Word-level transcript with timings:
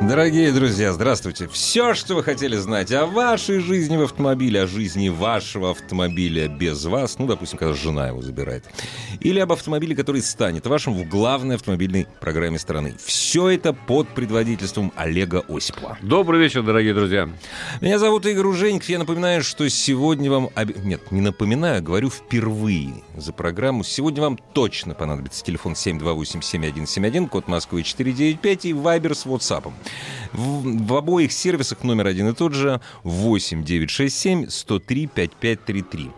Дорогие 0.00 0.50
друзья, 0.52 0.92
здравствуйте. 0.92 1.46
Все, 1.46 1.94
что 1.94 2.16
вы 2.16 2.24
хотели 2.24 2.56
знать 2.56 2.90
о 2.90 3.06
вашей 3.06 3.60
жизни 3.60 3.96
в 3.96 4.02
автомобиле, 4.02 4.62
о 4.62 4.66
жизни 4.66 5.08
вашего 5.08 5.70
автомобиля 5.70 6.48
без 6.48 6.84
вас, 6.86 7.18
ну, 7.20 7.26
допустим, 7.28 7.56
когда 7.56 7.72
жена 7.72 8.08
его 8.08 8.20
забирает, 8.20 8.64
или 9.20 9.38
об 9.38 9.52
автомобиле, 9.52 9.94
который 9.94 10.20
станет 10.20 10.66
вашим 10.66 10.94
в 10.94 11.08
главной 11.08 11.54
автомобильной 11.54 12.08
программе 12.20 12.58
страны. 12.58 12.96
Все 13.04 13.48
это 13.50 13.72
под 13.72 14.08
предводительством 14.08 14.92
Олега 14.96 15.44
Осипова. 15.48 15.96
Добрый 16.02 16.40
вечер, 16.40 16.62
дорогие 16.64 16.94
друзья. 16.94 17.28
Меня 17.80 18.00
зовут 18.00 18.26
Игорь 18.26 18.46
Ужеников. 18.46 18.88
Я 18.88 18.98
напоминаю, 18.98 19.44
что 19.44 19.68
сегодня 19.70 20.30
вам... 20.32 20.50
об- 20.56 20.84
Нет, 20.84 21.12
не 21.12 21.20
напоминаю, 21.20 21.78
а 21.78 21.80
говорю 21.80 22.10
впервые 22.10 23.04
за 23.16 23.32
программу. 23.32 23.84
Сегодня 23.84 24.20
вам 24.22 24.36
точно 24.52 24.94
понадобится 24.94 25.44
телефон 25.44 25.74
728-7171, 25.74 27.28
код 27.28 27.46
Москвы 27.46 27.84
495 27.84 28.64
и 28.64 28.72
Вайбер 28.72 29.14
с 29.14 29.26
WhatsApp. 29.26 29.72
В, 30.32 30.86
в 30.86 30.94
обоих 30.94 31.32
сервисах 31.32 31.84
номер 31.84 32.06
один 32.06 32.28
и 32.28 32.34
тот 32.34 32.54
же 32.54 32.80
8 33.02 33.64
967 33.64 34.48
103 34.48 35.06
5533. 35.06 36.10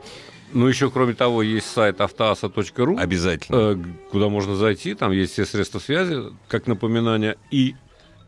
Ну, 0.53 0.69
еще, 0.69 0.89
кроме 0.89 1.15
того, 1.15 1.43
есть 1.43 1.67
сайт 1.67 2.01
автоаса.ру, 2.01 2.97
Обязательно. 2.97 3.57
э, 3.57 3.77
куда 4.13 4.29
можно 4.29 4.55
зайти, 4.55 4.95
там 4.95 5.11
есть 5.11 5.33
все 5.33 5.45
средства 5.45 5.81
связи, 5.81 6.23
как 6.47 6.69
напоминание, 6.69 7.37
и, 7.51 7.75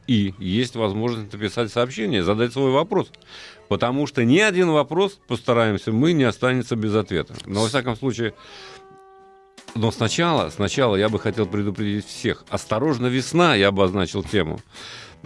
и 0.09 0.35
есть 0.41 0.75
возможность 0.75 1.33
написать 1.33 1.71
сообщение, 1.71 2.25
задать 2.25 2.53
свой 2.53 2.73
вопрос. 2.73 3.13
Потому 3.69 4.09
что 4.09 4.25
ни 4.25 4.39
один 4.39 4.71
вопрос, 4.71 5.21
постараемся, 5.29 5.93
мы 5.93 6.13
не 6.15 6.25
останется 6.25 6.75
без 6.75 6.97
ответа. 6.97 7.35
Но, 7.47 7.63
во 7.63 7.69
всяком 7.69 7.97
случае, 7.97 8.35
но 9.77 9.93
сначала, 9.93 10.51
сначала 10.51 10.97
я 10.97 11.09
бы 11.09 11.21
хотел 11.21 11.47
предупредить 11.47 12.07
всех. 12.07 12.45
Осторожно, 12.49 13.07
весна, 13.07 13.55
я 13.55 13.69
обозначил 13.69 14.23
тему. 14.25 14.61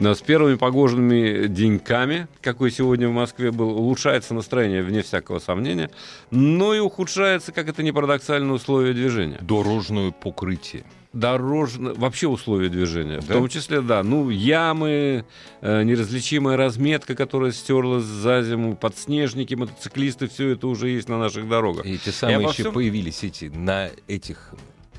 Но 0.00 0.14
С 0.14 0.22
первыми 0.22 0.54
погожими 0.56 1.46
деньками, 1.46 2.26
какой 2.40 2.70
сегодня 2.70 3.06
в 3.08 3.12
Москве 3.12 3.50
был, 3.52 3.68
улучшается 3.68 4.32
настроение, 4.32 4.82
вне 4.82 5.02
всякого 5.02 5.40
сомнения, 5.40 5.90
но 6.30 6.74
и 6.74 6.78
ухудшается, 6.78 7.52
как 7.52 7.68
это 7.68 7.82
не 7.82 7.92
парадоксально, 7.92 8.54
условия 8.54 8.94
движения. 8.94 9.36
Дорожное 9.42 10.10
покрытие. 10.10 10.84
Дорожно, 11.12 11.92
вообще 11.92 12.28
условия 12.28 12.68
движения. 12.70 13.20
В 13.20 13.26
Да? 13.26 13.34
том 13.34 13.48
числе, 13.48 13.82
да, 13.82 14.02
ну, 14.02 14.30
ямы, 14.30 15.24
э, 15.60 15.82
неразличимая 15.82 16.56
разметка, 16.56 17.14
которая 17.14 17.52
стерлась 17.52 18.04
за 18.04 18.42
зиму, 18.42 18.76
подснежники, 18.76 19.54
мотоциклисты, 19.54 20.28
все 20.28 20.50
это 20.50 20.66
уже 20.68 20.88
есть 20.88 21.08
на 21.10 21.18
наших 21.18 21.46
дорогах. 21.48 21.84
И 21.84 21.98
те 21.98 22.10
самые 22.12 22.40
еще 22.44 22.62
всем- 22.62 22.72
появились 22.72 23.22
эти 23.22 23.46
на 23.46 23.90
этих 24.08 24.54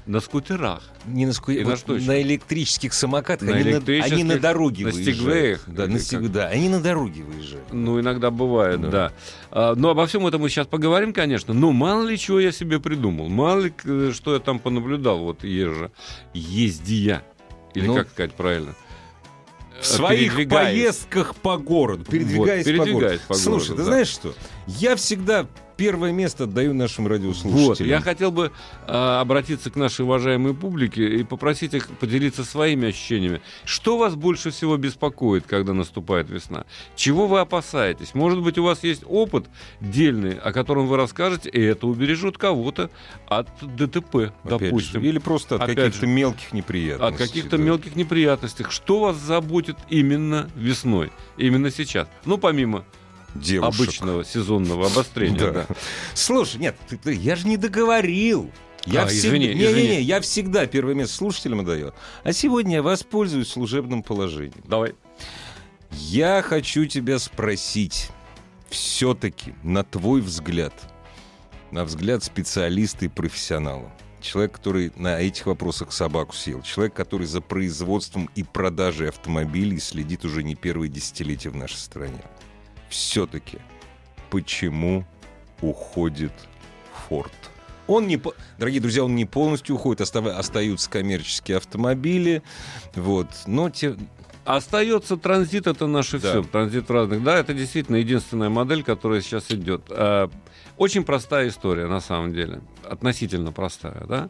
На 0.07 0.19
скутерах. 0.19 0.81
не 1.05 1.25
на, 1.27 1.31
ску- 1.31 1.53
И 1.53 1.63
на 1.63 1.69
вот 1.71 1.79
что 1.79 1.93
на 1.93 2.21
электрических 2.21 2.93
самокатах, 2.93 3.47
На 3.47 3.55
они, 3.55 3.65
на, 3.65 3.69
электрических, 3.75 4.13
они 4.13 4.23
на 4.23 4.39
дороге 4.39 4.85
на 4.85 4.91
выезжают. 4.91 5.17
стигвеях, 5.19 5.63
Да, 5.67 5.87
на 5.87 5.97
стиг- 5.97 6.27
да, 6.29 6.47
они 6.47 6.69
на 6.69 6.81
дороге 6.81 7.23
выезжают. 7.23 7.71
Ну, 7.71 7.99
иногда 7.99 8.31
бывает, 8.31 8.81
Да. 8.81 8.89
да. 8.89 9.11
А, 9.51 9.75
но 9.75 9.89
обо 9.91 10.07
всем 10.07 10.25
этом 10.25 10.41
мы 10.41 10.49
сейчас 10.49 10.65
поговорим, 10.67 11.13
конечно. 11.13 11.53
Но 11.53 11.71
мало 11.71 12.03
ли 12.07 12.17
чего 12.17 12.39
я 12.39 12.51
себе 12.51 12.79
придумал. 12.79 13.29
Мало 13.29 13.61
ли 13.61 13.73
э, 13.85 14.11
что 14.13 14.33
я 14.33 14.39
там 14.39 14.57
понаблюдал, 14.59 15.19
вот 15.19 15.43
езжа. 15.43 15.91
Ездия. 16.33 17.23
Или 17.75 17.85
Ну, 17.87 17.95
как 17.95 18.09
сказать 18.09 18.33
правильно? 18.33 18.75
В 19.79 19.85
своих 19.85 20.47
поездках 20.49 21.35
по 21.35 21.57
городу, 21.57 22.05
передвигаясь, 22.05 22.65
Вот, 22.65 22.71
передвигаясь 22.73 23.19
по 23.21 23.27
по 23.29 23.33
городу. 23.33 23.43
Слушай, 23.43 23.67
городу, 23.69 23.75
ты 23.75 23.77
да. 23.77 23.83
знаешь 23.85 24.07
что? 24.09 24.33
Я 24.67 24.95
всегда 24.95 25.47
первое 25.81 26.11
место 26.11 26.43
отдаю 26.43 26.75
нашим 26.75 27.07
радиослушателям. 27.07 27.67
Вот, 27.67 27.79
я 27.79 28.01
хотел 28.01 28.29
бы 28.29 28.51
а, 28.85 29.19
обратиться 29.19 29.71
к 29.71 29.75
нашей 29.75 30.05
уважаемой 30.05 30.53
публике 30.53 31.07
и 31.07 31.23
попросить 31.23 31.73
их 31.73 31.89
поделиться 31.89 32.43
своими 32.43 32.89
ощущениями. 32.89 33.41
Что 33.65 33.97
вас 33.97 34.13
больше 34.13 34.51
всего 34.51 34.77
беспокоит, 34.77 35.47
когда 35.47 35.73
наступает 35.73 36.29
весна? 36.29 36.65
Чего 36.95 37.25
вы 37.25 37.39
опасаетесь? 37.39 38.13
Может 38.13 38.43
быть, 38.43 38.59
у 38.59 38.63
вас 38.63 38.83
есть 38.83 39.01
опыт 39.07 39.47
дельный, 39.79 40.33
о 40.35 40.53
котором 40.53 40.85
вы 40.85 40.97
расскажете, 40.97 41.49
и 41.49 41.59
это 41.59 41.87
убережет 41.87 42.37
кого-то 42.37 42.91
от 43.27 43.47
ДТП, 43.59 44.15
Опять 44.15 44.33
допустим. 44.43 45.01
же, 45.01 45.07
или 45.07 45.17
просто 45.17 45.55
от 45.55 45.65
каких-то 45.65 46.05
мелких 46.05 46.53
неприятностей. 46.53 47.15
От 47.15 47.17
каких-то 47.17 47.57
да. 47.57 47.63
мелких 47.63 47.95
неприятностей. 47.95 48.65
Что 48.69 48.99
вас 48.99 49.17
заботит 49.17 49.77
именно 49.89 50.47
весной, 50.55 51.11
именно 51.37 51.71
сейчас? 51.71 52.07
Ну, 52.25 52.37
помимо 52.37 52.85
девушек. 53.35 53.75
обычного 53.81 54.25
сезонного 54.25 54.87
обострения. 54.87 55.39
Да. 55.39 55.51
да. 55.51 55.67
Слушай, 56.13 56.57
нет, 56.61 56.75
ты- 56.89 56.97
ты- 56.97 57.13
я 57.13 57.35
же 57.35 57.47
не 57.47 57.57
договорил. 57.57 58.51
Я 58.85 59.03
А, 59.03 59.07
всегда, 59.07 59.27
извини, 59.37 59.47
не, 59.49 59.53
не, 59.53 59.65
извини. 59.65 59.87
не, 59.89 60.01
я 60.01 60.21
всегда 60.21 60.65
первое 60.65 60.95
место 60.95 61.15
слушателям 61.15 61.59
отдаю. 61.59 61.93
А 62.23 62.33
сегодня 62.33 62.75
я 62.77 62.81
воспользуюсь 62.81 63.47
служебным 63.49 64.01
положением. 64.01 64.63
Давай. 64.65 64.95
Я 65.91 66.41
хочу 66.41 66.85
тебя 66.85 67.19
спросить, 67.19 68.09
все-таки, 68.69 69.53
на 69.63 69.83
твой 69.83 70.21
взгляд, 70.21 70.73
на 71.69 71.83
взгляд 71.85 72.23
специалиста 72.23 73.05
и 73.05 73.07
профессионала, 73.09 73.91
человек, 74.21 74.53
который 74.53 74.91
на 74.95 75.19
этих 75.19 75.45
вопросах 75.45 75.91
собаку 75.91 76.33
съел, 76.33 76.61
человек, 76.61 76.93
который 76.93 77.27
за 77.27 77.41
производством 77.41 78.29
и 78.35 78.43
продажей 78.43 79.09
автомобилей 79.09 79.79
следит 79.79 80.25
уже 80.25 80.43
не 80.43 80.55
первые 80.55 80.89
десятилетия 80.89 81.49
в 81.49 81.55
нашей 81.55 81.77
стране, 81.77 82.21
все-таки, 82.91 83.57
почему 84.29 85.05
уходит 85.61 86.33
Форд? 87.07 87.31
Он 87.87 88.07
не, 88.07 88.21
дорогие 88.57 88.79
друзья, 88.79 89.03
он 89.03 89.15
не 89.15 89.25
полностью 89.25 89.75
уходит, 89.75 90.01
остаются 90.01 90.89
коммерческие 90.89 91.57
автомобили, 91.57 92.43
вот, 92.95 93.27
но 93.47 93.69
те, 93.69 93.95
Остается 94.43 95.17
транзит, 95.17 95.67
это 95.67 95.85
наше 95.85 96.17
Да. 96.19 96.29
все. 96.31 96.43
Транзит 96.43 96.89
разных. 96.89 97.23
Да, 97.23 97.37
это 97.37 97.53
действительно 97.53 97.97
единственная 97.97 98.49
модель, 98.49 98.83
которая 98.83 99.21
сейчас 99.21 99.51
идет. 99.51 99.83
А, 99.89 100.29
Очень 100.77 101.03
простая 101.03 101.49
история, 101.49 101.85
на 101.85 102.01
самом 102.01 102.33
деле. 102.33 102.61
Относительно 102.89 103.51
простая, 103.51 104.03
да. 104.07 104.29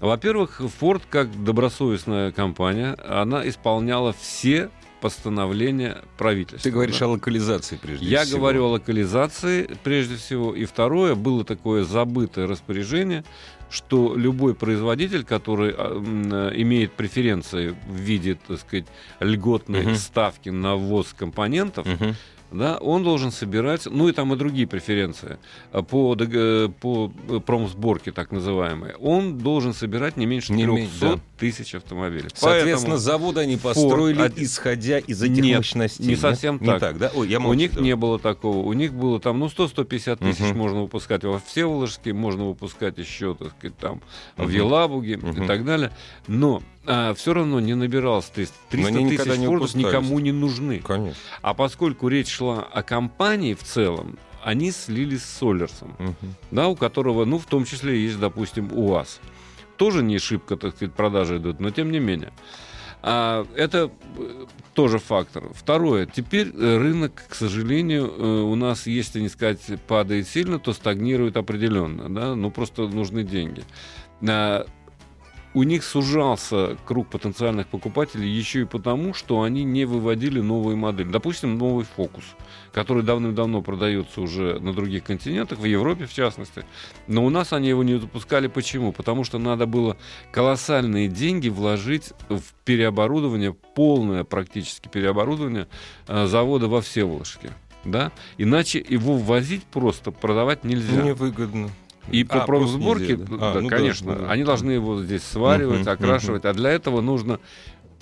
Во-первых, 0.00 0.60
Ford, 0.80 1.02
как 1.08 1.44
добросовестная 1.44 2.32
компания, 2.32 2.96
она 3.08 3.48
исполняла 3.48 4.12
все 4.12 4.68
постановления 5.00 6.02
правительства. 6.18 6.62
Ты 6.62 6.70
говоришь 6.70 6.98
да. 6.98 7.06
о 7.06 7.08
локализации 7.10 7.78
прежде 7.80 8.06
Я 8.06 8.24
всего. 8.24 8.38
говорю 8.38 8.64
о 8.66 8.68
локализации 8.70 9.68
прежде 9.84 10.16
всего. 10.16 10.54
И 10.54 10.64
второе, 10.64 11.14
было 11.14 11.44
такое 11.44 11.84
забытое 11.84 12.46
распоряжение, 12.46 13.24
что 13.70 14.14
любой 14.14 14.54
производитель, 14.54 15.24
который 15.24 15.74
а, 15.76 16.50
э, 16.52 16.60
имеет 16.60 16.92
преференции 16.92 17.76
в 17.88 17.94
виде, 17.94 18.38
так 18.46 18.60
сказать, 18.60 18.86
льготной 19.20 19.82
Мгм. 19.82 19.94
ставки 19.96 20.50
на 20.50 20.76
ввоз 20.76 21.12
компонентов, 21.18 21.84
Мгм. 21.86 22.14
да, 22.52 22.78
он 22.78 23.02
должен 23.02 23.32
собирать, 23.32 23.86
ну 23.90 24.08
и 24.08 24.12
там 24.12 24.32
и 24.32 24.36
другие 24.36 24.68
преференции 24.68 25.38
а, 25.72 25.82
по, 25.82 26.16
э, 26.16 26.68
по 26.80 27.12
э, 27.28 27.40
промсборке, 27.40 28.12
так 28.12 28.30
называемой, 28.30 28.94
он 29.00 29.38
должен 29.38 29.74
собирать 29.74 30.16
не 30.16 30.26
меньше 30.26 30.52
Не 30.52 30.62
300 30.64 30.76
меньше, 30.76 30.98
да. 31.00 31.20
Тысяч 31.38 31.74
автомобилей. 31.74 32.28
Соответственно, 32.34 32.76
Поэтому 32.76 32.96
заводы 32.96 33.40
они 33.40 33.54
Ford 33.56 33.60
построили, 33.62 34.22
од- 34.22 34.38
исходя 34.38 34.98
из 34.98 35.22
этих 35.22 35.42
Нет, 35.42 35.58
мощностей. 35.58 36.06
не 36.06 36.16
совсем 36.16 36.58
Не 36.60 36.66
так. 36.66 36.80
так, 36.80 36.98
да? 36.98 37.10
Ой, 37.14 37.28
я 37.28 37.38
у 37.40 37.52
них 37.54 37.74
да. 37.74 37.80
не 37.80 37.94
было 37.96 38.18
такого. 38.18 38.58
У 38.66 38.72
них 38.72 38.92
было 38.94 39.20
там, 39.20 39.38
ну, 39.38 39.46
100-150 39.48 40.16
тысяч 40.16 40.40
Мгм. 40.50 40.58
можно 40.58 40.82
выпускать 40.82 41.24
во 41.24 41.38
Всеволожске, 41.40 42.12
можно 42.12 42.46
выпускать 42.46 42.98
еще, 42.98 43.34
так 43.34 43.50
сказать, 43.58 43.76
там, 43.78 44.00
в 44.36 44.42
Мгм. 44.44 44.50
Елабуге 44.52 45.16
Мгм. 45.18 45.44
и 45.44 45.46
так 45.46 45.64
далее. 45.64 45.92
Но 46.26 46.62
все 47.16 47.34
равно 47.34 47.58
не 47.60 47.74
набиралось 47.74 48.26
300, 48.26 48.54
300 48.70 48.88
они 48.88 49.16
тысяч 49.16 49.38
не 49.38 49.46
фордов 49.46 49.74
никому 49.74 50.18
не 50.20 50.32
нужны. 50.32 50.78
Конечно. 50.78 51.18
А 51.42 51.52
поскольку 51.52 52.08
речь 52.08 52.28
шла 52.28 52.60
о 52.62 52.82
компании 52.82 53.54
в 53.54 53.62
целом, 53.64 54.18
они 54.44 54.70
слились 54.70 55.24
с 55.24 55.38
Солерсом, 55.38 55.96
Мгм. 55.98 56.14
да, 56.52 56.68
у 56.68 56.76
которого, 56.76 57.24
ну, 57.24 57.38
в 57.40 57.46
том 57.46 57.64
числе 57.64 58.00
есть, 58.00 58.20
допустим, 58.20 58.70
УАЗ. 58.72 59.20
Тоже 59.76 60.02
не 60.02 60.18
шибко, 60.18 60.56
так 60.56 60.74
сказать, 60.74 60.94
продажи 60.94 61.36
идут, 61.36 61.60
но 61.60 61.70
тем 61.70 61.90
не 61.90 62.00
менее. 62.00 62.32
А, 63.02 63.46
это 63.54 63.90
э, 64.18 64.46
тоже 64.74 64.98
фактор. 64.98 65.44
Второе. 65.54 66.06
Теперь 66.06 66.48
э, 66.48 66.76
рынок, 66.78 67.24
к 67.28 67.34
сожалению, 67.34 68.06
э, 68.06 68.22
у 68.42 68.54
нас, 68.56 68.86
если 68.86 69.20
не 69.20 69.28
сказать 69.28 69.60
падает 69.86 70.26
сильно, 70.26 70.58
то 70.58 70.72
стагнирует 70.72 71.36
определенно. 71.36 72.08
Да? 72.12 72.34
Ну, 72.34 72.50
просто 72.50 72.88
нужны 72.88 73.22
деньги. 73.22 73.62
У 75.56 75.62
них 75.62 75.84
сужался 75.84 76.76
круг 76.84 77.08
потенциальных 77.08 77.66
покупателей 77.68 78.28
еще 78.28 78.60
и 78.60 78.64
потому, 78.66 79.14
что 79.14 79.40
они 79.40 79.64
не 79.64 79.86
выводили 79.86 80.38
новые 80.38 80.76
модели. 80.76 81.08
Допустим, 81.08 81.56
новый 81.56 81.86
фокус, 81.86 82.24
который 82.72 83.02
давным-давно 83.02 83.62
продается 83.62 84.20
уже 84.20 84.60
на 84.60 84.74
других 84.74 85.04
континентах, 85.04 85.58
в 85.58 85.64
Европе 85.64 86.04
в 86.04 86.12
частности. 86.12 86.66
Но 87.06 87.24
у 87.24 87.30
нас 87.30 87.54
они 87.54 87.70
его 87.70 87.82
не 87.82 87.98
запускали. 87.98 88.48
Почему? 88.48 88.92
Потому 88.92 89.24
что 89.24 89.38
надо 89.38 89.64
было 89.64 89.96
колоссальные 90.30 91.08
деньги 91.08 91.48
вложить 91.48 92.12
в 92.28 92.42
переоборудование, 92.66 93.54
полное 93.54 94.24
практически 94.24 94.88
переоборудование 94.88 95.68
э, 96.06 96.26
завода 96.26 96.68
во 96.68 96.82
Всеволожске. 96.82 97.50
Да? 97.82 98.12
Иначе 98.36 98.84
его 98.86 99.14
ввозить 99.14 99.64
просто, 99.64 100.10
продавать 100.10 100.64
нельзя. 100.64 101.00
Невыгодно. 101.00 101.70
И 102.10 102.24
по 102.24 102.42
А, 102.42 102.46
промсборке, 102.46 103.16
нельзя, 103.16 103.24
да. 103.36 103.50
А, 103.50 103.54
да, 103.54 103.60
ну 103.60 103.68
да, 103.68 103.76
конечно, 103.76 104.14
ну 104.14 104.18
да. 104.20 104.30
они 104.30 104.44
должны 104.44 104.70
его 104.70 105.02
здесь 105.02 105.22
сваривать, 105.22 105.80
Мгм, 105.80 105.88
окрашивать, 105.90 106.44
а 106.44 106.52
для 106.52 106.70
этого 106.70 107.00
нужно 107.00 107.40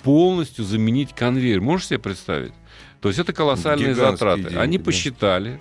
полностью 0.03 0.63
заменить 0.63 1.13
конвейер. 1.15 1.61
Можешь 1.61 1.87
себе 1.87 1.99
представить? 1.99 2.53
То 3.01 3.09
есть 3.09 3.19
это 3.19 3.33
колоссальные 3.33 3.93
Гигантские 3.93 4.11
затраты. 4.11 4.41
деньги, 4.43 4.55
они 4.55 4.77
да. 4.77 4.83
посчитали 4.83 5.59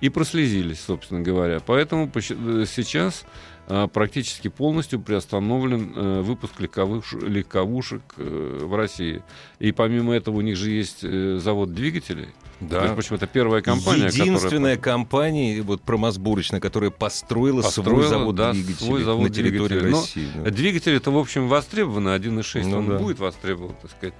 и 0.00 0.08
прослезились, 0.08 0.80
собственно 0.80 1.20
говоря. 1.20 1.60
Поэтому 1.64 2.10
э, 2.14 2.64
сейчас 2.66 3.24
а, 3.68 3.86
практически 3.86 4.48
полностью 4.48 5.00
приостановлен 5.00 5.92
э, 5.94 6.20
выпуск 6.22 6.58
легковых, 6.58 7.12
легковушек 7.12 8.02
э, 8.16 8.58
в 8.62 8.74
России. 8.74 9.22
И 9.60 9.72
помимо 9.72 10.14
этого 10.14 10.36
у 10.36 10.40
них 10.40 10.56
же 10.56 10.70
есть 10.70 11.02
завод 11.02 11.72
двигателей. 11.72 12.28
Да. 12.68 12.80
Между 12.80 12.94
прочим, 12.94 13.14
это 13.16 13.26
первая 13.26 13.62
компания, 13.62 14.06
Единственная 14.06 14.76
которая... 14.76 14.76
компания, 14.76 15.62
вот 15.62 15.82
промосборочная, 15.82 16.60
которая 16.60 16.90
построила, 16.90 17.62
свой 17.62 17.84
Построила, 17.84 18.08
завод 18.08 18.34
да, 18.34 18.52
двигателей 18.52 18.86
свой 18.86 19.02
завод 19.02 19.28
на 19.28 19.34
территории 19.34 19.68
двигателей. 19.68 19.90
Но 19.90 20.00
России. 20.00 20.28
да. 20.34 20.50
Двигатель 20.50 20.92
это, 20.94 21.10
в 21.10 21.18
общем, 21.18 21.48
востребовано, 21.48 22.16
1.6 22.16 22.66
Ну 22.66 22.78
он 22.78 22.88
да. 22.88 22.98
будет 22.98 23.18
востребован, 23.18 23.74
так 23.80 23.90
сказать. 23.90 24.14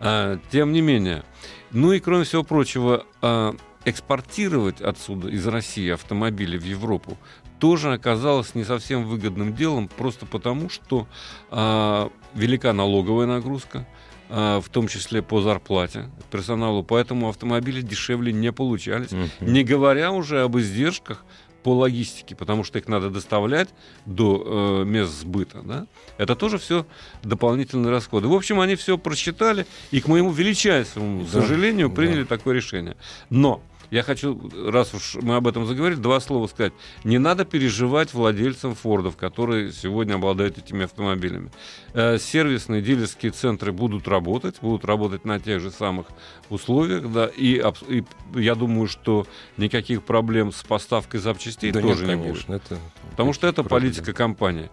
А, 0.00 0.38
тем 0.50 0.72
не 0.72 0.80
менее. 0.80 1.24
Ну 1.70 1.92
и, 1.92 2.00
кроме 2.00 2.24
всего 2.24 2.42
прочего, 2.42 3.06
а, 3.22 3.54
экспортировать 3.84 4.80
отсюда, 4.80 5.28
из 5.28 5.46
России, 5.46 5.90
автомобили 5.90 6.58
в 6.58 6.64
Европу 6.64 7.16
тоже 7.58 7.92
оказалось 7.92 8.54
не 8.54 8.64
совсем 8.64 9.04
выгодным 9.04 9.54
делом, 9.54 9.88
просто 9.88 10.26
потому, 10.26 10.68
что 10.68 11.06
а, 11.50 12.10
велика 12.34 12.72
налоговая 12.72 13.26
нагрузка, 13.26 13.86
в 14.28 14.64
том 14.70 14.88
числе 14.88 15.22
по 15.22 15.40
зарплате 15.40 16.10
персоналу, 16.30 16.82
поэтому 16.82 17.28
автомобили 17.28 17.80
дешевле 17.80 18.32
не 18.32 18.52
получались. 18.52 19.12
Мгм. 19.12 19.30
Не 19.40 19.62
говоря 19.62 20.10
уже 20.12 20.42
об 20.42 20.56
издержках 20.58 21.24
по 21.62 21.74
логистике, 21.74 22.36
потому 22.36 22.62
что 22.62 22.78
их 22.78 22.86
надо 22.86 23.10
доставлять 23.10 23.68
до 24.04 24.82
э, 24.82 24.84
мест 24.84 25.12
сбыта. 25.20 25.62
Да? 25.64 25.86
Это 26.16 26.36
тоже 26.36 26.58
все 26.58 26.86
дополнительные 27.24 27.90
расходы. 27.90 28.28
В 28.28 28.34
общем, 28.34 28.60
они 28.60 28.76
все 28.76 28.96
просчитали 28.96 29.66
и, 29.90 30.00
к 30.00 30.06
моему 30.06 30.30
величайшему 30.30 31.24
Да, 31.24 31.40
сожалению, 31.40 31.88
да. 31.88 31.94
приняли 31.96 32.22
такое 32.22 32.54
решение. 32.54 32.96
Но 33.30 33.62
я 33.90 34.02
хочу, 34.02 34.38
раз 34.70 34.94
уж 34.94 35.16
мы 35.22 35.36
об 35.36 35.46
этом 35.46 35.66
заговорили, 35.66 35.98
два 35.98 36.20
слова 36.20 36.46
сказать. 36.46 36.72
Не 37.04 37.18
надо 37.18 37.44
переживать 37.44 38.12
владельцам 38.14 38.74
Фордов, 38.74 39.16
которые 39.16 39.72
сегодня 39.72 40.14
обладают 40.14 40.58
этими 40.58 40.84
автомобилями. 40.84 41.50
Э, 41.94 42.18
сервисные 42.18 42.82
дилерские 42.82 43.32
центры 43.32 43.72
будут 43.72 44.08
работать, 44.08 44.56
будут 44.60 44.84
работать 44.84 45.24
на 45.24 45.38
тех 45.40 45.60
же 45.60 45.70
самых 45.70 46.06
условиях, 46.50 47.10
да, 47.12 47.26
и, 47.36 47.62
и 47.88 48.04
я 48.34 48.54
думаю, 48.54 48.88
что 48.88 49.26
никаких 49.56 50.02
проблем 50.02 50.52
с 50.52 50.62
поставкой 50.62 51.20
запчастей 51.20 51.70
Да 51.72 51.80
тоже 51.80 52.06
нет, 52.06 52.16
не 52.16 52.22
будет. 52.22 52.26
конечно, 52.46 52.54
это 52.54 52.78
Потому 53.10 53.32
что 53.32 53.46
это 53.46 53.62
правда. 53.62 53.86
политика 53.86 54.12
компании. 54.12 54.70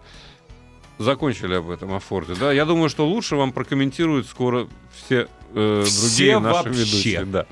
Закончили 0.98 1.54
об 1.54 1.70
этом, 1.70 1.92
о 1.92 1.98
Форде. 1.98 2.34
Да? 2.38 2.52
Я 2.52 2.64
думаю, 2.64 2.88
что 2.88 3.04
лучше 3.06 3.34
вам 3.34 3.52
прокомментируют 3.52 4.28
скоро 4.28 4.68
все, 4.94 5.26
э, 5.52 5.82
Все 5.84 6.38
другие 6.38 6.38
наши 6.38 6.68
вообще. 6.68 6.70
ведущие. 6.84 7.24
Да. 7.24 7.46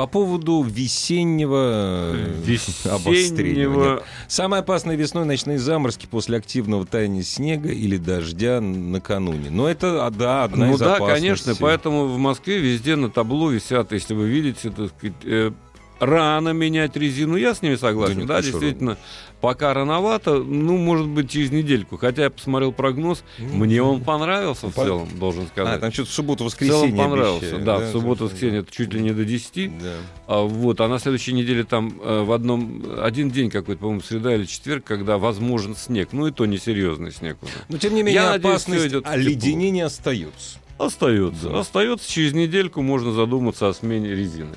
По 0.00 0.06
поводу 0.06 0.62
весеннего 0.62 2.14
э, 2.16 2.56
обострения. 2.86 3.66
Весеннего... 3.66 3.92
Нет. 3.96 4.02
Самое 4.28 4.60
опасное 4.60 4.96
весной 4.96 5.26
ночные 5.26 5.58
заморозки 5.58 6.06
после 6.06 6.38
активного 6.38 6.86
таяния 6.86 7.22
снега 7.22 7.68
или 7.68 7.98
дождя 7.98 8.62
накануне. 8.62 9.50
Но 9.50 9.68
это, 9.68 10.06
а, 10.06 10.10
да, 10.10 10.44
одна 10.44 10.68
Ну 10.68 10.74
из 10.74 10.78
да, 10.78 10.94
опасностей. 10.96 11.20
конечно, 11.20 11.54
поэтому 11.60 12.06
в 12.06 12.16
Москве 12.16 12.60
везде 12.60 12.96
на 12.96 13.10
табло 13.10 13.50
висят, 13.50 13.92
если 13.92 14.14
вы 14.14 14.26
видите, 14.30 14.70
так 14.70 14.88
сказать, 14.96 15.16
э, 15.24 15.52
рано 16.00 16.48
менять 16.50 16.96
резину, 16.96 17.36
я 17.36 17.54
с 17.54 17.62
ними 17.62 17.76
согласен, 17.76 18.14
Да 18.14 18.20
нет, 18.20 18.28
да, 18.28 18.36
а 18.38 18.42
действительно, 18.42 18.96
пока 19.40 19.72
рановато, 19.74 20.38
ну, 20.42 20.76
может 20.76 21.06
быть, 21.06 21.30
через 21.30 21.50
недельку, 21.50 21.96
хотя 21.96 22.24
я 22.24 22.30
посмотрел 22.30 22.72
прогноз, 22.72 23.22
Ну, 23.38 23.64
мне 23.64 23.82
он 23.82 24.02
понравился 24.02 24.68
в 24.68 24.74
По- 24.74 24.84
целом, 24.84 25.08
должен 25.18 25.44
А, 25.44 25.46
сказать. 25.48 25.80
там 25.80 25.92
что-то 25.92 26.08
в 26.08 26.10
в 26.10 26.14
субботу-воскресенье 26.14 26.80
целом 26.80 26.96
понравился, 26.96 27.38
обещают, 27.46 27.64
да, 27.64 27.76
в 27.76 27.80
там 27.82 27.92
субботу-воскресенье 27.92 28.60
это 28.60 28.72
чуть 28.72 28.92
ли 28.92 29.00
не 29.00 29.10
до 29.12 29.24
10, 29.24 29.78
Да. 29.78 29.92
а, 30.26 30.42
вот, 30.42 30.80
а 30.80 30.88
на 30.88 30.98
следующей 30.98 31.32
неделе 31.32 31.64
там 31.64 31.94
э, 32.02 32.22
в 32.22 32.32
одном, 32.32 32.82
один 33.02 33.30
день 33.30 33.50
какой-то, 33.50 33.80
по-моему, 33.80 34.00
среда 34.02 34.34
или 34.34 34.44
четверг, 34.46 34.84
когда 34.84 35.18
возможен 35.18 35.76
снег, 35.76 36.08
ну 36.12 36.26
и 36.26 36.30
то 36.32 36.46
несерьезный 36.46 37.12
снег 37.12 37.36
уже. 37.42 37.52
Но, 37.68 37.78
тем 37.78 37.94
не 37.94 38.02
менее, 38.02 38.14
Я 38.22 38.34
опасность 38.34 38.92
в 38.94 39.02
оледенения 39.06 39.86
остается. 39.86 40.58
Остается. 40.78 41.50
Да. 41.50 41.60
Остается. 41.60 42.10
Через 42.10 42.32
недельку 42.32 42.80
можно 42.80 43.12
задуматься 43.12 43.68
о 43.68 43.74
смене 43.74 44.14
резины. 44.14 44.54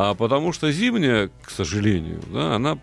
А, 0.00 0.14
потому 0.14 0.52
что 0.52 0.70
зимняя, 0.70 1.28
к 1.42 1.50
сожалению, 1.50 2.20
да, 2.32 2.54
она 2.54 2.78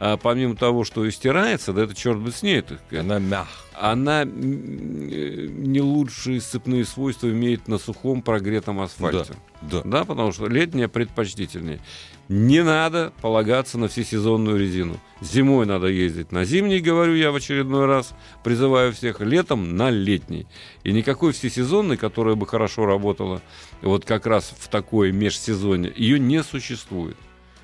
а, 0.00 0.16
помимо 0.16 0.56
того, 0.56 0.84
что 0.84 1.04
и 1.04 1.10
стирается, 1.10 1.74
да 1.74 1.82
это 1.82 1.94
черт 1.94 2.18
бы 2.18 2.32
с 2.32 2.42
ней, 2.42 2.62
так 2.62 2.80
Она 2.98 3.18
мягкая. 3.18 3.46
она 3.74 4.22
э, 4.22 4.26
не 4.26 5.82
лучшие 5.82 6.40
сцепные 6.40 6.86
свойства 6.86 7.28
имеет 7.28 7.68
на 7.68 7.76
сухом 7.76 8.22
прогретом 8.22 8.80
асфальте. 8.80 9.34
Да. 9.60 9.82
Да, 9.84 10.04
потому 10.06 10.32
что 10.32 10.46
летняя 10.46 10.88
предпочтительнее. 10.88 11.80
Не 12.28 12.64
надо 12.64 13.12
полагаться 13.20 13.78
на 13.78 13.86
всесезонную 13.86 14.58
резину. 14.58 14.98
Зимой 15.20 15.64
надо 15.64 15.86
ездить 15.86 16.32
на 16.32 16.44
зимний, 16.44 16.80
говорю 16.80 17.14
я 17.14 17.30
в 17.30 17.36
очередной 17.36 17.86
раз, 17.86 18.14
призываю 18.42 18.92
всех, 18.92 19.20
летом 19.20 19.76
на 19.76 19.90
летний. 19.90 20.48
И 20.82 20.92
никакой 20.92 21.32
всесезонной, 21.32 21.96
которая 21.96 22.34
бы 22.34 22.46
хорошо 22.46 22.84
работала 22.84 23.42
вот 23.80 24.04
как 24.04 24.26
раз 24.26 24.52
в 24.58 24.68
такое 24.68 25.12
межсезонье, 25.12 25.92
ее 25.94 26.18
не 26.18 26.42
существует. 26.42 27.16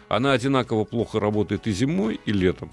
Она 0.09 0.33
одинаково 0.33 0.85
плохо 0.85 1.19
работает 1.19 1.67
и 1.67 1.73
зимой, 1.73 2.21
и 2.25 2.33
летом. 2.33 2.71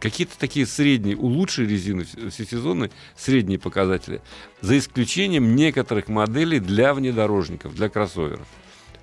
Какие-то 0.00 0.38
такие 0.38 0.64
средние, 0.64 1.16
у 1.16 1.26
лучшей 1.26 1.66
резины 1.66 2.02
вс- 2.02 2.30
всесезонной 2.30 2.90
средние 3.16 3.58
показатели, 3.58 4.22
за 4.60 4.78
исключением 4.78 5.56
некоторых 5.56 6.08
моделей 6.08 6.60
для 6.60 6.94
внедорожников, 6.94 7.74
для 7.74 7.88
кроссоверов. 7.88 8.46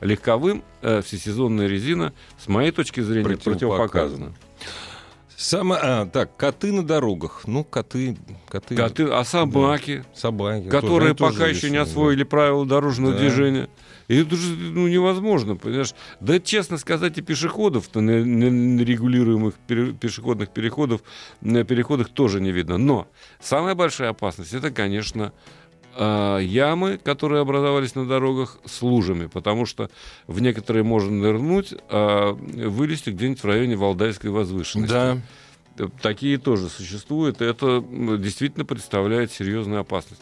Легковым 0.06 0.64
э, 0.82 1.02
всесезонная 1.02 1.68
резина, 1.68 2.14
с 2.40 2.48
моей 2.48 2.72
точки 2.72 3.00
зрения, 3.02 3.24
Противопоказана. 3.24 3.88
противопоказана. 3.88 4.36
Самое, 5.38 5.82
а, 5.84 6.06
так, 6.06 6.38
коты 6.38 6.72
на 6.72 6.82
дорогах. 6.86 7.42
Ну, 7.46 7.66
коты, 7.66 8.16
коты, 8.48 8.76
Коты, 8.76 9.04
а 9.04 9.26
собаки, 9.26 10.06
собаки. 10.16 10.70
которые 10.70 11.14
тоже- 11.14 11.34
пока 11.34 11.48
еще 11.48 11.70
не 11.70 11.78
освоили 11.78 12.24
правила 12.24 12.66
дорожного 12.66 13.14
Да. 13.14 13.20
движения. 13.20 13.68
И 14.08 14.16
это 14.22 14.36
же 14.38 14.56
ну, 14.56 14.88
невозможно, 14.88 15.56
понимаешь? 15.58 15.94
Да, 16.22 16.40
честно 16.40 16.78
сказать, 16.78 17.18
и 17.18 17.22
пешеходов-то 17.22 18.00
на, 18.02 18.24
на- 18.24 18.52
на 18.52 18.82
регулируемых 18.82 19.56
пере- 19.68 19.92
пешеходных 19.94 20.50
переходов, 20.52 21.02
на 21.42 21.64
переходах 21.66 22.10
тоже 22.10 22.40
не 22.40 22.52
видно. 22.52 22.78
Но 22.78 23.08
самая 23.42 23.76
большая 23.76 24.10
опасность 24.12 24.54
это, 24.54 24.70
конечно, 24.72 25.34
а, 25.98 26.40
ямы, 26.40 26.98
которые 26.98 27.42
образовались 27.42 27.96
на 27.96 28.06
дорогах 28.06 28.58
с 28.66 28.82
лужами, 28.82 29.28
потому 29.28 29.66
что 29.66 29.90
в 30.28 30.42
некоторые 30.42 30.84
можно 30.84 31.12
нырнуть, 31.12 31.74
а 31.90 32.34
вылезти 32.34 33.12
где-нибудь 33.12 33.42
в 33.42 33.46
районе 33.46 33.76
Валдайской 33.76 34.30
возвышенности. 34.30 34.94
Да. 34.94 35.18
Э, 35.78 35.88
Такие 36.02 36.38
тоже 36.38 36.70
существуют. 36.70 37.42
Это 37.42 37.84
действительно 38.20 38.66
представляет 38.66 39.32
серьезную 39.32 39.82
опасность. 39.82 40.22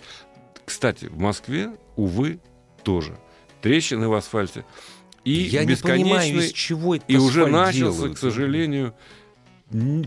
Кстати, 0.65 1.05
в 1.05 1.17
Москве, 1.17 1.71
увы, 1.95 2.39
тоже. 2.83 3.17
Трещины 3.61 4.07
в 4.07 4.13
асфальте. 4.13 4.65
И 5.23 5.31
Я 5.31 5.63
не 5.63 5.75
понимаю, 5.75 6.37
из 6.37 6.51
чего 6.51 6.95
это 6.95 7.05
и 7.07 7.15
уже 7.15 7.47
начался, 7.47 7.73
делают. 7.73 8.15
к 8.15 8.17
сожалению, 8.19 8.93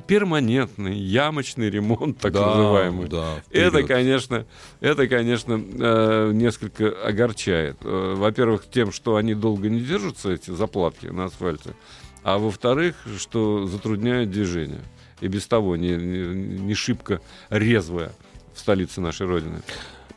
перманентный 0.06 0.96
ямочный 0.96 1.70
ремонт, 1.70 2.18
так 2.18 2.32
Да, 2.32 2.46
называемый. 2.46 3.08
да, 3.08 3.42
Это, 3.50 3.82
конечно, 3.82 4.46
это, 4.80 5.08
конечно, 5.08 5.54
э, 5.62 6.30
несколько 6.32 6.88
огорчает. 7.04 7.76
Э, 7.82 8.14
Во-первых, 8.16 8.64
тем, 8.70 8.92
что 8.92 9.16
они 9.16 9.34
долго 9.34 9.68
не 9.68 9.80
держатся, 9.80 10.30
эти 10.32 10.50
заплатки 10.50 11.06
на 11.06 11.24
асфальте, 11.26 11.74
а 12.22 12.38
во-вторых, 12.38 12.94
что 13.18 13.66
затрудняют 13.66 14.30
движение. 14.30 14.80
И 15.20 15.28
без 15.28 15.46
того 15.46 15.76
не, 15.76 15.90
не, 15.96 16.58
не 16.60 16.74
шибко 16.74 17.20
резвая 17.50 18.12
в 18.54 18.60
столице 18.60 19.00
нашей 19.00 19.26
Родины. 19.26 19.60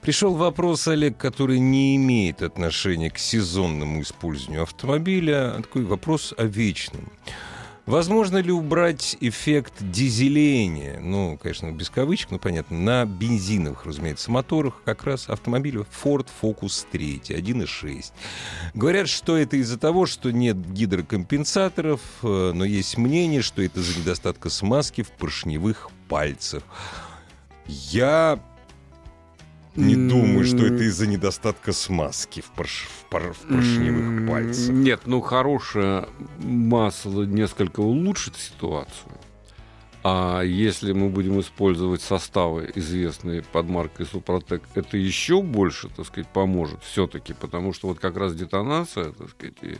Пришел 0.01 0.33
вопрос, 0.35 0.87
Олег, 0.87 1.17
который 1.17 1.59
не 1.59 1.95
имеет 1.97 2.41
отношения 2.41 3.09
к 3.09 3.17
сезонному 3.17 4.01
использованию 4.01 4.63
автомобиля, 4.63 5.55
а 5.55 5.61
такой 5.61 5.83
вопрос 5.83 6.33
о 6.37 6.45
вечном. 6.45 7.11
Возможно 7.89 8.37
ли 8.37 8.51
убрать 8.51 9.17
эффект 9.19 9.73
дизеления, 9.79 10.99
ну, 10.99 11.39
конечно, 11.41 11.71
без 11.71 11.89
кавычек, 11.89 12.29
ну, 12.29 12.37
понятно, 12.37 12.77
на 12.77 13.03
бензиновых, 13.03 13.83
разумеется, 13.83 14.29
моторах 14.29 14.83
как 14.85 15.05
раз 15.05 15.27
автомобиля 15.27 15.87
Ford 16.03 16.27
Focus 16.39 16.85
3, 16.91 17.21
1.6. 17.29 18.11
Говорят, 18.75 19.09
что 19.09 19.35
это 19.35 19.57
из-за 19.57 19.79
того, 19.79 20.05
что 20.05 20.29
нет 20.29 20.55
гидрокомпенсаторов, 20.71 21.99
э, 22.21 22.51
но 22.53 22.63
есть 22.63 22.95
мнение, 22.99 23.41
что 23.41 23.63
это 23.63 23.79
из-за 23.79 23.99
недостатка 24.01 24.51
смазки 24.51 25.01
в 25.01 25.09
поршневых 25.09 25.89
пальцах. 26.09 26.61
Я 27.65 28.39
не 29.75 29.95
думаю, 29.95 30.45
что 30.45 30.65
это 30.65 30.83
из-за 30.83 31.07
недостатка 31.07 31.71
смазки 31.73 32.41
в, 32.41 32.51
порш... 32.51 32.87
в, 32.89 33.09
пор... 33.09 33.33
в 33.33 33.47
поршневых 33.47 34.27
пальцах. 34.27 34.69
Нет, 34.69 35.01
ну 35.05 35.21
хорошее 35.21 36.07
масло 36.39 37.23
несколько 37.23 37.79
улучшит 37.79 38.35
ситуацию. 38.35 39.11
А 40.01 40.41
если 40.41 40.93
мы 40.93 41.09
будем 41.09 41.39
использовать 41.41 42.01
составы, 42.01 42.71
известные 42.75 43.43
под 43.43 43.67
маркой 43.67 44.05
Супротек, 44.05 44.63
это 44.73 44.97
еще 44.97 45.41
больше, 45.41 45.89
так 45.89 46.05
сказать, 46.05 46.29
поможет 46.29 46.81
все-таки, 46.83 47.33
потому 47.33 47.73
что 47.73 47.87
вот 47.87 47.99
как 47.99 48.15
раз 48.15 48.33
детонация, 48.33 49.11
так 49.11 49.29
сказать, 49.29 49.55
и 49.61 49.77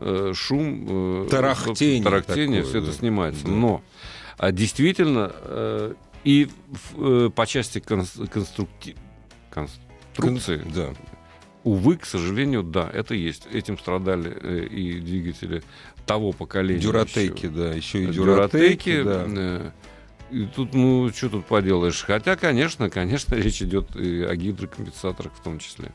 э, 0.00 0.32
шум, 0.34 1.24
э, 1.24 1.28
тарахтение, 1.30 2.04
тарахтение 2.04 2.62
такое, 2.62 2.70
все 2.70 2.80
да. 2.80 2.88
это 2.88 2.98
снимается. 2.98 3.44
Да. 3.44 3.50
Но 3.50 3.82
а 4.36 4.52
действительно 4.52 5.32
э, 5.34 5.94
и 6.24 6.48
э, 6.96 7.30
по 7.34 7.46
части 7.46 7.80
конструктив 7.80 8.96
конструкции. 9.52 10.58
Кон... 10.58 10.72
Да. 10.72 10.88
Увы, 11.64 11.96
к 11.96 12.06
сожалению, 12.06 12.62
да, 12.62 12.90
это 12.92 13.14
есть. 13.14 13.46
Этим 13.52 13.78
страдали 13.78 14.36
э, 14.40 14.64
и 14.64 15.00
двигатели 15.00 15.62
того 16.06 16.32
поколения. 16.32 16.80
Дюратеки, 16.80 17.46
да, 17.46 17.72
еще 17.72 18.04
и 18.04 18.06
дюратеки. 18.06 19.02
да. 19.02 19.24
Э, 19.28 19.70
и 20.32 20.46
тут, 20.46 20.72
ну, 20.72 21.10
что 21.14 21.28
тут 21.28 21.44
поделаешь? 21.46 22.02
Хотя, 22.02 22.36
конечно, 22.36 22.88
конечно, 22.90 23.34
речь 23.36 23.62
идет 23.62 23.94
и 23.94 24.22
о 24.22 24.34
гидрокомпенсаторах 24.34 25.32
в 25.34 25.42
том 25.42 25.58
числе. 25.58 25.92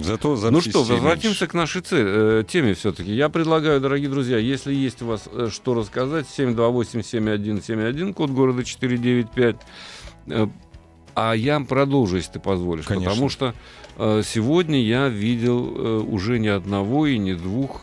Зато 0.00 0.36
ну 0.50 0.60
что, 0.62 0.84
возвратимся 0.84 1.46
к 1.46 1.54
нашей 1.54 1.82
цели, 1.82 2.40
э, 2.40 2.44
теме 2.48 2.72
все-таки. 2.74 3.12
Я 3.12 3.28
предлагаю, 3.28 3.78
дорогие 3.80 4.08
друзья, 4.08 4.38
если 4.38 4.72
есть 4.72 5.02
у 5.02 5.06
вас 5.06 5.28
э, 5.30 5.48
что 5.52 5.74
рассказать, 5.74 6.26
728-7171, 6.26 8.14
код 8.14 8.30
города 8.30 8.64
495, 8.64 9.56
э, 10.28 10.46
а 11.14 11.34
я 11.34 11.60
продолжу, 11.60 12.16
если 12.16 12.32
ты 12.32 12.40
позволишь. 12.40 12.86
Конечно. 12.86 13.10
Потому 13.10 13.28
что 13.28 13.54
э, 13.96 14.22
сегодня 14.24 14.80
я 14.82 15.08
видел 15.08 15.74
э, 15.74 15.98
уже 15.98 16.38
не 16.38 16.48
одного 16.48 17.06
и 17.06 17.18
не 17.18 17.34
двух, 17.34 17.82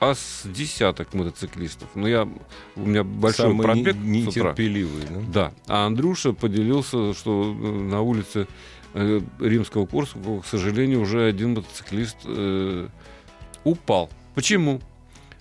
а 0.00 0.14
с 0.14 0.42
десяток 0.44 1.14
мотоциклистов. 1.14 1.88
Но 1.94 2.06
я, 2.06 2.28
у 2.76 2.80
меня 2.80 3.04
большой 3.04 3.46
Самый 3.46 3.62
пробег 3.62 3.96
не, 3.96 4.22
нетерпеливый, 4.22 5.02
да? 5.08 5.20
Да. 5.32 5.52
А 5.66 5.86
Андрюша 5.86 6.32
поделился, 6.32 7.14
что 7.14 7.54
э, 7.58 7.66
на 7.66 8.02
улице 8.02 8.46
э, 8.92 9.20
римского 9.40 9.86
курса, 9.86 10.18
к 10.42 10.46
сожалению, 10.46 11.00
уже 11.00 11.24
один 11.26 11.54
мотоциклист 11.54 12.16
э, 12.24 12.88
упал. 13.64 14.10
Почему? 14.34 14.80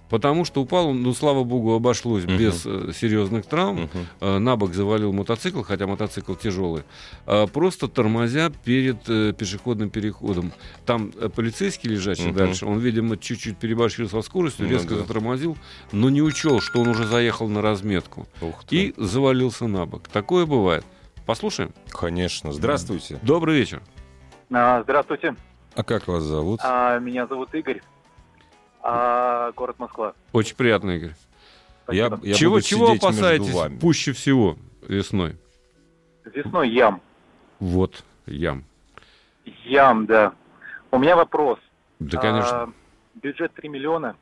Потому 0.10 0.46
что 0.46 0.62
упал 0.62 0.90
он, 0.90 1.02
ну, 1.02 1.14
слава 1.14 1.44
богу, 1.44 1.74
обошлось 1.74 2.24
uh-huh. 2.24 2.38
без 2.38 2.66
э, 2.66 2.92
серьезных 2.94 3.46
травм. 3.46 3.86
Uh-huh. 3.86 4.06
Э, 4.22 4.38
на 4.38 4.56
бок 4.56 4.74
завалил 4.74 5.12
мотоцикл, 5.12 5.64
хотя 5.64 5.88
мотоцикл 5.88 6.36
тяжелый. 6.36 6.84
Э, 7.26 7.48
просто 7.48 7.88
тормозя 7.88 8.52
перед 8.64 9.10
э, 9.10 9.34
пешеходным 9.34 9.90
переходом. 9.90 10.52
Там 10.86 11.12
э, 11.20 11.30
полицейский 11.30 11.90
лежачий 11.90 12.30
uh-huh. 12.30 12.36
дальше, 12.36 12.66
он, 12.66 12.80
видимо, 12.80 13.18
чуть-чуть 13.18 13.58
переборщил 13.58 14.08
со 14.08 14.22
скоростью, 14.22 14.70
резко 14.70 14.94
uh-huh. 14.94 15.00
затормозил, 15.00 15.58
но 15.92 16.10
не 16.10 16.22
учел, 16.22 16.60
что 16.60 16.82
он 16.82 16.90
уже 16.90 17.06
заехал 17.06 17.48
на 17.48 17.62
разметку. 17.62 18.28
И 18.70 18.94
завалился 18.98 19.68
на 19.68 19.86
бок. 19.86 20.10
Такое 20.10 20.46
бывает. 20.46 20.86
Послушаем? 21.26 21.72
Конечно. 21.90 22.52
Здравствуйте. 22.52 23.18
Добрый 23.24 23.58
вечер. 23.58 23.82
А, 24.52 24.84
здравствуйте. 24.84 25.36
А 25.76 25.84
как 25.84 26.08
вас 26.08 26.24
зовут? 26.24 26.60
А, 26.64 27.00
меня 27.00 27.26
зовут 27.26 27.54
Игорь 27.56 27.82
а 28.84 29.52
город 29.54 29.80
Москва. 29.80 30.14
Очень 30.34 30.56
приятно, 30.58 30.92
Игорь. 30.92 31.16
Я, 31.90 32.20
я 32.22 32.34
чего 32.34 32.60
чего 32.60 32.92
опасаетесь 32.92 33.80
пуще 33.80 34.12
всего 34.12 34.58
весной? 34.88 35.38
Весной 36.26 36.70
ям. 36.70 37.02
Вот, 37.60 38.04
ям. 38.26 38.64
Ям, 39.64 40.06
да. 40.06 40.34
У 40.92 40.98
меня 40.98 41.16
вопрос. 41.16 41.60
Да, 42.00 42.20
конечно. 42.20 42.64
А, 42.64 42.70
бюджет 43.16 43.54
3 43.54 43.70
миллиона. 43.70 44.16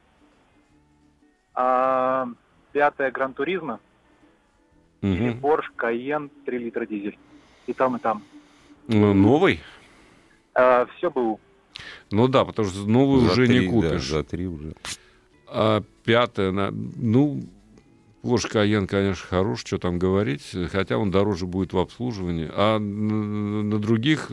А, 1.53 2.27
пятая 2.71 3.11
Гран 3.11 3.33
Туризма. 3.33 3.79
Угу. 5.01 5.11
Или 5.11 5.33
Порш 5.33 5.71
Кайен 5.75 6.29
3 6.45 6.57
литра 6.57 6.85
дизель. 6.85 7.17
И 7.67 7.73
там, 7.73 7.97
и 7.97 7.99
там. 7.99 8.23
Ну, 8.87 9.13
новый? 9.13 9.59
А, 10.53 10.85
все 10.97 11.09
БУ. 11.09 11.39
Ну 12.11 12.27
да, 12.27 12.45
потому 12.45 12.67
что 12.67 12.89
новую 12.89 13.21
за 13.21 13.31
уже 13.31 13.45
3, 13.47 13.59
не 13.59 13.67
купишь. 13.67 14.09
Да, 14.09 14.17
за 14.17 14.23
три 14.23 14.47
уже. 14.47 14.73
А 15.47 15.83
пятое, 16.03 16.51
ну, 16.71 17.41
Porsche 18.23 18.51
Cayenne, 18.51 18.87
конечно, 18.87 19.25
хорош, 19.27 19.61
что 19.61 19.77
там 19.77 19.97
говорить, 19.97 20.55
хотя 20.71 20.97
он 20.97 21.11
дороже 21.11 21.45
будет 21.45 21.73
в 21.73 21.79
обслуживании. 21.79 22.49
А 22.53 22.77
на, 22.77 23.63
на 23.63 23.79
других 23.79 24.31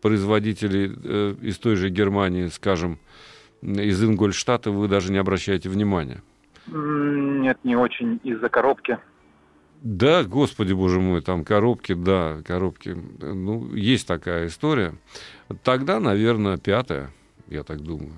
производителей 0.00 0.92
э, 1.04 1.34
из 1.42 1.58
той 1.58 1.76
же 1.76 1.90
Германии, 1.90 2.46
скажем, 2.46 2.98
из 3.62 4.02
Ингольштата 4.02 4.70
вы 4.70 4.88
даже 4.88 5.10
не 5.10 5.18
обращаете 5.18 5.68
внимания. 5.68 6.22
Нет, 6.66 7.58
не 7.64 7.76
очень 7.76 8.20
из-за 8.22 8.48
коробки. 8.48 8.98
Да, 9.84 10.24
господи 10.24 10.72
боже 10.72 10.98
мой, 10.98 11.20
там 11.20 11.44
коробки, 11.44 11.92
да, 11.92 12.40
коробки. 12.42 12.96
Ну, 13.20 13.74
есть 13.74 14.06
такая 14.06 14.46
история. 14.46 14.94
Тогда, 15.62 16.00
наверное, 16.00 16.56
пятая, 16.56 17.10
я 17.48 17.64
так 17.64 17.82
думаю. 17.82 18.14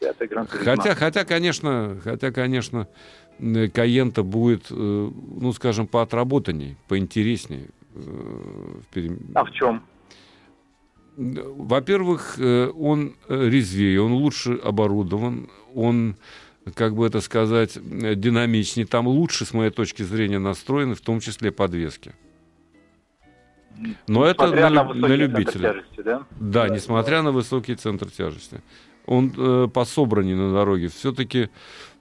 Пятая 0.00 0.46
хотя, 0.46 0.94
хотя, 0.94 1.26
конечно, 1.26 2.00
хотя, 2.02 2.32
конечно, 2.32 2.88
Каента 3.74 4.22
будет, 4.22 4.68
э, 4.70 4.74
ну, 4.74 5.52
скажем, 5.52 5.86
по 5.86 6.00
отработанней, 6.00 6.78
поинтересней. 6.88 7.66
Э, 7.94 9.08
а 9.34 9.44
в 9.44 9.52
чем? 9.52 9.82
Во-первых, 11.18 12.36
э, 12.38 12.68
он 12.68 13.14
резвее, 13.28 14.00
он 14.00 14.12
лучше 14.12 14.54
оборудован, 14.54 15.50
он 15.74 16.16
как 16.74 16.94
бы 16.94 17.06
это 17.06 17.20
сказать, 17.20 17.78
динамичнее, 17.82 18.86
там 18.86 19.06
лучше, 19.06 19.44
с 19.44 19.54
моей 19.54 19.70
точки 19.70 20.02
зрения, 20.02 20.38
настроены, 20.38 20.94
в 20.94 21.00
том 21.00 21.20
числе 21.20 21.50
подвески. 21.50 22.12
Но 24.06 24.28
несмотря 24.28 24.66
это 24.66 24.70
на, 24.70 24.84
на, 24.84 24.94
на 24.94 25.06
любителя. 25.14 25.72
Тяжести, 25.72 26.02
да? 26.02 26.18
да, 26.38 26.68
да, 26.68 26.74
несмотря 26.74 27.22
на 27.22 27.32
высокий 27.32 27.74
центр 27.74 28.10
тяжести. 28.10 28.62
Он 29.06 29.32
э, 29.36 29.68
по 29.72 29.84
собранию 29.84 30.36
на 30.36 30.52
дороге. 30.52 30.88
Все-таки 30.88 31.48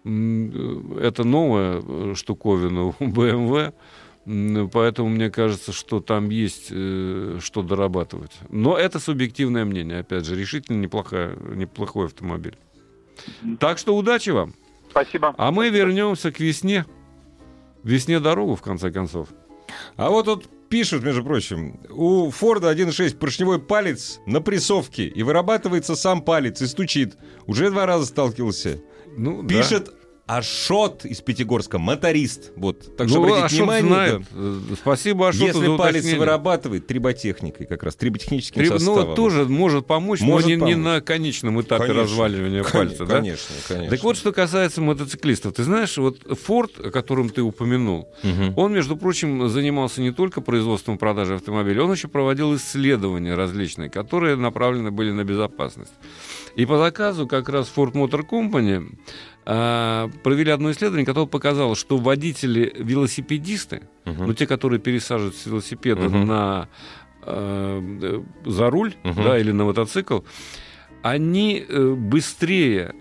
э, 0.04 0.82
это 1.02 1.24
новая 1.24 1.82
э, 1.82 2.14
штуковина 2.16 2.86
у 2.88 2.94
BMW. 3.00 3.74
Поэтому 4.72 5.10
мне 5.10 5.32
кажется, 5.32 5.72
что 5.72 6.02
там 6.02 6.30
есть 6.30 6.68
э, 6.70 7.40
что 7.42 7.64
дорабатывать. 7.64 8.34
Но 8.50 8.78
это 8.78 9.00
субъективное 9.00 9.66
мнение, 9.66 10.00
опять 10.00 10.26
же, 10.26 10.36
решительно 10.36 10.78
неплохая, 10.78 11.36
неплохой 11.56 12.08
автомобиль. 12.08 12.58
Так 13.60 13.78
что 13.78 13.96
удачи 13.96 14.30
вам. 14.30 14.54
Спасибо. 14.90 15.34
А 15.38 15.52
мы 15.52 15.70
вернемся 15.70 16.32
к 16.32 16.40
весне. 16.40 16.86
Весне 17.84 18.20
дорогу, 18.20 18.56
в 18.56 18.62
конце 18.62 18.92
концов. 18.92 19.30
А 19.96 20.10
вот 20.10 20.26
тут 20.26 20.50
пишут, 20.70 21.04
между 21.04 21.24
прочим, 21.24 21.80
у 21.90 22.30
Форда 22.30 22.72
1.6 22.74 23.18
поршневой 23.18 23.60
палец 23.60 24.20
на 24.26 24.42
прессовке, 24.42 25.06
и 25.08 25.24
вырабатывается 25.24 25.96
сам 25.96 26.22
палец, 26.22 26.62
и 26.62 26.68
стучит. 26.68 27.18
Уже 27.46 27.70
два 27.70 27.86
раза 27.86 28.06
сталкивался. 28.06 28.82
Ну, 29.18 29.46
Пишет 29.48 29.86
да. 29.86 29.92
Ашот 30.30 31.06
из 31.06 31.22
Пятигорска, 31.22 31.80
моторист. 31.80 32.52
Вот, 32.56 32.96
так 32.96 33.10
что 33.10 33.18
ну, 33.18 33.26
обратите 33.26 33.46
Ашот 33.46 33.58
внимание. 33.58 33.90
Знает. 33.90 34.22
Да. 34.32 34.76
Спасибо 34.76 35.30
Ашоту 35.30 35.46
Если 35.46 35.76
палец 35.76 36.14
вырабатывает 36.14 36.86
триботехникой, 36.86 37.66
как 37.66 37.82
раз 37.82 37.96
триботехническим 37.96 38.62
Триб... 38.62 38.74
составом. 38.74 39.10
Ну, 39.10 39.16
тоже 39.16 39.46
может 39.46 39.88
помочь, 39.88 40.22
может 40.22 40.48
но 40.48 40.54
не, 40.54 40.60
помочь. 40.60 40.76
не 40.76 40.80
на 40.80 41.02
конечном 41.02 41.60
этапе 41.62 41.88
конечно, 41.88 42.04
разваливания 42.04 42.62
конечно, 42.62 43.06
пальца. 43.06 43.06
Конечно, 43.08 43.56
да? 43.56 43.74
конечно. 43.74 43.90
Так 43.96 44.04
вот, 44.04 44.18
что 44.18 44.32
касается 44.32 44.82
мотоциклистов. 44.82 45.56
Ты 45.56 45.64
знаешь, 45.64 45.98
вот 45.98 46.20
Форд, 46.46 46.80
о 46.80 46.92
котором 46.92 47.30
ты 47.30 47.42
упомянул, 47.42 48.08
угу. 48.24 48.62
он, 48.62 48.72
между 48.72 48.98
прочим, 48.98 49.50
занимался 49.50 50.02
не 50.02 50.12
только 50.12 50.42
производством 50.42 50.98
и 50.98 50.98
продажей 51.00 51.38
автомобилей, 51.38 51.80
он 51.80 51.92
еще 51.92 52.08
проводил 52.08 52.56
исследования 52.56 53.34
различные, 53.34 53.90
которые 53.90 54.36
направлены 54.36 54.92
были 54.92 55.10
на 55.10 55.24
безопасность. 55.24 55.94
И 56.56 56.68
по 56.68 56.78
заказу 56.78 57.28
как 57.28 57.50
раз 57.50 57.72
Ford 57.76 57.94
Motor 57.94 58.22
Company 58.30 58.86
а, 59.39 59.39
провели 59.50 60.52
одно 60.52 60.70
исследование, 60.72 61.08
которое 61.08 61.26
показало, 61.26 61.76
что 61.76 61.98
водители-велосипедисты, 61.98 63.82
uh-huh. 64.06 64.26
ну 64.28 64.34
те, 64.34 64.46
которые 64.46 64.80
пересаживают 64.80 65.36
с 65.36 65.48
велосипеда 65.48 66.04
uh-huh. 66.04 66.26
на 66.26 66.68
э, 67.24 68.22
за 68.46 68.70
руль, 68.70 68.94
uh-huh. 69.04 69.24
да, 69.24 69.40
или 69.40 69.52
на 69.52 69.66
мотоцикл, 69.66 70.20
они 71.02 71.66
э, 71.68 71.94
быстрее 71.94 72.94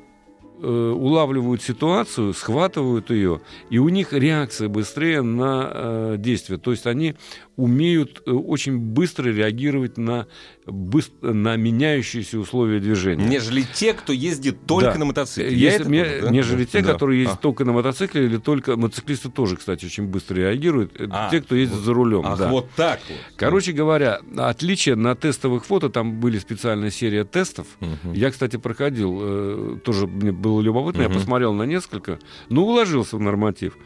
э, 0.63 0.67
улавливают 0.67 1.63
ситуацию, 1.63 2.33
схватывают 2.33 3.11
ее, 3.11 3.43
и 3.69 3.79
у 3.79 3.91
них 3.91 4.15
реакция 4.15 4.69
быстрее 4.69 5.21
на 5.21 5.71
э, 5.71 6.15
действие. 6.19 6.59
То 6.59 6.71
есть 6.71 6.87
они 6.87 7.15
умеют 7.59 8.23
э, 8.25 8.31
очень 8.31 8.79
быстро 8.79 9.29
реагировать 9.31 9.99
на, 9.99 10.29
быстро, 10.65 11.33
на 11.35 11.57
меняющиеся 11.57 12.39
условия 12.39 12.79
движения. 12.79 13.25
Нежели 13.27 13.65
те, 13.75 13.95
кто 13.95 14.13
ездит 14.13 14.65
только 14.65 14.93
Да. 14.93 14.99
на 14.99 15.05
мотоцикле. 15.07 15.53
Я 15.57 15.73
это 15.73 15.85
понял, 15.87 16.05
да? 16.23 16.31
Нежели 16.31 16.65
те, 16.65 16.83
Да. 16.83 16.93
которые 16.93 17.19
ездят 17.23 17.39
А. 17.39 17.43
только 17.43 17.65
на 17.65 17.73
мотоцикле 17.73 18.27
или 18.27 18.37
только... 18.37 18.77
Мотоциклисты 18.77 19.29
тоже, 19.29 19.57
кстати, 19.57 19.85
очень 19.87 20.05
быстро 20.07 20.37
реагируют. 20.37 20.95
Это 21.01 21.27
А, 21.27 21.31
те, 21.31 21.41
кто 21.41 21.57
ездит 21.57 21.81
за 21.81 21.93
рулем. 21.93 22.23
Ах, 22.25 22.39
да. 22.39 22.49
вот 22.49 22.71
так 22.77 23.01
вот. 23.09 23.19
Короче 23.37 23.73
говоря, 23.73 24.21
отличие 24.37 24.95
на 24.95 25.17
тестовых 25.17 25.67
фото, 25.67 25.89
там 25.91 26.21
были 26.21 26.39
специальная 26.39 26.91
серия 26.91 27.25
тестов. 27.25 27.67
Мгм. 27.81 28.13
Я, 28.15 28.31
кстати, 28.31 28.57
проходил, 28.57 29.19
э, 29.21 29.79
тоже 29.85 30.07
мне 30.07 30.31
было 30.31 30.61
любопытно, 30.61 31.03
я 31.03 31.09
Мгм. 31.09 31.19
посмотрел 31.19 31.53
на 31.55 31.65
несколько, 31.65 32.21
но 32.51 32.65
уложился 32.65 33.17
в 33.17 33.21
норматив. 33.21 33.77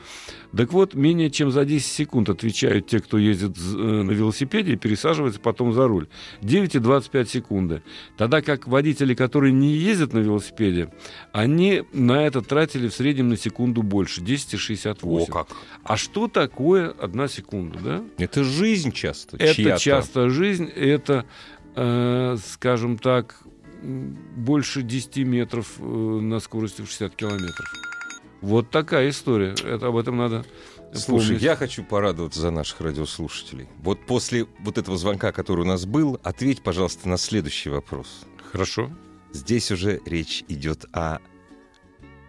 Так 0.55 0.75
вот, 0.75 0.93
менее 0.95 1.31
чем 1.31 1.51
за 1.51 1.65
10 1.65 1.91
секунд 1.91 2.29
отвечают 2.29 2.87
те, 2.87 2.99
кто 2.99 3.17
ездит 3.17 3.57
э, 3.57 3.62
на 3.63 4.11
велосипеде 4.11 4.73
и 4.73 4.77
пересаживается 4.77 5.41
потом 5.41 5.73
за 5.73 5.87
руль. 5.89 6.09
9 6.41 6.75
и 6.75 6.79
25 6.79 7.29
секунды. 7.29 7.83
Тогда 8.17 8.43
как 8.43 8.67
водители, 8.67 9.15
которые 9.15 9.53
не 9.53 9.73
ездят 9.73 10.13
на 10.13 10.19
велосипеде, 10.19 10.93
они 11.33 11.85
на 11.93 12.27
это 12.27 12.43
тратили 12.43 12.89
в 12.89 12.95
среднем 12.95 13.29
на 13.29 13.37
секунду 13.37 13.83
больше, 13.83 14.21
10 14.21 14.55
и 14.55 14.57
О, 14.57 14.59
68. 14.59 15.33
как. 15.33 15.49
А 15.85 15.97
что 15.97 16.29
такое 16.29 16.91
одна 16.91 17.29
секунда, 17.29 17.79
да? 17.79 18.05
Это 18.19 18.45
жизнь 18.45 18.93
часто. 18.93 19.37
Это 19.37 19.55
чья-то. 19.55 19.81
часто 19.81 20.29
жизнь, 20.31 20.67
это, 20.67 21.25
э, 21.75 22.37
скажем 22.45 22.99
так, 22.99 23.43
больше 23.83 24.83
10 24.83 25.19
метров 25.19 25.75
э, 25.79 25.83
на 25.83 26.39
скорости 26.41 26.83
в 26.83 26.87
60 26.87 27.17
километров. 27.17 27.73
Вот 28.41 28.71
такая 28.71 29.09
история. 29.09 29.55
Это, 29.65 29.89
об 29.89 29.97
этом 29.97 30.17
надо 30.17 30.45
Слушай, 30.95 31.39
я 31.39 31.57
хочу 31.57 31.85
порадоваться 31.85 32.41
за 32.41 32.51
наших 32.51 32.81
радиослушателей. 32.81 33.69
Вот 33.83 34.05
после 34.07 34.47
вот 34.61 34.79
этого 34.79 34.97
звонка, 34.99 35.33
который 35.33 35.61
у 35.61 35.65
нас 35.65 35.87
был, 35.87 36.21
ответь, 36.23 36.63
пожалуйста, 36.63 37.09
на 37.09 37.17
следующий 37.17 37.71
вопрос. 37.71 38.27
Хорошо. 38.51 38.91
Здесь 39.33 39.71
уже 39.71 40.01
речь 40.05 40.45
идет 40.49 40.85
о... 40.93 41.19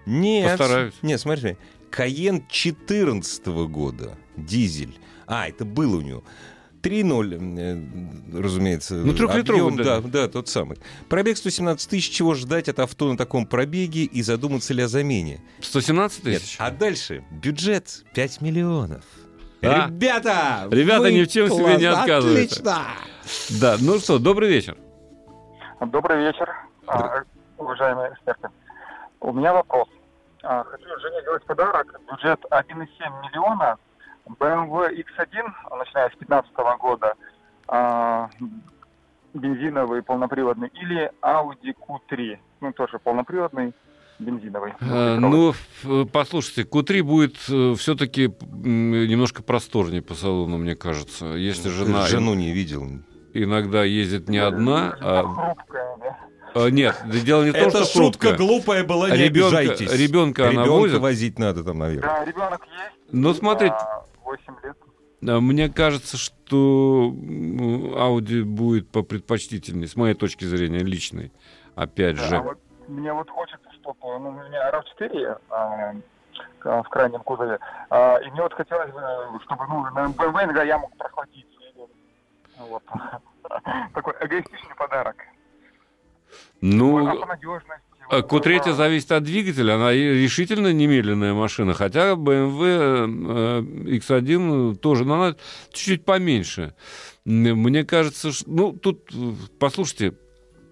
Нет. 0.05 0.58
Постараюсь. 0.58 0.93
Нет, 1.01 1.20
смотри. 1.20 1.58
Каен 1.91 2.46
14 2.48 3.46
года. 3.48 4.17
Дизель. 4.38 4.98
А, 5.27 5.48
это 5.48 5.65
было 5.65 5.98
у 5.98 6.01
него. 6.01 6.24
3.0, 6.84 7.60
э, 7.60 8.42
разумеется. 8.42 8.96
Ну, 8.96 9.13
трехлитровый, 9.13 9.63
объем, 9.63 9.78
да. 9.78 10.02
да. 10.02 10.08
Да, 10.08 10.28
тот 10.28 10.50
самый. 10.50 10.78
Пробег 11.10 11.38
117 11.38 11.90
тысяч. 11.90 12.10
Чего 12.12 12.36
ждать 12.36 12.68
от 12.68 12.80
авто 12.80 13.10
на 13.10 13.18
таком 13.18 13.48
пробеге 13.48 14.04
и 14.04 14.22
задуматься 14.22 14.74
ли 14.74 14.84
о 14.84 14.88
замене? 14.88 15.42
117 15.62 16.25
Нет. 16.25 16.42
тысяч? 16.42 16.56
А 16.60 16.70
дальше 16.72 17.24
бюджет 17.32 18.04
5 18.13 18.42
миллионов. 18.42 19.04
Да. 19.62 19.88
Ребята! 19.88 20.68
Ребята, 20.70 21.10
ни 21.10 21.24
в 21.24 21.28
чем 21.30 21.50
себе 21.50 21.78
не 21.78 21.88
класс, 21.88 22.00
отказываются. 22.02 22.60
Отлично! 22.60 23.62
Да, 23.62 23.78
ну 23.80 23.98
что, 24.00 24.20
добрый 24.20 24.50
вечер. 24.50 24.78
Добрый 25.80 26.25
вечер, 26.25 26.50
а, 26.88 27.24
уважаемые 27.58 28.12
эксперты. 28.12 28.50
У 29.22 29.32
меня 29.32 29.54
вопрос. 29.54 29.88
А, 30.44 30.66
Хочу 30.66 30.84
жене 31.00 31.22
сделать 31.22 31.46
подарок. 31.46 32.00
Бюджет 32.12 32.40
1,7 32.50 33.22
миллиона. 33.22 33.78
BMW 34.27 34.89
X1, 35.03 35.51
начиная 35.77 36.10
с 36.10 36.18
2015 36.18 36.51
года, 36.80 37.13
а, 37.68 38.30
бензиновый, 39.34 40.03
полноприводный, 40.03 40.70
или 40.82 41.12
Audi 41.22 41.74
Q3, 41.88 42.38
ну 42.62 42.72
тоже 42.74 43.00
полноприводный, 43.00 43.74
бензиновый. 44.20 44.74
Э, 44.80 45.15
Ну, 45.20 45.50
ф- 45.51 46.08
послушайте, 46.12 46.63
Q3 46.63 47.01
будет 47.03 47.38
все-таки 47.80 48.27
немножко 48.63 49.42
просторнее 49.44 50.01
по 50.01 50.13
салону, 50.13 50.58
мне 50.58 50.75
кажется. 50.75 51.25
Если 51.25 51.70
жена 51.70 52.06
Жену 52.08 52.34
не 52.36 52.51
видел. 52.51 52.84
иногда 53.34 53.84
ездит 53.84 54.30
не 54.30 54.38
одна, 54.38 54.96
а 55.01 55.24
Хрупкая, 55.24 55.98
да. 55.98 56.18
А, 56.56 56.70
Нет, 56.70 56.96
дело 57.25 57.42
не 57.44 57.50
Это 57.50 57.72
что 57.72 57.86
шутка 57.86 58.27
хрупкая. 58.27 58.38
глупая 58.38 58.84
была, 58.84 59.10
не 59.10 59.18
Ребенка- 59.18 59.58
обижайтесь. 59.58 59.92
ребенка 60.00 60.44
она 60.44 60.51
Ребенка 60.65 60.72
возит? 60.72 61.00
возить 61.00 61.39
надо 61.39 61.63
там, 61.63 61.80
наверное. 61.80 62.08
Да, 62.08 62.24
ребенок 62.26 62.62
есть. 62.67 63.12
Но 63.12 63.34
смотрите, 63.34 63.74
а, 63.74 64.06
8 64.34 64.56
лет. 64.63 64.78
мне 65.41 65.69
кажется, 65.69 66.17
что 66.17 67.12
Audi 67.13 68.43
будет 68.43 68.89
попредпочтительнее, 68.91 69.88
с 69.88 69.96
моей 69.96 70.15
точки 70.15 70.46
зрения, 70.46 70.80
личной. 70.80 71.32
Опять 71.76 72.17
Да, 72.17 72.24
же. 72.24 72.38
а 72.38 72.41
вот 72.41 72.60
мне 72.88 73.13
вот 73.13 73.30
хочется, 73.30 73.72
чтобы, 73.74 73.98
ну, 74.02 74.30
у 74.30 74.32
меня 74.32 74.72
RAV4 74.72 75.41
а, 75.50 75.93
в 76.84 76.89
крайнем 76.89 77.22
кузове, 77.22 77.60
а, 77.89 78.17
и 78.17 78.30
мне 78.32 78.41
вот 78.41 78.54
хотелось 78.54 78.91
бы, 78.91 79.02
чтобы, 79.43 79.65
ну, 79.67 79.84
на 79.91 80.08
BMW 80.08 80.43
иногда 80.46 80.63
я 80.63 80.78
мог 80.78 80.96
прохватить. 80.98 81.48
Вот. 82.58 82.84
Такой 83.93 84.13
эгоистичный 84.22 84.76
подарок. 84.76 85.15
Ну, 86.62 87.08
а 87.08 87.15
по 87.15 87.26
надежности. 87.26 87.82
А 88.10 88.18
вот, 88.22 88.46
Q3 88.46 88.62
а, 88.70 88.74
зависит 88.74 89.12
от 89.12 89.24
двигателя, 89.24 89.76
она 89.76 89.92
решительно 89.94 90.72
немедленная 90.74 91.34
машина, 91.34 91.74
хотя 91.74 92.12
BMW 92.13 92.63
э, 92.66 93.62
X1 93.98 94.76
тоже, 94.76 95.06
но 95.06 95.16
она 95.22 95.36
чуть-чуть 95.72 96.06
поменьше. 96.06 96.74
Мне 97.26 97.84
кажется, 97.86 98.32
ш- 98.32 98.44
ну, 98.48 98.74
тут, 98.74 99.10
э, 99.13 99.32
послушайте, 99.60 100.13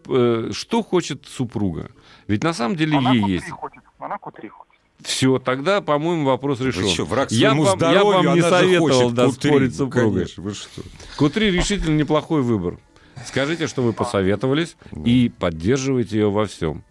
э, 0.07 0.49
что 0.51 0.83
хочет 0.83 1.25
супруга? 1.27 1.91
Ведь 2.27 2.43
на 2.43 2.53
самом 2.53 2.75
деле 2.75 2.97
Она 2.97 3.11
ей 3.13 3.21
Q3 3.23 3.29
есть. 3.31 3.49
хочет. 3.49 3.81
Она 3.99 4.15
Q3 4.15 4.49
хочет. 4.49 4.71
Все, 5.01 5.39
тогда, 5.39 5.81
по-моему, 5.81 6.25
вопрос 6.25 6.59
Вы 6.59 6.67
решен. 6.67 6.87
что, 6.89 7.05
враг 7.05 7.31
Я 7.31 7.55
вам- 7.55 7.63
я 7.63 7.71
здоровью, 7.75 8.29
вам 8.29 8.35
не 8.35 8.41
советовал, 8.43 9.11
да, 9.11 9.25
Q3. 9.27 9.31
спорить 9.33 9.73
с 9.73 9.77
супругой. 9.77 10.13
конечно, 10.25 10.43
вы 10.43 10.53
что. 10.53 10.81
Q3 11.17 11.49
решительно 11.49 11.95
неплохой 11.95 12.41
выбор. 12.43 12.77
Скажите, 13.25 13.67
что 13.67 13.81
вы 13.81 13.93
посоветовались 13.93 14.75
и 15.05 15.31
поддерживаете 15.39 16.19
ее 16.19 16.29
во 16.31 16.45
всем. 16.45 16.83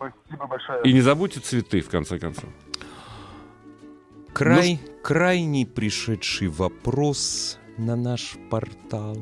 Спасибо 0.00 0.46
большое. 0.46 0.82
И 0.84 0.92
не 0.92 1.00
забудьте 1.02 1.40
цветы, 1.40 1.80
в 1.82 1.88
конце 1.90 2.18
концов. 2.18 2.48
Край, 4.32 4.80
крайний 5.02 5.66
пришедший 5.66 6.48
вопрос 6.48 7.58
на 7.76 7.96
наш 7.96 8.36
портал. 8.48 9.18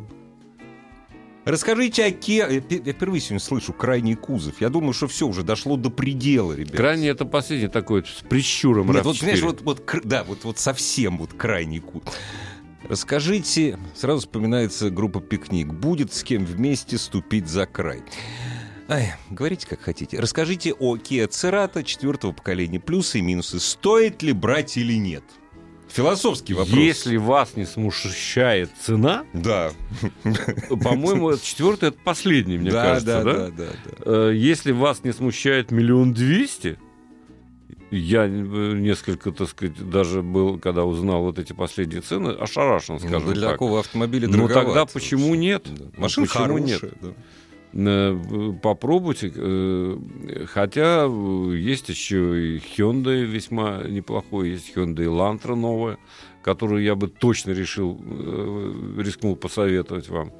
Расскажите 1.44 2.04
о 2.04 2.10
Ке... 2.10 2.46
Я 2.50 2.60
пе- 2.60 2.82
я 2.84 2.92
впервые 2.92 3.22
сегодня 3.22 3.40
слышу 3.40 3.72
крайний 3.72 4.14
кузов. 4.14 4.60
Я 4.60 4.68
думаю, 4.68 4.92
что 4.92 5.08
все 5.08 5.26
уже 5.26 5.42
дошло 5.42 5.78
до 5.78 5.88
предела, 5.88 6.52
ребят. 6.52 6.76
Крайне 6.76 7.08
это 7.08 7.24
последний 7.24 7.68
такой 7.68 8.04
с 8.04 8.22
прищуром 8.28 8.92
Нет, 8.92 9.02
вот, 9.04 9.16
RAV4. 9.16 9.20
понимаешь, 9.20 9.42
вот, 9.42 9.62
вот, 9.62 9.80
кр- 9.80 10.02
да, 10.04 10.24
вот, 10.24 10.44
вот 10.44 10.58
совсем 10.58 11.16
вот 11.16 11.32
крайний 11.32 11.80
кут. 11.80 12.04
Расскажите, 12.86 13.78
сразу 13.94 14.20
вспоминается 14.20 14.90
группа 14.90 15.20
«Пикник». 15.20 15.72
Будет 15.72 16.12
с 16.12 16.22
кем 16.22 16.44
вместе 16.44 16.98
ступить 16.98 17.48
за 17.48 17.64
край. 17.66 18.02
Ай, 18.88 19.12
говорите, 19.30 19.66
как 19.66 19.80
хотите. 19.82 20.18
Расскажите 20.18 20.72
о 20.72 20.96
Kia 20.96 21.28
Cerato 21.28 21.82
четвертого 21.84 22.32
поколения. 22.32 22.80
Плюсы 22.80 23.18
и 23.18 23.22
минусы. 23.22 23.60
Стоит 23.60 24.22
ли 24.22 24.32
брать 24.32 24.78
или 24.78 24.94
нет? 24.94 25.22
Философский 25.90 26.54
вопрос. 26.54 26.74
Если 26.74 27.16
вас 27.16 27.54
не 27.56 27.64
смущает 27.66 28.70
цена, 28.80 29.24
Да. 29.32 29.72
по-моему, 30.82 31.36
четвертый 31.38 31.90
это 31.90 31.98
последний, 32.02 32.58
мне 32.58 32.70
да, 32.70 32.82
кажется, 32.82 33.06
да, 33.06 33.22
да? 33.24 33.32
да, 33.32 33.50
да, 33.50 33.66
да. 33.66 34.28
Э, 34.28 34.32
Если 34.34 34.72
вас 34.72 35.02
не 35.04 35.12
смущает 35.12 35.70
миллион 35.70 36.12
двести, 36.12 36.78
я 37.90 38.24
э, 38.26 38.28
несколько, 38.28 39.32
так 39.32 39.48
сказать, 39.48 39.90
даже 39.90 40.20
был, 40.22 40.58
когда 40.58 40.84
узнал 40.84 41.22
вот 41.22 41.38
эти 41.38 41.54
последние 41.54 42.02
цены, 42.02 42.30
ошарашен, 42.30 42.98
Ну, 43.00 43.08
скажем 43.08 43.32
для 43.32 43.42
так. 43.48 43.52
такого 43.52 43.80
автомобиля 43.80 44.28
Ну, 44.28 44.46
тогда 44.48 44.84
почему 44.84 45.34
нет? 45.34 45.64
Да. 45.66 45.84
Ну, 45.96 46.02
Машина 46.02 46.26
почему 46.26 46.42
хорошая. 46.44 46.66
нет? 46.66 46.82
да. 47.00 47.08
Попробуйте. 47.72 49.30
э, 49.34 49.98
Хотя 50.46 51.06
э, 51.06 51.56
есть 51.56 51.88
еще 51.88 52.56
и 52.56 52.58
Hyundai 52.58 53.24
весьма 53.24 53.82
неплохой, 53.84 54.50
есть 54.50 54.74
Hyundai 54.74 55.04
Elantra 55.04 55.54
новая, 55.54 55.98
которую 56.42 56.82
я 56.82 56.94
бы 56.94 57.08
точно 57.08 57.50
решил, 57.50 58.00
э, 58.00 59.00
рискнул 59.02 59.36
посоветовать 59.36 60.08
вам. 60.08 60.32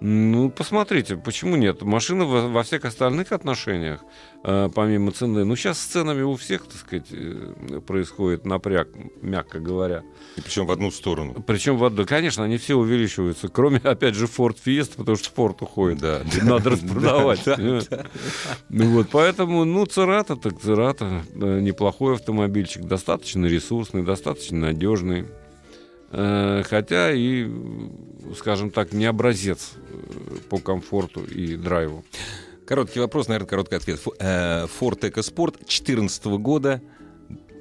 Ну, 0.00 0.48
посмотрите, 0.50 1.16
почему 1.16 1.56
нет? 1.56 1.82
Машина 1.82 2.24
во, 2.24 2.48
во 2.48 2.62
всех 2.62 2.84
остальных 2.84 3.32
отношениях, 3.32 4.00
э, 4.44 4.68
помимо 4.72 5.10
цены, 5.10 5.44
ну, 5.44 5.56
сейчас 5.56 5.80
с 5.80 5.86
ценами 5.86 6.22
у 6.22 6.36
всех, 6.36 6.66
так 6.66 6.76
сказать, 6.76 7.06
э, 7.10 7.80
происходит 7.84 8.46
напряг, 8.46 8.88
мягко 9.22 9.58
говоря. 9.58 10.04
И 10.36 10.40
причем 10.40 10.66
в 10.66 10.70
одну 10.70 10.92
сторону. 10.92 11.42
Причем, 11.44 11.78
в 11.78 11.84
одну- 11.84 12.06
конечно, 12.06 12.44
они 12.44 12.58
все 12.58 12.76
увеличиваются, 12.76 13.48
кроме, 13.48 13.78
опять 13.78 14.14
же, 14.14 14.26
Ford 14.26 14.56
Fiesta, 14.64 14.92
потому 14.96 15.16
что 15.16 15.30
Ford 15.34 15.56
уходит. 15.60 15.98
Да. 15.98 16.22
Надо 16.42 16.70
распродавать. 16.70 17.44
Ну 18.68 18.90
вот, 18.90 19.08
поэтому, 19.10 19.64
ну, 19.64 19.84
Церата, 19.86 20.36
так 20.36 20.60
Церата, 20.60 21.22
э, 21.34 21.60
неплохой 21.60 22.14
автомобильчик, 22.14 22.84
достаточно 22.84 23.46
ресурсный, 23.46 24.04
достаточно 24.04 24.58
надежный. 24.58 25.26
Э, 26.10 26.62
Хотя 26.64 27.12
и, 27.12 27.50
скажем 28.36 28.70
так, 28.70 28.92
не 28.92 29.04
образец 29.04 29.72
э, 29.76 30.36
по 30.48 30.58
комфорту 30.58 31.24
и 31.24 31.56
драйву. 31.56 32.04
Короткий 32.66 33.00
вопрос, 33.00 33.28
наверное, 33.28 33.48
короткий 33.48 33.76
ответ. 33.76 34.00
Э, 34.18 34.66
Ford 34.66 35.00
EcoSport 35.00 35.58
2014 35.58 36.24
года, 36.38 36.82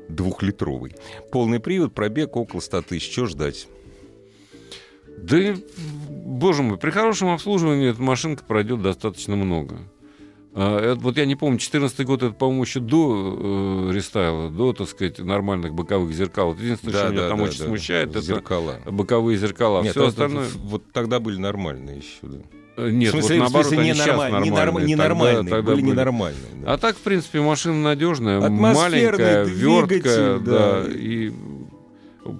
двухлитровый. 0.09 0.95
Полный 1.31 1.59
привод, 1.59 1.93
пробег 1.93 2.35
около 2.35 2.61
100 2.61 2.81
тысяч. 2.83 3.11
Что 3.11 3.25
ждать? 3.25 3.67
Да, 5.17 5.55
боже 6.09 6.63
мой, 6.63 6.77
при 6.77 6.91
хорошем 6.91 7.29
обслуживании 7.29 7.89
эта 7.89 8.01
машинка 8.01 8.43
пройдет 8.43 8.81
достаточно 8.81 9.35
много. 9.35 9.79
А, 10.59 10.79
это 10.93 10.99
вот 11.01 11.17
я 11.17 11.25
не 11.25 11.35
помню, 11.35 11.59
14 11.59 12.03
год, 12.05 12.23
это, 12.23 12.33
по-моему, 12.33 12.63
еще 12.63 12.79
до 12.79 13.89
э, 13.89 13.93
рестайла, 13.93 14.49
до, 14.49 14.73
так 14.73 14.89
сказать, 14.89 15.19
нормальных 15.19 15.73
боковых 15.75 16.11
зеркал. 16.13 16.55
Единственное, 16.55 16.93
что 16.95 17.09
меня 17.11 17.27
там 17.29 17.41
очень 17.41 17.59
смущает, 17.63 18.09
это 18.09 18.21
зеркала. 18.21 18.79
боковые 18.85 19.37
зеркала. 19.37 19.83
Нет, 19.83 19.91
Все 19.91 19.99
это- 20.01 20.09
остальное... 20.09 20.47
Вот 20.63 20.83
тогда 20.91 21.19
были 21.19 21.37
нормальные 21.37 21.97
еще, 21.97 22.07
да. 22.23 22.37
э, 22.77 22.89
Нет, 22.89 23.09
в 23.09 23.11
смысле, 23.19 23.35
вот 23.35 23.43
наоборот, 23.43 23.65
в 23.65 23.69
смысле 23.69 23.83
они 23.91 23.93
сейчас 23.93 24.07
ненормаль- 24.07 24.43
ненорм- 24.43 24.55
нормальные. 24.55 24.89
ненормальные, 24.95 25.35
Тогда- 25.43 25.55
тогда 25.57 25.71
были 25.73 25.81
были. 25.81 25.91
ненормальные. 25.91 26.51
да. 26.65 26.73
А 26.73 26.77
так, 26.79 26.95
в 26.95 27.01
принципе, 27.01 27.41
машина 27.41 27.75
надежная, 27.75 28.49
маленькая, 28.49 29.45
двигатель, 29.45 30.39
да. 30.43 30.81
да, 30.81 30.85
и 30.91 31.31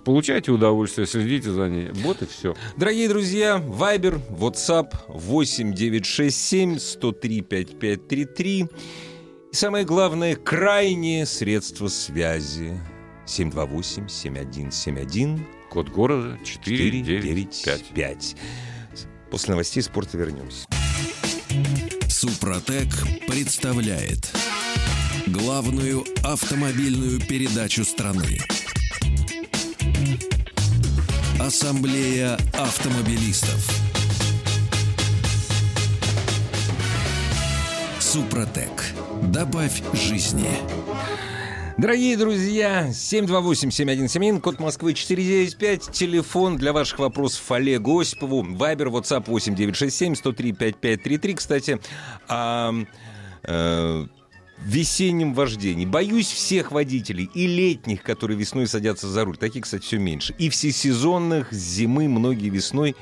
получайте 0.05 0.51
удовольствие, 0.51 1.07
следите 1.07 1.51
за 1.51 1.69
ней. 1.69 1.89
Вот 1.93 2.21
и 2.21 2.25
все. 2.25 2.55
Дорогие 2.77 3.09
друзья, 3.09 3.57
Viber, 3.57 4.21
WhatsApp 4.29 4.93
8967 5.07 6.79
103 6.79 7.41
5533. 7.41 8.59
И 8.59 8.67
самое 9.55 9.85
главное, 9.85 10.35
крайние 10.35 11.25
средства 11.25 11.87
связи 11.87 12.79
728-7171 13.25 15.39
Код 15.69 15.89
города 15.89 16.39
495. 16.43 17.53
495. 17.53 18.35
После 19.29 19.51
новостей 19.51 19.83
спорта 19.83 20.17
вернемся. 20.17 20.65
Супротек 22.09 22.87
представляет 23.27 24.33
главную 25.27 26.05
автомобильную 26.23 27.19
передачу 27.19 27.83
страны. 27.83 28.39
Ассамблея 31.47 32.37
автомобилистов. 32.51 33.65
Супротек. 38.01 38.83
Добавь 39.21 39.81
жизни. 39.93 40.49
Дорогие 41.77 42.17
друзья, 42.17 42.89
728-7171, 42.89 44.41
код 44.41 44.59
Москвы 44.59 44.93
495, 44.93 45.91
телефон 45.93 46.57
для 46.57 46.73
ваших 46.73 46.99
вопросов 46.99 47.49
Олегу 47.49 48.01
Осипову, 48.01 48.43
Вайбер, 48.43 48.89
WhatsApp 48.89 49.23
8967-103-5533. 49.27 51.33
Кстати, 51.33 51.79
о 52.27 52.73
э, 53.43 54.05
весеннем 54.65 55.33
вождении. 55.33 55.85
Боюсь 55.85 56.31
всех 56.31 56.71
водителей, 56.71 57.29
и 57.33 57.47
летних, 57.47 58.03
которые 58.03 58.37
весной 58.37 58.67
садятся 58.67 59.07
за 59.07 59.25
руль. 59.25 59.37
Таких, 59.37 59.63
кстати, 59.63 59.83
все 59.83 59.97
меньше. 59.97 60.35
И 60.37 60.49
всесезонных, 60.49 61.51
с 61.51 61.55
зимы, 61.55 62.07
многие 62.07 62.49
весной 62.49 62.95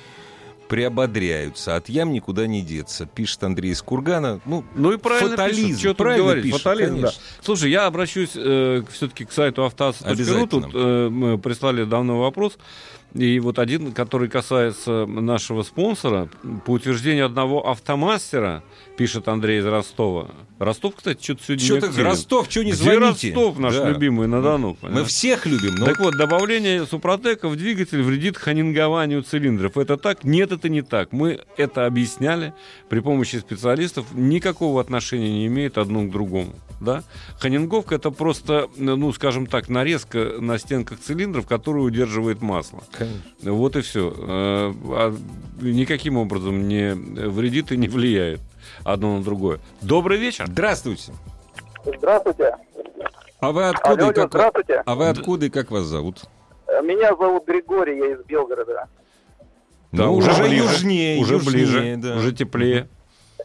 приободряются. 0.67 1.75
От 1.75 1.89
ям 1.89 2.11
никуда 2.11 2.47
не 2.47 2.61
деться, 2.61 3.05
пишет 3.05 3.43
Андрей 3.43 3.71
из 3.71 3.81
Кургана. 3.81 4.41
Ну, 4.45 4.63
Ну 4.75 4.93
и 4.93 4.97
правильно 4.97 5.31
Фатализм, 5.31 5.67
пишут. 5.67 5.79
Что 5.79 5.93
правильно 5.93 6.23
говорить? 6.23 6.43
пишут, 6.43 6.61
Фатализм, 6.61 7.01
да. 7.01 7.11
Слушай, 7.41 7.71
я 7.71 7.85
обращусь 7.85 8.31
все-таки 8.31 9.25
к 9.25 9.31
сайту 9.31 9.63
автоаса.ру. 9.63 10.47
Тут 10.47 10.65
э, 10.73 11.09
мы 11.09 11.37
прислали 11.37 11.83
давно 11.83 12.19
вопрос. 12.19 12.57
И 13.13 13.39
вот 13.39 13.59
один, 13.59 13.93
который 13.93 14.27
касается 14.27 15.05
нашего 15.05 15.63
спонсора, 15.63 16.27
по 16.65 16.71
утверждению 16.71 17.27
одного 17.27 17.69
автомастера, 17.69 18.61
пишет 18.97 19.27
Андрей 19.27 19.60
из 19.60 19.65
Ростова. 19.65 20.29
Ростов, 20.58 20.95
кстати, 20.95 21.21
что-то 21.21 21.43
сегодня 21.43 21.62
не 21.62 21.67
Что-то 21.67 21.88
активен. 21.88 22.05
Ростов, 22.05 22.47
что 22.49 22.63
не 22.63 22.71
Где 22.71 22.84
звоните? 22.84 23.27
Ростов, 23.34 23.60
наш 23.60 23.75
Да. 23.75 23.89
любимый 23.89 24.27
на 24.27 24.41
Дону? 24.41 24.77
Мы 24.81 25.03
всех 25.03 25.45
любим, 25.45 25.75
но 25.75 25.86
Так 25.86 25.99
вот, 25.99 26.17
добавление 26.17 26.86
супротека 26.86 27.49
в 27.49 27.55
двигатель 27.55 28.01
вредит 28.01 28.38
ханингованию 28.38 29.21
цилиндров. 29.21 29.77
Это 29.77 29.97
так? 29.97 30.23
Нет, 30.23 30.51
это 30.51 30.69
не 30.69 30.81
так. 30.81 31.12
Мы 31.12 31.41
это 31.58 31.86
объясняли 31.86 32.53
при 32.89 32.99
помощи 32.99 33.36
специалистов. 33.36 34.05
Никакого 34.13 34.79
отношения 34.79 35.29
не 35.29 35.47
имеет 35.47 35.77
одно 35.77 36.03
к 36.03 36.12
другому. 36.12 36.53
Да? 36.79 37.03
Ханинговка 37.39 37.95
это 37.95 38.12
просто, 38.12 38.69
ну, 38.77 39.12
скажем 39.13 39.47
так, 39.47 39.69
нарезка 39.69 40.36
на 40.39 40.58
стенках 40.58 40.99
цилиндров, 40.99 41.47
которая 41.47 41.84
удерживает 41.84 42.41
масло. 42.41 42.84
Вот 43.41 43.75
и 43.75 43.81
все. 43.81 44.73
Никаким 45.62 46.17
образом 46.17 46.67
не 46.67 46.93
вредит 46.93 47.71
и 47.71 47.77
не 47.77 47.88
влияет 47.88 48.39
одно 48.86 49.17
на 49.17 49.24
другое. 49.24 49.60
Добрый 49.82 50.17
вечер. 50.17 50.45
Здравствуйте. 50.48 51.12
Здравствуйте. 51.84 52.56
А 53.41 53.52
вы 53.52 53.67
откуда 53.67 54.04
Алло, 54.04 54.12
и 54.12 54.15
как 54.15 54.28
здравствуйте. 54.30 54.84
А 54.86 54.95
вы 54.95 55.10
откуда 55.10 55.45
и 55.48 55.50
как 55.50 55.71
вас 55.71 55.84
зовут? 55.84 56.21
Меня 56.84 57.10
зовут 57.15 57.45
Григорий, 57.45 57.98
я 57.98 58.13
из 58.13 58.19
Белгорода. 58.26 58.88
Да, 59.91 60.06
Ну, 60.06 60.15
уже 60.15 60.32
уже 60.32 60.43
ближе. 60.43 60.63
южнее, 60.63 61.19
уже 61.21 61.34
южнее, 61.36 61.54
ближе, 61.54 61.95
да. 61.98 62.15
уже 62.17 62.32
теплее. 62.34 62.88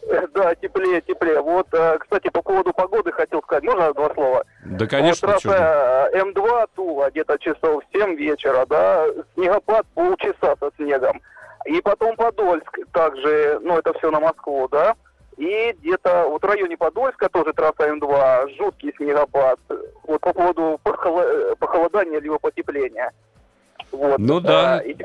Э, 0.03 0.27
Да, 0.33 0.55
теплее, 0.55 1.01
теплее. 1.01 1.39
Вот, 1.41 1.67
э, 1.73 1.97
кстати, 1.99 2.29
по 2.29 2.41
поводу 2.41 2.73
погоды 2.73 3.11
хотел 3.11 3.41
сказать. 3.43 3.63
Можно 3.63 3.93
два 3.93 4.13
слова? 4.13 4.43
Да, 4.65 4.87
конечно, 4.87 5.27
Вот 5.27 5.41
трасса 5.41 6.09
э, 6.13 6.19
М2 6.21 6.69
Тула, 6.75 7.09
где-то 7.11 7.37
часов 7.39 7.83
в 7.83 7.97
7 7.97 8.15
вечера, 8.15 8.65
да, 8.67 9.05
снегопад 9.35 9.85
полчаса 9.93 10.55
со 10.59 10.71
снегом. 10.77 11.21
И 11.65 11.79
потом 11.81 12.15
Подольск 12.15 12.79
также, 12.91 13.59
ну, 13.61 13.77
это 13.77 13.93
все 13.99 14.09
на 14.09 14.19
Москву, 14.19 14.67
да. 14.69 14.95
И 15.41 15.75
где-то 15.81 16.27
вот 16.27 16.43
в 16.43 16.45
районе 16.45 16.77
Подольска 16.77 17.27
тоже 17.27 17.51
трасса 17.53 17.89
М2, 17.89 18.57
жуткий 18.57 18.93
снегопад. 18.95 19.59
Вот 20.03 20.21
по 20.21 20.33
поводу 20.33 20.79
э, 20.85 21.55
похолодания 21.57 22.19
либо 22.19 22.37
потепления. 22.37 23.11
Вот. 23.91 24.19
Ну 24.19 24.39
да. 24.39 24.75
А, 24.75 24.83
и, 24.83 24.95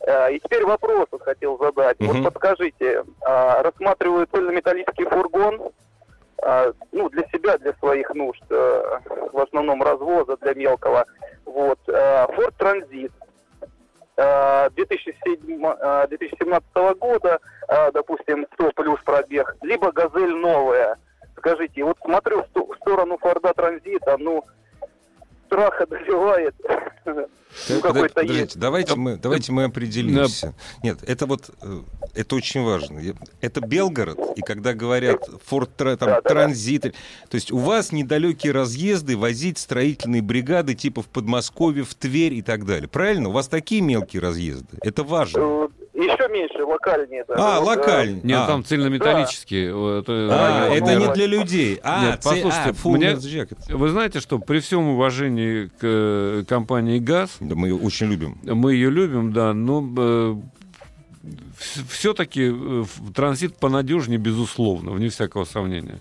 э, 0.00 0.32
и 0.34 0.40
теперь 0.40 0.66
вопрос 0.66 1.06
вот 1.12 1.22
хотел 1.22 1.58
задать. 1.58 2.00
Мгм. 2.00 2.24
Вот 2.24 2.34
подскажите, 2.34 3.04
а, 3.24 3.62
рассматриваю 3.62 4.26
цельнометаллический 4.26 5.04
фургон, 5.04 5.60
а, 6.42 6.72
ну, 6.90 7.08
для 7.08 7.22
себя, 7.28 7.58
для 7.58 7.74
своих 7.74 8.12
нужд, 8.16 8.42
э, 8.50 8.98
в 9.32 9.38
основном 9.38 9.80
развоза 9.80 10.36
для 10.38 10.54
мелкого. 10.54 11.06
Вот. 11.44 11.78
Ford 11.86 12.54
Transit 12.58 13.12
2007, 14.16 15.64
э, 15.64 16.06
2017 16.08 16.94
года, 16.94 17.38
э, 17.68 17.90
допустим, 17.92 18.46
100 18.54 18.70
плюс 18.74 19.00
пробег, 19.04 19.56
либо 19.62 19.90
«Газель» 19.92 20.34
новая. 20.34 20.96
Скажите, 21.36 21.82
вот 21.84 21.96
смотрю 22.04 22.44
в 22.54 22.76
сторону 22.76 23.18
Форда 23.18 23.52
Транзита, 23.54 24.16
ну, 24.18 24.44
страх 25.52 25.80
одолевает. 25.80 26.54
Ну, 27.04 27.26
Так, 27.68 27.82
какой-то 27.82 28.14
подождите, 28.14 28.40
есть. 28.40 28.58
Давайте 28.58 28.94
мы, 28.94 29.16
давайте 29.16 29.52
мы 29.52 29.64
определимся. 29.64 30.54
Нет, 30.82 30.98
это 31.06 31.26
вот 31.26 31.50
э, 31.60 31.80
это 32.14 32.36
очень 32.36 32.62
важно. 32.62 33.00
Это 33.40 33.60
Белгород, 33.60 34.18
и 34.36 34.40
когда 34.40 34.72
говорят 34.72 35.28
Форт 35.46 35.76
там, 35.76 35.96
Да, 35.98 36.06
да, 36.06 36.20
да. 36.20 36.20
транзит, 36.22 36.82
то 36.82 37.34
есть 37.34 37.52
у 37.52 37.58
вас 37.58 37.92
недалекие 37.92 38.52
разъезды 38.52 39.16
возить 39.16 39.58
строительные 39.58 40.22
бригады 40.22 40.74
типа 40.74 41.02
в 41.02 41.08
Подмосковье, 41.08 41.84
в 41.84 41.94
Тверь 41.94 42.34
и 42.34 42.42
так 42.42 42.64
далее. 42.64 42.88
Правильно? 42.88 43.28
У 43.28 43.32
вас 43.32 43.48
такие 43.48 43.82
мелкие 43.82 44.22
разъезды. 44.22 44.78
Это 44.80 45.04
важно. 45.04 45.68
Еще 45.94 46.28
меньше, 46.28 46.64
локальнее. 46.64 47.24
даже. 47.28 47.40
А, 47.42 47.56
э, 47.58 47.60
локальный. 47.60 48.20
Нет, 48.22 48.38
а. 48.38 48.46
там 48.46 48.64
цельнометаллические. 48.64 49.74
вот, 49.74 50.08
э, 50.08 50.28
А, 50.32 50.68
Ну, 50.68 50.74
это 50.74 50.94
ну, 50.94 51.06
не 51.06 51.12
для 51.14 51.26
людей. 51.26 51.80
А, 51.82 52.04
Нет, 52.04 52.22
це- 52.22 52.30
послушайте, 52.30 52.70
а, 52.70 52.72
full 52.88 52.92
мне- 52.96 53.12
metal 53.12 53.18
jacket. 53.18 53.76
Вы 53.76 53.88
знаете, 53.90 54.20
что 54.20 54.38
при 54.38 54.58
всем 54.58 54.88
уважении 54.88 55.66
к 55.66 55.82
э, 55.82 56.44
компании 56.48 56.98
ГАЗ, 56.98 57.36
Да, 57.40 57.54
мы 57.54 57.68
ее 57.68 57.74
очень 57.76 58.06
любим. 58.10 58.38
мы 58.42 58.72
ее 58.74 58.90
любим, 58.90 59.32
да, 59.32 59.52
но 59.52 60.40
все-таки 61.88 62.52
транзит 63.14 63.56
понадежнее, 63.58 64.18
безусловно, 64.18 64.92
вне 64.92 65.08
всякого 65.08 65.44
сомнения. 65.44 65.98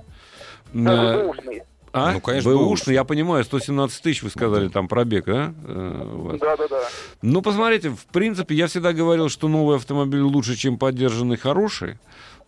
бэушный. 0.73 1.61
А? 1.93 2.13
Ну, 2.13 2.21
конечно, 2.21 2.49
Бэушный, 2.51 2.65
бэушный. 2.67 2.93
я 2.93 3.03
понимаю, 3.03 3.43
117 3.43 4.01
тысяч, 4.01 4.23
вы 4.23 4.29
сказали, 4.29 4.69
там 4.69 4.87
пробег, 4.87 5.25
да? 5.25 5.53
у 5.67 6.21
вас? 6.21 6.39
Да-да-да. 6.39 6.81
Ну, 7.21 7.41
посмотрите, 7.41 7.89
в 7.89 8.05
принципе, 8.11 8.55
я 8.55 8.67
всегда 8.67 8.93
говорил, 8.93 9.27
что 9.29 9.47
новый 9.49 9.75
автомобиль 9.75 10.21
лучше, 10.21 10.55
чем 10.55 10.77
поддержанный 10.77 11.35
хороший. 11.37 11.97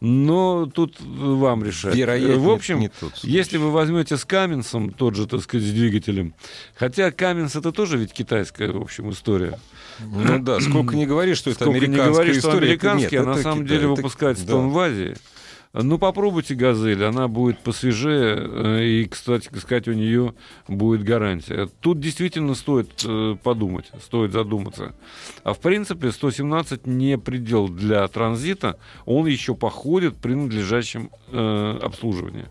Но 0.06 0.66
тут 0.66 1.00
вам 1.00 1.64
решать. 1.64 1.96
Вероятнее, 1.96 2.38
В 2.38 2.50
общем, 2.50 2.80
не 2.80 2.90
тот 2.90 3.16
случай. 3.16 3.34
если 3.34 3.58
вы 3.58 3.72
возьмете 3.72 4.18
с 4.18 4.26
Каменсом, 4.26 4.92
тот 4.92 5.16
же, 5.16 5.28
так 5.28 5.42
сказать, 5.42 5.66
с 5.66 5.72
двигателем, 5.72 6.34
хотя 6.76 7.10
Каменс 7.12 7.56
это 7.56 7.72
тоже 7.72 7.98
ведь 7.98 8.12
китайская, 8.12 8.70
в 8.72 8.82
общем, 8.82 9.12
история. 9.12 9.58
Ну 10.00 10.40
да, 10.40 10.60
сколько 10.60 10.96
не 10.98 11.06
говори, 11.06 11.36
что 11.36 11.52
это 11.52 11.64
Сколько 11.64 11.80
не 11.80 11.86
американская 11.86 12.14
говори, 12.14 12.32
что 12.32 12.40
история. 12.40 12.58
это 12.58 12.66
американский, 12.92 13.16
нет, 13.16 13.24
а 13.24 13.28
на 13.28 13.32
это 13.34 13.42
самом 13.44 13.64
Китай, 13.64 13.78
деле 13.78 13.92
это- 13.94 14.02
выпускается 14.02 14.46
да. 14.46 14.56
он 14.58 14.70
в 14.70 14.80
Азии. 14.80 15.16
Ну, 15.76 15.98
попробуйте 15.98 16.54
«Газель», 16.54 17.04
она 17.04 17.28
будет 17.28 17.58
посвежее, 17.58 18.38
э, 18.38 18.84
и, 18.84 19.06
кстати 19.06 19.50
сказать, 19.58 19.88
у 19.88 19.94
нее 19.94 20.36
будет 20.68 21.04
гарантия. 21.04 21.68
Тут 21.80 22.00
действительно 22.00 22.54
стоит 22.54 23.04
э, 23.04 23.36
подумать, 23.42 23.90
стоит 24.00 24.34
задуматься. 24.34 24.94
А 25.44 25.54
в 25.54 25.60
принципе, 25.60 26.12
117 26.12 26.86
не 26.86 27.18
предел 27.18 27.70
для 27.70 28.08
транзита, 28.08 28.78
он 29.06 29.26
еще 29.26 29.56
походит 29.56 30.16
при 30.18 30.36
надлежащем 30.36 31.10
э, 31.32 31.80
обслуживании 31.82 32.46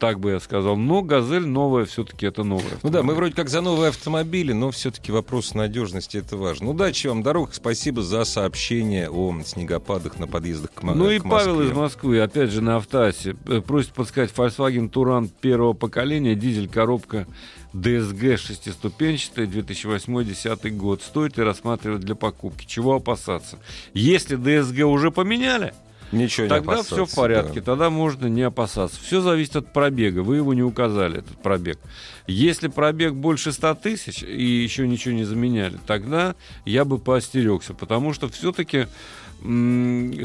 так 0.00 0.18
бы 0.18 0.30
я 0.30 0.40
сказал. 0.40 0.76
Но 0.76 1.02
«Газель» 1.02 1.46
новая 1.46 1.84
все-таки 1.84 2.26
это 2.26 2.42
новая. 2.42 2.78
Ну 2.82 2.88
да, 2.90 3.02
мы 3.02 3.14
вроде 3.14 3.34
как 3.34 3.50
за 3.50 3.60
новые 3.60 3.90
автомобили, 3.90 4.52
но 4.52 4.70
все-таки 4.70 5.12
вопрос 5.12 5.54
надежности 5.54 6.16
это 6.16 6.36
важно. 6.36 6.70
Удачи 6.70 7.06
вам, 7.06 7.22
дорог, 7.22 7.50
спасибо 7.52 8.02
за 8.02 8.24
сообщение 8.24 9.10
о 9.10 9.38
снегопадах 9.44 10.18
на 10.18 10.26
подъездах 10.26 10.72
к, 10.72 10.82
Ну 10.82 11.04
к 11.04 11.12
и 11.12 11.18
Москве. 11.18 11.30
Павел 11.30 11.60
из 11.60 11.72
Москвы, 11.72 12.20
опять 12.20 12.50
же 12.50 12.62
на 12.62 12.76
автоасе, 12.76 13.36
э, 13.46 13.60
просит 13.60 13.92
подсказать 13.92 14.32
Volkswagen 14.34 14.88
Туран 14.88 15.28
первого 15.28 15.74
поколения, 15.74 16.34
дизель-коробка 16.34 17.26
DSG 17.74 18.38
шестиступенчатая, 18.38 19.46
2008-2010 19.46 20.70
год. 20.70 21.02
Стоит 21.02 21.36
ли 21.36 21.44
рассматривать 21.44 22.00
для 22.00 22.14
покупки? 22.14 22.64
Чего 22.64 22.94
опасаться? 22.94 23.58
Если 23.92 24.38
DSG 24.38 24.82
уже 24.82 25.10
поменяли, 25.10 25.74
Ничего 26.12 26.48
Тогда 26.48 26.82
все 26.82 27.06
в 27.06 27.14
порядке, 27.14 27.60
да. 27.60 27.66
тогда 27.66 27.90
можно 27.90 28.26
не 28.26 28.42
опасаться. 28.42 29.00
Все 29.00 29.20
зависит 29.20 29.56
от 29.56 29.72
пробега. 29.72 30.20
Вы 30.20 30.36
его 30.36 30.54
не 30.54 30.62
указали, 30.62 31.18
этот 31.18 31.40
пробег. 31.40 31.78
Если 32.26 32.68
пробег 32.68 33.14
больше 33.14 33.52
100 33.52 33.74
тысяч 33.76 34.22
и 34.22 34.44
еще 34.44 34.88
ничего 34.88 35.14
не 35.14 35.24
заменяли, 35.24 35.78
тогда 35.86 36.34
я 36.64 36.84
бы 36.84 36.98
поостерегся, 36.98 37.74
потому 37.74 38.12
что 38.12 38.28
все-таки 38.28 38.88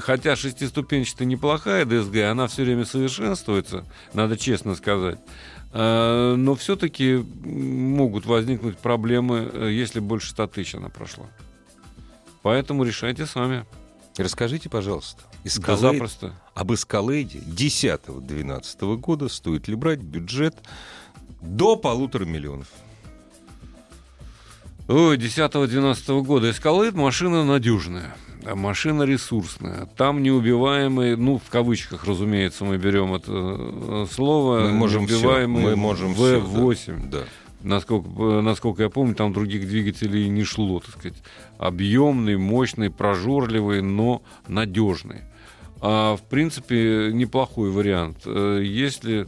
хотя 0.02 0.36
шестиступенчатая 0.36 1.26
неплохая 1.28 1.86
DSG, 1.86 2.24
она 2.24 2.48
все 2.48 2.64
время 2.64 2.84
совершенствуется, 2.86 3.86
надо 4.14 4.38
честно 4.38 4.76
сказать. 4.76 5.20
э, 5.72 6.36
Но 6.38 6.56
все-таки 6.56 7.24
могут 7.46 8.26
возникнуть 8.26 8.78
проблемы, 8.78 9.50
э, 9.54 9.70
если 9.72 10.00
больше 10.02 10.32
100 10.32 10.48
тысяч 10.48 10.76
она 10.76 10.90
прошла. 10.90 11.28
Поэтому 12.42 12.84
решайте 12.84 13.26
сами. 13.26 13.66
Расскажите, 14.18 14.70
пожалуйста, 14.70 15.24
Да 15.46 15.50
Escalade- 15.52 15.78
запросто. 15.94 16.34
об 16.56 16.74
Эскалейде 16.74 17.40
10-12 17.40 18.98
года 18.98 19.30
стоит 19.30 19.68
ли 19.68 19.76
брать 19.76 20.00
бюджет 20.00 20.56
до 21.42 21.76
полутора 21.76 22.26
миллионов? 22.26 22.68
Ой, 24.88 25.18
10-12 25.18 26.24
года. 26.24 26.50
Эскалейд 26.52 26.94
машина 26.96 27.44
надежная. 27.44 28.16
а 28.46 28.56
Машина 28.56 29.04
ресурсная. 29.04 29.88
Там 29.98 30.22
неубиваемый, 30.22 31.16
ну, 31.18 31.40
в 31.44 31.50
кавычках, 31.50 32.06
разумеется, 32.06 32.64
мы 32.66 32.78
берем 32.78 33.14
это 33.16 33.32
э, 33.32 34.06
слово. 34.12 34.60
Мы 34.62 34.72
можем 34.74 35.04
неубиваемый 35.04 35.64
мы 35.64 35.76
можем 35.76 36.14
всё, 36.14 36.40
да. 36.42 36.46
V8. 36.48 37.10
Да. 37.10 37.24
Насколько, 37.64 38.08
э, 38.10 38.42
насколько 38.42 38.84
я 38.84 38.90
помню, 38.92 39.16
там 39.16 39.34
других 39.34 39.68
двигателей 39.68 40.28
не 40.30 40.44
шло, 40.44 40.80
так 40.80 40.92
сказать. 40.92 41.18
Объемный, 41.58 42.38
мощный, 42.38 42.92
прожорливый, 42.92 43.82
но 43.82 44.22
надежный. 44.48 45.22
А, 45.88 46.18
в 46.18 46.24
принципе, 46.24 47.12
неплохой 47.14 47.70
вариант. 47.70 48.18
Э, 48.26 48.60
Если... 48.64 49.28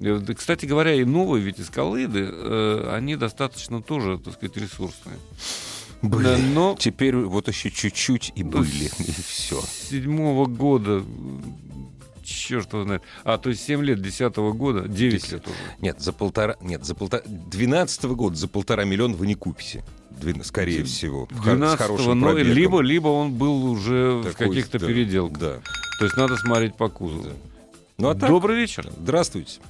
э, 0.00 0.20
Кстати 0.34 0.64
говоря, 0.64 0.94
и 0.94 1.04
новые 1.04 1.44
ведь 1.44 1.60
эскалейды, 1.60 2.30
э, 2.32 2.90
они 2.94 3.14
достаточно 3.16 3.82
тоже, 3.82 4.16
так 4.18 4.32
сказать, 4.32 4.56
ресурсные. 4.56 5.18
Были. 6.00 6.24
Да, 6.24 6.38
но 6.38 6.76
Теперь 6.78 7.14
вот 7.14 7.48
еще 7.48 7.70
чуть-чуть 7.70 8.32
и 8.36 8.42
были, 8.42 8.86
и 9.00 9.12
все. 9.26 9.60
седьмого 9.90 10.46
года, 10.46 11.02
черт 12.24 12.72
его 12.72 12.84
знает. 12.84 13.02
А, 13.24 13.36
то 13.36 13.50
есть 13.50 13.62
7 13.64 13.82
лет, 13.82 14.00
10 14.00 14.34
года, 14.36 14.88
9 14.88 15.12
Десять. 15.12 15.32
лет 15.32 15.46
уже. 15.46 15.56
Нет, 15.82 16.00
за 16.00 16.14
полтора... 16.14 16.56
Нет, 16.62 16.86
за 16.86 16.94
полтора... 16.94 17.22
12 17.26 18.04
года 18.04 18.34
за 18.34 18.48
полтора 18.48 18.84
миллиона 18.84 19.14
вы 19.14 19.26
не 19.26 19.34
купите. 19.34 19.84
Скорее 20.42 20.84
всего. 20.84 21.26
в 21.26 21.36
хор- 21.36 21.42
с 21.42 21.56
12 21.58 21.78
хорошим 21.78 22.20
ну, 22.20 22.26
пробегом. 22.28 22.52
либо, 22.52 22.80
либо 22.80 23.08
он 23.08 23.32
был 23.34 23.64
уже 23.66 24.22
в 24.22 24.24
Такой, 24.32 24.48
каких-то 24.48 24.78
да, 24.78 24.86
переделках. 24.86 25.38
Да. 25.38 25.60
То 25.98 26.04
есть 26.04 26.16
надо 26.16 26.36
смотреть 26.36 26.76
по 26.76 26.88
кузову. 26.88 27.24
Да. 27.24 27.30
Ну 27.98 28.10
а 28.10 28.14
так, 28.14 28.28
Добрый 28.30 28.56
вечер. 28.56 28.84
здравствуйте. 28.96 29.60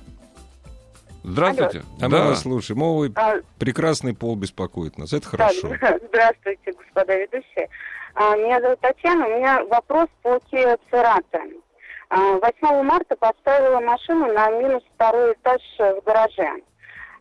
Здравствуйте. 1.25 1.83
А 2.01 2.09
Да. 2.09 2.09
мы 2.09 2.25
вас 2.29 2.43
слушаем. 2.43 2.83
Ой, 2.83 3.13
А, 3.17 3.37
прекрасный 3.59 4.15
пол 4.15 4.37
беспокоит 4.37 4.99
нас. 4.99 5.13
Это 5.13 5.25
да, 5.25 5.31
хорошо. 5.49 5.69
здравствуйте, 6.09 6.73
господа 6.73 7.17
ведущие. 7.17 7.69
А, 8.15 8.37
Меня 8.37 8.61
зовут 8.61 8.81
Татьяна. 8.81 9.27
У 9.27 9.31
меня 9.39 9.65
вопрос 9.65 10.09
по 10.23 10.37
Kia 10.51 10.79
Cerato. 10.91 11.63
А, 12.11 12.39
8 12.39 12.83
марта 12.83 13.17
поставила 13.17 13.81
машину 13.81 14.33
на 14.33 14.51
минус 14.51 14.83
второй 14.95 15.33
этаж 15.35 15.61
в 15.79 16.01
гараже. 16.05 16.53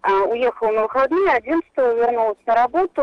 А, 0.02 0.24
Уехала 0.26 0.72
на 0.72 0.82
выходные, 0.84 1.32
11 1.32 1.65
вернулась 1.78 2.38
на 2.46 2.56
работу. 2.56 3.02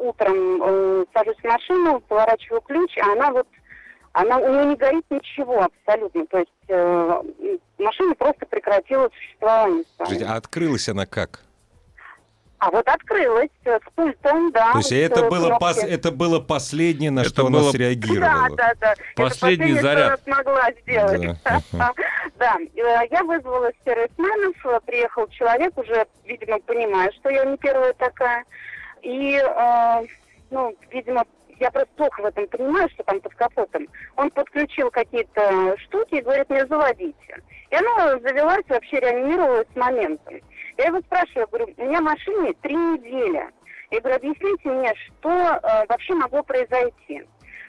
Утром 0.00 0.62
э, 0.62 1.04
сажусь 1.14 1.36
в 1.38 1.44
машину, 1.44 2.00
поворачиваю 2.08 2.60
ключ, 2.60 2.96
а 2.98 3.12
она 3.12 3.30
вот 3.32 3.46
она, 4.16 4.38
у 4.38 4.48
нее 4.50 4.64
не 4.66 4.76
горит 4.76 5.04
ничего 5.10 5.62
абсолютно. 5.62 6.26
То 6.26 6.38
есть 6.38 6.50
э, 6.68 7.22
машина 7.78 8.14
просто 8.14 8.46
прекратила 8.46 9.10
существование. 9.14 9.84
Скажите, 9.94 10.24
а 10.24 10.36
открылась 10.36 10.88
она 10.88 11.04
как? 11.04 11.40
А 12.58 12.70
вот 12.70 12.88
открылась 12.88 13.50
э, 13.66 13.78
с 13.78 13.92
пультом, 13.94 14.50
да. 14.52 14.72
То 14.72 14.78
есть 14.78 14.90
это 14.90 15.20
э, 15.26 15.28
было, 15.28 15.58
пос- 15.58 15.84
это 15.86 16.10
было 16.10 16.40
последнее, 16.40 17.10
на 17.10 17.20
Это 17.20 17.28
что 17.28 17.46
она 17.46 17.58
было- 17.58 17.70
среагировала. 17.72 18.48
Да, 18.56 18.56
да, 18.56 18.74
да. 18.80 18.94
Последний 19.14 19.72
Это 19.72 19.82
заряд. 19.82 20.20
что 20.22 20.30
она 20.32 20.42
смогла 20.42 20.70
сделать. 20.80 21.38
Да, 22.38 22.56
э, 22.74 23.06
я 23.10 23.22
вызвала 23.24 23.70
сервисменов, 23.84 24.84
приехал 24.86 25.26
человек, 25.28 25.76
уже, 25.76 26.06
видимо, 26.24 26.58
понимая, 26.60 27.12
что 27.12 27.28
я 27.28 27.44
не 27.44 27.58
первая 27.58 27.92
такая. 27.94 28.44
И, 29.02 29.40
ну, 30.50 30.74
видимо, 30.90 31.24
я 31.58 31.70
просто 31.70 31.90
плохо 31.96 32.22
в 32.22 32.26
этом 32.26 32.46
понимаю, 32.48 32.88
что 32.90 33.02
там 33.04 33.20
под 33.20 33.34
капотом. 33.34 33.86
Он 34.16 34.30
подключил 34.30 34.90
какие-то 34.90 35.76
штуки 35.78 36.16
и 36.16 36.20
говорит 36.20 36.48
мне, 36.50 36.66
заводите. 36.66 37.42
И 37.70 37.74
она 37.74 38.18
завелась, 38.20 38.64
вообще 38.68 39.00
реанимировалась 39.00 39.68
моментом. 39.74 40.40
Я 40.76 40.86
его 40.86 41.00
спрашиваю, 41.00 41.48
говорю, 41.48 41.74
у 41.76 41.84
меня 41.84 42.00
машине 42.00 42.52
три 42.62 42.76
недели. 42.76 43.48
Я 43.90 44.00
говорю, 44.00 44.16
объясните 44.16 44.68
мне, 44.68 44.92
что 44.94 45.30
э, 45.30 45.86
вообще 45.88 46.14
могло 46.14 46.42
произойти. 46.42 47.24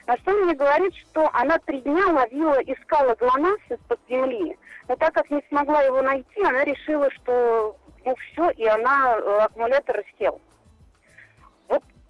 На 0.06 0.16
что 0.18 0.32
он 0.32 0.44
мне 0.44 0.54
говорит, 0.54 0.94
что 0.96 1.30
она 1.32 1.58
три 1.58 1.80
дня 1.80 2.06
ловила, 2.08 2.58
искала 2.62 3.14
ГЛОНАСС 3.14 3.60
из-под 3.70 4.00
земли. 4.08 4.56
Но 4.88 4.96
так 4.96 5.14
как 5.14 5.30
не 5.30 5.42
смогла 5.48 5.82
его 5.82 6.02
найти, 6.02 6.42
она 6.42 6.64
решила, 6.64 7.10
что 7.10 7.76
ну 8.04 8.14
все, 8.16 8.50
и 8.50 8.66
она, 8.66 9.16
э, 9.16 9.38
аккумулятор 9.40 10.02
сел. 10.18 10.40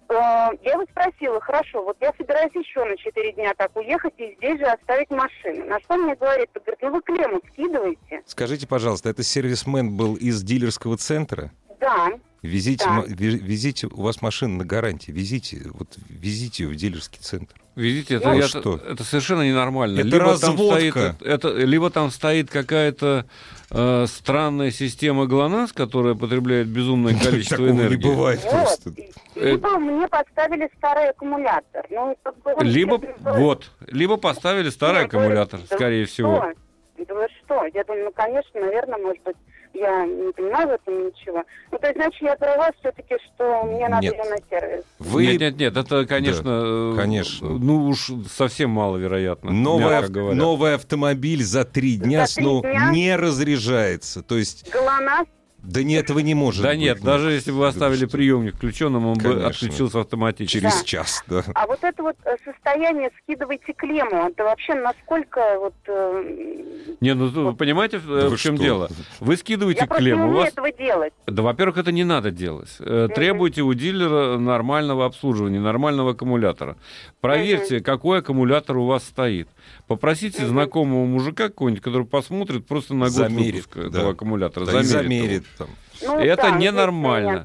Э, 0.09 0.49
я 0.63 0.73
его 0.73 0.85
спросила, 0.89 1.39
хорошо, 1.39 1.83
вот 1.83 1.97
я 2.01 2.11
собираюсь 2.17 2.53
еще 2.55 2.83
на 2.83 2.97
четыре 2.97 3.31
дня 3.33 3.53
так 3.55 3.75
уехать 3.75 4.13
и 4.17 4.35
здесь 4.37 4.59
же 4.59 4.65
оставить 4.65 5.09
машину. 5.11 5.65
На 5.65 5.79
что 5.79 5.93
он 5.93 6.01
мне 6.03 6.15
говорит, 6.15 6.49
Он 6.55 6.61
говорит, 6.63 6.81
ну 6.81 6.91
вы 6.91 7.01
клемму 7.01 7.41
скидываете. 7.53 8.23
Скажите, 8.25 8.67
пожалуйста, 8.67 9.09
это 9.09 9.21
сервисмен 9.21 9.95
был 9.95 10.15
из 10.15 10.41
дилерского 10.41 10.97
центра? 10.97 11.51
Да, 11.79 12.11
Везите, 12.41 12.85
Да. 12.85 13.03
везите, 13.05 13.87
у 13.87 14.01
вас 14.01 14.21
машина 14.21 14.59
на 14.59 14.65
гарантии, 14.65 15.11
везите, 15.11 15.61
вот 15.73 15.89
везите 16.07 16.63
ее 16.63 16.69
в 16.69 16.75
дилерский 16.77 17.19
центр. 17.19 17.53
Видите, 17.75 18.15
это, 18.15 18.29
Ну, 18.29 18.37
я- 18.37 18.47
что? 18.47 18.77
это 18.77 19.03
совершенно 19.03 19.41
ненормально. 19.45 19.99
Это 19.99 20.07
либо 20.07 20.19
там 20.37 20.51
разводка. 20.51 21.15
стоит, 21.17 21.21
это, 21.21 21.49
либо 21.49 21.89
там 21.89 22.11
стоит 22.11 22.49
какая-то 22.49 23.25
э, 23.71 24.05
странная 24.07 24.71
система 24.71 25.25
ГЛОНАСС, 25.25 25.73
которая 25.73 26.15
потребляет 26.15 26.67
безумное 26.67 27.13
количество 27.13 27.57
Такого 27.57 27.73
не 27.73 27.79
энергии. 27.81 28.03
бывает 28.07 28.39
вот. 28.43 28.51
просто. 28.51 28.93
Либо 29.35 29.77
мне 29.77 30.07
поставили 30.07 30.69
старый 30.77 31.09
аккумулятор. 31.09 31.85
Ну, 31.89 32.17
как 32.23 32.37
бы 32.41 32.53
он 32.55 32.65
Либо, 32.65 33.01
вот, 33.19 33.69
либо 33.87 34.15
поставили 34.15 34.69
старый 34.69 35.01
Я 35.01 35.07
говорю, 35.07 35.25
аккумулятор, 35.27 35.59
да 35.69 35.75
скорее 35.75 36.01
вы 36.03 36.07
всего. 36.07 36.37
что? 36.37 37.05
Да 37.05 37.13
вы 37.15 37.27
что? 37.43 37.65
Я 37.73 37.83
думаю, 37.83 38.05
ну, 38.05 38.11
конечно, 38.13 38.59
наверное, 38.61 38.97
может 38.97 39.21
быть, 39.23 39.35
я 39.73 40.05
не 40.05 40.31
понимаю 40.33 40.67
в 40.67 40.71
этом 40.71 41.07
ничего. 41.07 41.43
Ну, 41.71 41.77
то 41.77 41.87
есть, 41.87 41.97
значит, 41.97 42.21
я 42.21 42.35
права 42.35 42.71
все-таки, 42.79 43.15
что 43.35 43.63
мне 43.63 43.87
надо 43.87 44.03
Нет. 44.03 44.13
ее 44.15 44.29
на 44.29 44.37
сервис. 44.49 44.83
Вы 44.99 45.25
Нет, 45.27 45.39
нет, 45.41 45.57
нет, 45.57 45.77
это, 45.77 46.05
конечно, 46.05 46.93
э, 46.93 46.95
конечно. 46.97 47.49
ну 47.49 47.87
уж 47.87 48.09
совсем 48.29 48.71
маловероятно, 48.71 49.51
новый, 49.51 49.97
ав- 49.97 50.09
говоря. 50.09 50.35
новый 50.35 50.75
автомобиль 50.75 51.43
за 51.43 51.65
три 51.65 51.97
дня 51.97 52.25
За 52.25 52.41
дня? 52.41 52.89
не 52.91 53.15
разряжается. 53.15 54.21
То 54.23 54.37
есть 54.37 54.69
ГЛОНАСС 54.71 55.27
Да 55.61 55.83
нет, 55.83 56.05
этого 56.05 56.19
не 56.19 56.33
может 56.35 56.63
да 56.63 56.69
быть. 56.69 56.79
нет, 56.79 57.01
даже 57.01 57.31
если 57.31 57.51
бы 57.51 57.57
вы 57.59 57.67
оставили 57.67 58.05
что? 58.05 58.17
приемник 58.17 58.55
включенным, 58.55 59.05
он 59.05 59.15
бы 59.15 59.21
Конечно. 59.23 59.47
отключился 59.47 59.99
автоматически. 60.01 60.59
Через 60.59 60.79
Да. 60.79 60.83
час, 60.85 61.23
да. 61.27 61.43
А 61.53 61.67
вот 61.67 61.79
это 61.83 62.01
вот 62.01 62.15
э, 62.25 62.35
состояние 62.45 63.11
скидывайте 63.23 63.73
клемму, 63.73 64.27
это 64.29 64.43
вообще 64.45 64.75
насколько 64.75 65.41
вот... 65.59 65.73
э, 65.87 66.95
Не, 67.01 67.13
ну 67.13 67.27
вы 67.27 67.53
понимаете, 67.55 67.97
в, 67.99 68.07
Да 68.07 68.27
в 68.27 68.31
вы 68.31 68.37
чем 68.37 68.55
что? 68.55 68.63
дело? 68.63 68.89
Вы 69.19 69.35
скидываете 69.37 69.81
Я 69.81 69.87
просто 69.87 70.03
не 70.03 70.09
клемму, 70.11 70.23
у 70.23 70.27
умею 70.27 70.43
вас 70.43 70.49
этого 70.53 70.71
делать. 70.71 71.13
Да, 71.27 71.43
во-первых, 71.43 71.77
это 71.77 71.91
не 71.91 72.03
надо 72.03 72.31
делать. 72.31 72.69
Э, 72.79 73.09
Требуйте 73.13 73.61
у 73.61 73.73
дилера 73.73 74.37
нормального 74.37 75.05
обслуживания, 75.05 75.59
нормального 75.59 76.11
аккумулятора. 76.11 76.77
Проверьте, 77.21 77.81
какой 77.81 78.19
аккумулятор 78.19 78.77
у 78.77 78.85
вас 78.85 79.03
стоит. 79.03 79.49
Попросите 79.87 80.45
знакомого 80.45 81.05
мужика 81.05 81.49
какого-нибудь, 81.49 81.83
который 81.83 82.05
посмотрит 82.07 82.65
просто 82.65 82.93
на 82.93 83.05
год 83.05 83.13
Замерит, 83.13 83.53
выпуска 83.55 83.79
да. 83.81 83.87
этого 83.87 84.11
аккумулятора. 84.11 84.65
Да 84.65 84.71
замерит 84.83 84.89
замерит 84.89 85.43
там. 85.57 85.67
Ну, 86.01 86.17
Это 86.17 86.43
да, 86.43 86.51
ненормально. 86.51 87.43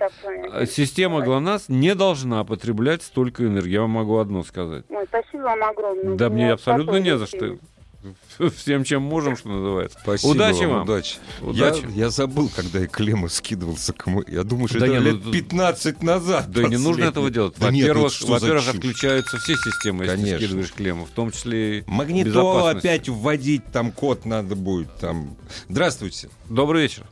А 0.52 0.66
Система 0.66 1.22
ГЛОНАСС 1.22 1.64
не 1.68 1.94
должна 1.94 2.44
потреблять 2.44 3.02
столько 3.02 3.44
энергии. 3.44 3.72
Я 3.72 3.80
вам 3.82 3.90
могу 3.90 4.18
одно 4.18 4.44
сказать. 4.44 4.84
Ой, 4.88 5.04
спасибо 5.08 5.42
вам 5.42 5.62
огромное. 5.64 6.16
Да 6.16 6.30
мне 6.30 6.52
абсолютно 6.52 6.96
не 6.96 7.16
за 7.18 7.26
что. 7.26 7.56
Всем, 8.56 8.84
чем 8.84 9.02
можем, 9.02 9.34
что 9.34 9.48
называется. 9.48 9.98
Спасибо 10.02 10.30
Удачи 10.32 10.64
вам. 10.64 10.82
Удачи. 10.82 11.16
Удачи. 11.40 11.84
Я, 11.94 12.04
я 12.04 12.10
забыл, 12.10 12.50
когда 12.54 12.80
я 12.80 12.86
клемму 12.86 13.28
скидывал 13.30 13.76
с 13.78 13.88
аккуму- 13.90 14.30
Я 14.30 14.44
думаю, 14.44 14.68
что 14.68 14.78
Да 14.80 14.86
это 14.86 14.94
не, 14.94 15.00
ну, 15.00 15.06
лет 15.14 15.22
тут- 15.22 15.32
15 15.32 16.02
назад. 16.02 16.50
Да 16.50 16.62
и 16.62 16.64
не 16.66 16.76
нужно 16.76 16.86
последний. 16.90 17.08
этого 17.10 17.30
делать. 17.30 17.54
Да 17.58 17.70
нет, 17.70 17.88
ну 17.88 17.94
Во-первых, 17.94 18.12
за 18.12 18.26
во-первых, 18.26 18.64
чушь? 18.64 18.74
отключаются 18.74 19.38
все 19.38 19.54
системы, 19.56 20.04
если 20.04 20.16
Конечно. 20.16 20.38
ты 20.38 20.44
скидываешь 20.44 20.72
клемму, 20.72 21.04
в 21.06 21.10
том 21.10 21.30
числе 21.32 21.78
и 21.78 21.84
Магнитолу 21.86 22.66
опять 22.66 23.08
вводить, 23.08 23.64
там 23.72 23.90
код 23.90 24.26
надо 24.26 24.54
будет. 24.54 24.94
Там. 24.98 25.36
Здравствуйте. 25.70 26.28
Добрый 26.50 26.82
вечер. 26.82 27.04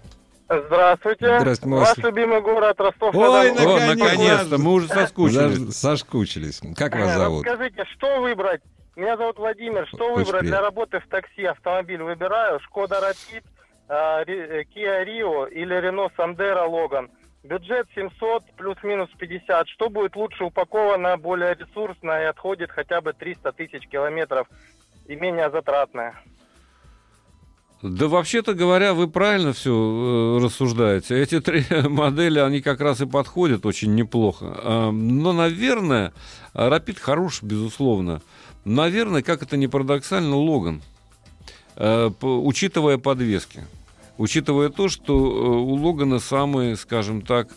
Здравствуйте. 0.53 1.39
Здравствуйте, 1.41 1.77
Ваш 1.79 1.97
любимый 1.99 2.41
город 2.43 2.79
Ой, 2.81 2.87
Ростов-на-Дону. 2.87 3.55
Наконец-то. 3.55 3.73
О, 3.73 3.95
наконец-то, 3.95 4.59
мы 4.59 4.73
уже 4.75 4.89
соскучились. 4.89 5.77
Соскучились. 5.77 6.61
Как 6.77 6.95
вас 6.95 7.11
Э, 7.11 7.19
зовут? 7.19 7.47
Скажите, 7.47 7.85
что 7.97 8.21
выбрать? 8.21 8.61
Меня 8.97 9.17
зовут 9.17 9.39
Владимир. 9.39 9.87
Что 9.89 9.97
Очень 10.13 10.25
выбрать 10.25 10.41
приятно. 10.41 10.49
для 10.51 10.61
работы 10.61 11.01
в 11.01 11.09
такси? 11.09 11.45
Автомобиль 11.45 12.03
выбираю. 12.03 12.61
Шкода 12.61 12.97
Rapid, 13.01 13.43
э, 13.89 14.25
Ри- 14.25 14.41
э, 14.41 14.63
Kia 14.65 15.05
Rio 15.07 15.49
или 15.51 15.75
Renault 15.79 16.11
Sandero 16.19 16.69
Logan. 16.69 17.09
Бюджет 17.45 17.89
700 17.95 18.45
плюс-минус 18.57 19.09
50. 19.19 19.69
Что 19.69 19.89
будет 19.89 20.15
лучше 20.17 20.45
упаковано, 20.45 21.17
более 21.17 21.55
ресурсно 21.55 22.21
и 22.21 22.25
отходит 22.25 22.71
хотя 22.71 23.01
бы 23.01 23.15
300 23.15 23.53
тысяч 23.53 23.89
километров 23.89 24.47
и 25.07 25.17
менее 25.17 25.51
затратное? 25.51 26.15
Да 27.83 28.07
вообще-то 28.07 28.55
говоря, 28.55 28.95
вы 28.95 29.09
правильно 29.09 29.53
все 29.53 30.39
рассуждаете. 30.41 31.21
Эти 31.21 31.41
три 31.41 31.65
модели, 31.89 32.39
они 32.39 32.61
как 32.61 32.81
раз 32.81 33.01
и 33.01 33.07
подходят 33.07 33.67
очень 33.67 33.95
неплохо. 33.95 34.91
Но, 34.93 35.33
наверное, 35.33 36.13
Rapid 36.55 37.01
хорош, 37.01 37.43
безусловно. 37.43 38.23
Наверное, 38.65 39.23
как 39.23 39.43
это 39.43 39.57
ни 39.57 39.67
парадоксально, 39.67 40.37
Логан. 40.37 40.83
Э, 41.77 42.11
Учитывая 42.21 42.99
подвески. 42.99 43.65
Учитывая 44.19 44.69
то, 44.69 44.89
что 44.89 45.15
э, 45.15 45.19
у 45.19 45.75
Логана 45.75 46.21
самые, 46.21 46.77
скажем 46.77 47.23
так, 47.23 47.49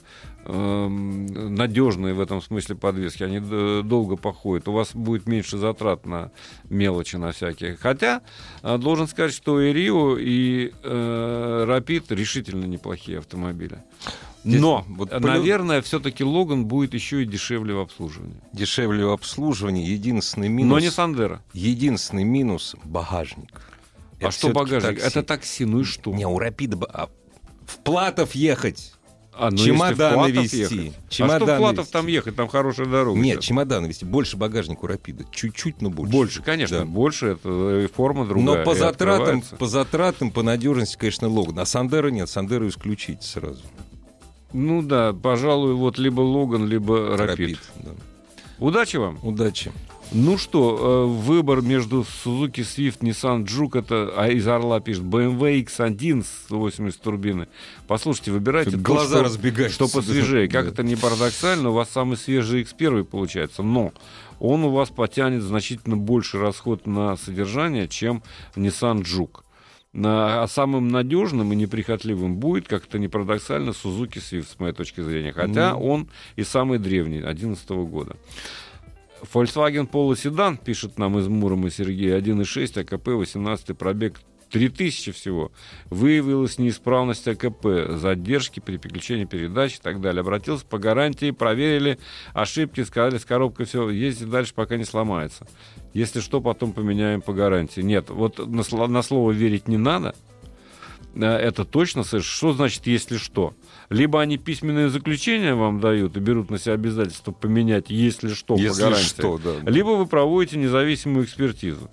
надежные 0.47 2.13
в 2.13 2.19
этом 2.19 2.41
смысле 2.41 2.75
подвески. 2.75 3.23
Они 3.23 3.39
д- 3.39 3.81
долго 3.83 4.15
походят. 4.15 4.67
У 4.67 4.73
вас 4.73 4.93
будет 4.93 5.27
меньше 5.27 5.57
затрат 5.57 6.05
на 6.05 6.31
мелочи, 6.69 7.15
на 7.15 7.31
всякие. 7.31 7.75
Хотя, 7.75 8.21
э, 8.61 8.77
должен 8.77 9.07
сказать, 9.07 9.33
что 9.33 9.59
и 9.61 9.73
Рио, 9.73 10.17
и 10.17 10.71
э, 10.83 11.65
Рапид 11.67 12.11
решительно 12.11 12.65
неплохие 12.65 13.19
автомобили. 13.19 13.83
Здесь 14.43 14.61
Но, 14.61 14.85
вот 14.87 15.11
э, 15.11 15.19
наверное, 15.19 15.81
все-таки 15.81 16.23
Логан 16.23 16.65
будет 16.65 16.93
еще 16.93 17.23
и 17.23 17.25
дешевле 17.25 17.73
в 17.73 17.79
обслуживании. 17.79 18.39
Дешевле 18.53 19.05
в 19.05 19.11
обслуживании. 19.11 19.87
Единственный 19.87 20.49
минус... 20.49 20.71
Но 20.71 20.79
не 20.79 20.91
Сандера. 20.91 21.41
Единственный 21.53 22.23
минус— 22.23 22.75
багажник. 22.83 23.49
А 24.21 24.25
Это 24.25 24.31
что 24.31 24.49
багажник? 24.49 24.99
такси. 25.01 25.07
Это 25.07 25.23
такси, 25.23 25.65
ну 25.65 25.79
и 25.79 25.83
что? 25.83 26.13
Не, 26.13 26.27
у 26.27 26.37
Рапида... 26.37 26.77
а, 26.93 27.09
в 27.65 27.79
Платов 27.79 28.35
ехать. 28.35 28.93
А, 29.37 29.51
ну 29.51 29.57
чемоданы 29.57 30.31
везти. 30.31 30.57
ехать. 30.59 30.93
а 30.97 31.09
Чемоданы 31.09 31.45
что 31.45 31.57
Платов 31.57 31.87
там 31.89 32.07
ехать? 32.07 32.35
Там 32.35 32.47
хорошая 32.47 32.87
дорога. 32.87 33.19
Нет, 33.19 33.35
сейчас. 33.37 33.45
чемоданы 33.45 33.87
везти. 33.87 34.05
Больше 34.05 34.37
багажник 34.37 34.83
у 34.83 34.87
Рапида. 34.87 35.25
Чуть-чуть, 35.31 35.81
но 35.81 35.89
больше. 35.89 36.11
Больше, 36.13 36.41
конечно, 36.41 36.79
Да. 36.79 36.85
больше. 36.85 37.25
Это 37.43 37.89
форма 37.93 38.25
другая. 38.25 38.57
Но 38.59 38.63
по 38.63 38.75
затратам, 38.75 39.41
по 39.41 39.67
затратам, 39.67 40.31
по 40.31 40.41
надежности, 40.43 40.97
конечно, 40.97 41.27
Логан. 41.27 41.59
А 41.59 41.65
Сандера 41.65 42.07
нет, 42.09 42.29
Сандеру 42.29 42.67
исключить 42.69 43.23
сразу. 43.23 43.61
Ну 44.53 44.81
да, 44.81 45.11
пожалуй, 45.13 45.73
вот 45.73 45.97
либо 45.97 46.21
Логан, 46.21 46.65
либо 46.65 47.17
Рапид. 47.17 47.59
да. 47.83 47.91
Удачи 48.59 48.95
вам. 48.97 49.19
Удачи. 49.21 49.71
Ну 50.11 50.37
что, 50.37 50.77
э, 50.77 51.05
выбор 51.07 51.61
между 51.61 52.01
Suzuki 52.01 52.61
Swift, 52.61 52.99
Nissan 52.99 53.43
Juke, 53.45 53.79
это, 53.79 54.13
а 54.15 54.27
из 54.29 54.47
Орла 54.47 54.79
пишет, 54.79 55.03
BMW 55.03 55.65
X1 55.65 56.23
с 56.23 56.49
80 56.49 57.01
турбины. 57.01 57.47
Послушайте, 57.87 58.31
выбирайте 58.31 58.71
то, 58.71 58.77
Глаза 58.77 59.15
что, 59.17 59.23
разбегаются. 59.23 59.75
что 59.85 59.87
посвежее. 59.93 60.47
Как 60.47 60.65
Да. 60.65 60.71
это 60.71 60.83
не 60.83 60.95
парадоксально, 60.95 61.71
у 61.71 61.73
вас 61.73 61.89
самый 61.89 62.17
свежий 62.17 62.61
X1 62.63 63.03
получается, 63.03 63.61
но 63.63 63.91
он 64.39 64.63
у 64.63 64.69
вас 64.69 64.89
потянет 64.89 65.41
значительно 65.41 65.97
больше 65.97 66.37
расход 66.39 66.87
на 66.87 67.17
содержание, 67.17 67.87
чем 67.87 68.23
Nissan 68.55 69.01
Juke. 69.01 69.41
А 69.97 70.45
самым 70.49 70.89
надежным 70.89 71.51
и 71.53 71.55
неприхотливым 71.55 72.35
будет, 72.35 72.67
как 72.67 72.85
это 72.85 72.99
не 72.99 73.07
парадоксально, 73.07 73.69
Suzuki 73.71 74.17
Swift, 74.17 74.47
с 74.55 74.59
моей 74.59 74.73
точки 74.73 74.99
зрения. 75.01 75.31
Хотя 75.33 75.71
Ну. 75.73 75.85
он 75.87 76.07
и 76.35 76.43
самый 76.43 76.79
древний, 76.79 77.19
2011 77.21 77.85
года. 77.85 78.15
Volkswagen 79.21 79.89
Polo 79.89 80.15
седан, 80.15 80.57
пишет 80.57 80.99
нам 80.99 81.17
из 81.17 81.27
Мурома 81.27 81.69
Сергей, 81.69 82.11
1.6, 82.11 82.81
АКП, 82.81 83.07
18 83.07 83.77
пробег, 83.77 84.19
3000 84.51 85.11
всего. 85.11 85.51
Выявилась 85.89 86.59
неисправность 86.59 87.27
АКП, 87.27 87.65
задержки 87.89 88.59
при 88.59 88.77
переключении 88.77 89.25
передач 89.25 89.75
и 89.75 89.81
так 89.81 90.01
далее. 90.01 90.21
Обратился 90.21 90.65
по 90.65 90.77
гарантии, 90.77 91.31
проверили 91.31 91.97
ошибки, 92.33 92.83
сказали, 92.83 93.17
с 93.17 93.25
коробкой 93.25 93.65
все, 93.65 93.89
ездить 93.89 94.29
дальше, 94.29 94.53
пока 94.53 94.77
не 94.77 94.85
сломается. 94.85 95.47
Если 95.93 96.19
что, 96.19 96.41
потом 96.41 96.73
поменяем 96.73 97.21
по 97.21 97.33
гарантии. 97.33 97.81
Нет, 97.81 98.09
вот 98.09 98.37
на, 98.37 98.87
на 98.87 99.01
слово 99.01 99.31
верить 99.31 99.67
не 99.67 99.77
надо. 99.77 100.15
Э, 101.15 101.25
Это 101.25 101.65
точно 101.65 102.03
Что 102.03 102.53
значит, 102.53 102.87
если 102.87 103.17
что? 103.17 103.53
Либо 103.89 104.19
они 104.21 104.37
письменные 104.37 104.89
заключения 104.89 105.53
вам 105.53 105.79
дают 105.79 106.17
и 106.17 106.19
берут 106.19 106.49
на 106.49 106.57
себя 106.57 106.73
обязательство 106.73 107.31
поменять, 107.31 107.89
если 107.89 108.33
что, 108.33 108.55
по 108.55 108.59
Если 108.59 108.81
гарантии. 108.81 109.03
что, 109.05 109.37
да. 109.37 109.69
Либо 109.69 109.89
вы 109.89 110.05
проводите 110.07 110.57
независимую 110.57 111.25
экспертизу. 111.25 111.89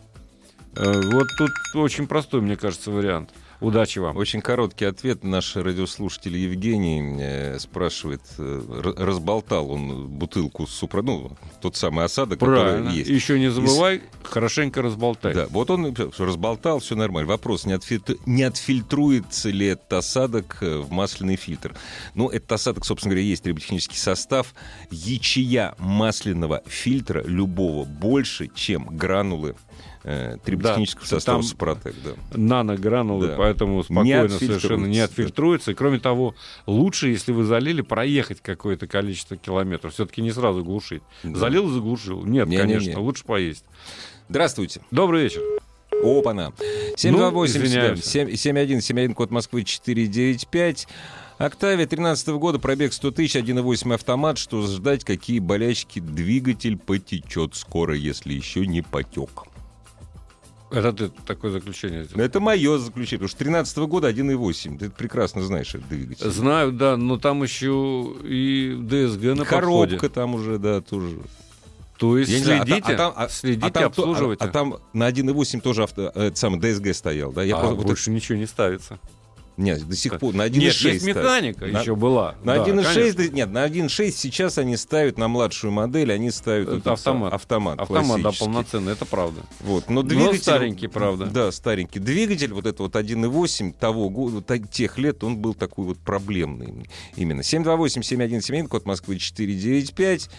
Э, 0.74 1.00
Вот 1.12 1.26
тут 1.36 1.50
очень 1.74 2.06
простой, 2.06 2.40
мне 2.40 2.56
кажется, 2.56 2.90
вариант. 2.90 3.30
Удачи 3.62 4.00
вам. 4.00 4.16
Очень 4.16 4.40
короткий 4.40 4.86
ответ. 4.86 5.22
Наш 5.22 5.54
радиослушатель 5.54 6.36
Евгений 6.36 7.16
э, 7.20 7.58
спрашивает, 7.60 8.20
э, 8.38 8.92
разболтал 8.96 9.70
он 9.70 10.08
бутылку 10.08 10.66
с 10.66 10.72
супра... 10.74 11.02
Ну, 11.02 11.36
тот 11.60 11.76
самый 11.76 12.04
осадок, 12.04 12.40
Правильно. 12.40 12.78
который 12.86 12.98
есть. 12.98 13.10
Еще 13.10 13.38
не 13.38 13.50
забывай, 13.52 14.02
хорошенько 14.24 14.82
разболтай. 14.82 15.32
Да, 15.32 15.46
вот 15.48 15.70
он 15.70 15.94
всё 15.94 16.24
разболтал, 16.24 16.80
все 16.80 16.96
нормально. 16.96 17.28
Вопрос, 17.28 17.64
не, 17.64 17.72
отфильтр- 17.72 18.18
не 18.26 18.42
отфильтруется 18.42 19.50
ли 19.50 19.66
этот 19.66 19.92
осадок 19.92 20.58
э, 20.60 20.78
в 20.78 20.90
масляный 20.90 21.36
фильтр? 21.36 21.76
Ну, 22.14 22.28
этот 22.28 22.50
осадок, 22.50 22.84
собственно 22.84 23.12
говоря, 23.14 23.26
есть 23.26 23.44
триботехнический 23.44 23.98
состав. 23.98 24.54
Ячея 24.90 25.76
масляного 25.78 26.62
фильтра 26.66 27.22
любого 27.24 27.84
больше, 27.84 28.50
чем 28.54 28.86
гранулы 28.96 29.54
э, 30.04 30.36
триботехнического 30.44 31.04
Да, 31.04 31.08
состава 31.16 31.38
там- 31.38 31.42
Супротек. 31.48 31.94
Да. 32.04 32.12
наногранулы, 32.38 33.28
Да. 33.28 33.34
поэтому 33.36 33.76
Не 33.78 33.82
спокойно 33.84 34.24
отфильтруется, 34.24 34.46
совершенно 34.60 34.86
не 34.86 34.98
да. 34.98 35.04
отфильтруется. 35.04 35.70
И 35.70 35.74
кроме 35.74 35.98
того, 35.98 36.34
лучше, 36.66 37.08
если 37.08 37.32
вы 37.32 37.44
залили, 37.44 37.82
проехать 37.82 38.40
какое-то 38.40 38.86
количество 38.86 39.36
километров. 39.36 39.92
Все-таки 39.94 40.22
не 40.22 40.32
сразу 40.32 40.64
глушить. 40.64 41.02
Да. 41.22 41.38
Залил 41.38 41.68
и 41.68 41.72
заглушил. 41.72 42.24
Нет, 42.24 42.48
Не-не-не. 42.48 42.74
конечно, 42.74 43.00
лучше 43.00 43.24
поесть. 43.24 43.64
Здравствуйте. 44.28 44.80
Добрый 44.90 45.24
вечер. 45.24 45.42
Опа-на. 46.02 46.52
728 46.96 47.60
Ну, 47.60 47.66
извиняемся. 47.66 48.08
7171, 48.08 49.14
код 49.14 49.30
Москвы 49.30 49.62
495. 49.64 50.88
Октавия 51.38 51.86
13 51.86 52.38
года, 52.38 52.58
пробег 52.58 52.92
100 52.92 53.10
тысяч, 53.12 53.36
1.8 53.36 53.94
автомат. 53.94 54.38
Что 54.38 54.62
ждать, 54.66 55.04
какие 55.04 55.38
болячки? 55.38 55.98
Двигатель 56.00 56.76
потечет 56.76 57.54
скоро, 57.56 57.96
если 57.96 58.32
еще 58.32 58.66
не 58.66 58.82
потек. 58.82 59.44
Это 60.72 60.92
ты 60.92 61.08
такое 61.26 61.50
заключение 61.50 62.04
сделал. 62.04 62.24
Это 62.24 62.40
мое 62.40 62.78
заключение, 62.78 63.18
потому 63.20 63.28
что 63.28 63.38
13 63.38 63.78
года 63.78 64.10
1.8. 64.10 64.78
Ты 64.78 64.90
прекрасно 64.90 65.42
знаешь, 65.42 65.74
этот 65.74 65.88
двигатель. 65.88 66.28
Знаю, 66.30 66.72
да, 66.72 66.96
но 66.96 67.18
там 67.18 67.42
еще 67.42 68.14
и 68.24 68.74
ДСГ 68.80 69.36
на 69.38 69.44
Коробка 69.44 69.90
подходе. 69.92 70.08
там 70.14 70.34
уже, 70.34 70.58
да, 70.58 70.80
тоже. 70.80 71.18
То 71.98 72.18
есть 72.18 72.30
Я 72.32 72.38
не 72.38 72.44
знаю, 72.44 72.62
а 72.62 72.66
следите, 72.66 72.92
а 72.92 72.96
там- 72.96 73.12
а- 73.14 73.28
следите, 73.28 73.66
а 73.66 73.70
там, 73.70 73.84
обслуживайте. 73.84 74.44
а- 74.44 74.48
а 74.48 74.50
там 74.50 74.74
на 74.92 75.06
1.8 75.08 75.60
тоже 75.60 75.84
авто, 75.84 76.10
э, 76.14 76.32
самое 76.34 76.60
ДСГ 76.60 76.94
стоял, 76.94 77.32
да? 77.32 77.42
Я 77.44 77.54
А 77.56 77.58
просто- 77.60 77.76
вот 77.76 77.86
больше 77.86 78.10
ничего 78.10 78.36
не 78.38 78.46
ставится. 78.46 78.98
Нет, 79.58 79.86
до 79.86 79.94
сих 79.94 80.18
пор 80.18 80.34
на 80.34 80.46
1.6 80.46 80.58
Нет, 80.58 80.74
есть 80.94 81.04
механика 81.06 81.66
На- 81.66 81.80
еще 81.80 81.94
была. 81.94 82.36
На 82.42 82.54
Да, 82.56 82.64
1.6, 82.64 82.94
конечно. 82.94 83.24
да- 83.24 83.28
нет, 83.28 83.50
на 83.50 83.64
1.6 83.64 84.16
сейчас 84.16 84.56
они 84.56 84.76
ставят 84.78 85.18
на 85.18 85.28
младшую 85.28 85.72
модель, 85.72 86.10
они 86.12 86.30
ставят 86.30 86.68
Это 86.68 86.82
сам- 86.96 87.24
автомат. 87.24 87.32
автомат, 87.34 87.80
Автомат, 87.80 88.22
да, 88.22 88.30
полноценный, 88.32 88.92
это 88.92 89.04
правда. 89.04 89.42
Вот, 89.60 89.90
но 89.90 89.96
Но 89.96 90.08
двигатель... 90.08 90.40
старенький, 90.40 90.86
правда. 90.86 91.26
Да, 91.26 91.52
старенький. 91.52 91.98
Двигатель, 92.00 92.52
вот 92.54 92.64
это 92.66 92.82
вот 92.82 92.96
1.8 92.96 93.72
того 93.78 94.08
года, 94.08 94.36
вот 94.46 94.70
тех 94.70 94.96
лет, 94.98 95.22
он 95.22 95.36
был 95.36 95.52
такой 95.54 95.84
вот 95.84 95.98
проблемный. 95.98 96.88
Именно. 97.16 97.40
728-7171, 97.42 98.68
код 98.68 98.86
Москвы 98.86 99.18
495. 99.18 100.30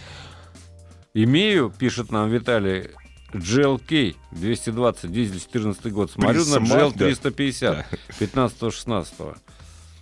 Имею, 1.14 1.70
пишет 1.78 2.12
нам 2.12 2.30
Виталий, 2.32 2.90
GLK 3.34 4.16
220, 4.32 5.12
дизель 5.12 5.40
14 5.40 5.92
год. 5.92 6.12
Смотрю 6.12 6.46
на 6.46 6.56
GL 6.58 6.94
да. 6.96 7.06
350, 7.06 7.86
15-16. 8.20 9.38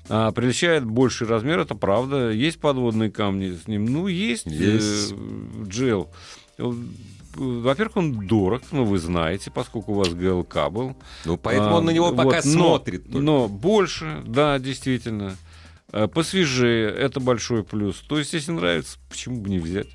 А, 0.10 0.32
приличает 0.32 0.84
больший 0.86 1.28
размер, 1.28 1.60
это 1.60 1.76
правда. 1.76 2.32
Есть 2.32 2.60
подводные 2.60 3.12
камни 3.12 3.56
с 3.56 3.68
ним? 3.68 3.86
Ну, 3.86 4.08
есть, 4.08 4.46
Есть. 4.46 5.12
э, 5.12 5.16
GL. 5.66 6.08
Э, 6.58 6.72
Во-первых, 7.36 7.96
он 7.98 8.28
дорог, 8.28 8.62
ну, 8.72 8.84
вы 8.84 8.98
знаете, 9.00 9.52
поскольку 9.52 9.94
у 9.94 9.96
вас 9.96 10.10
ГЛК 10.10 10.70
был. 10.70 10.98
Ну, 11.24 11.38
поэтому 11.38 11.76
А, 11.76 11.78
он 11.78 11.86
на 11.86 11.92
него 11.92 12.10
пока 12.12 12.24
вот, 12.24 12.46
но- 12.46 12.52
смотрит. 12.52 13.06
только. 13.06 13.20
Но 13.20 13.48
больше, 13.48 14.22
да, 14.26 14.60
действительно. 14.60 15.38
Э, 15.94 16.08
Посвежее, 16.08 16.90
это 16.90 17.20
большой 17.22 17.64
плюс. 17.64 17.98
То 18.08 18.18
есть, 18.20 18.34
если 18.34 18.52
нравится, 18.52 18.98
почему 19.10 19.40
бы 19.42 19.50
не 19.50 19.60
взять? 19.60 19.88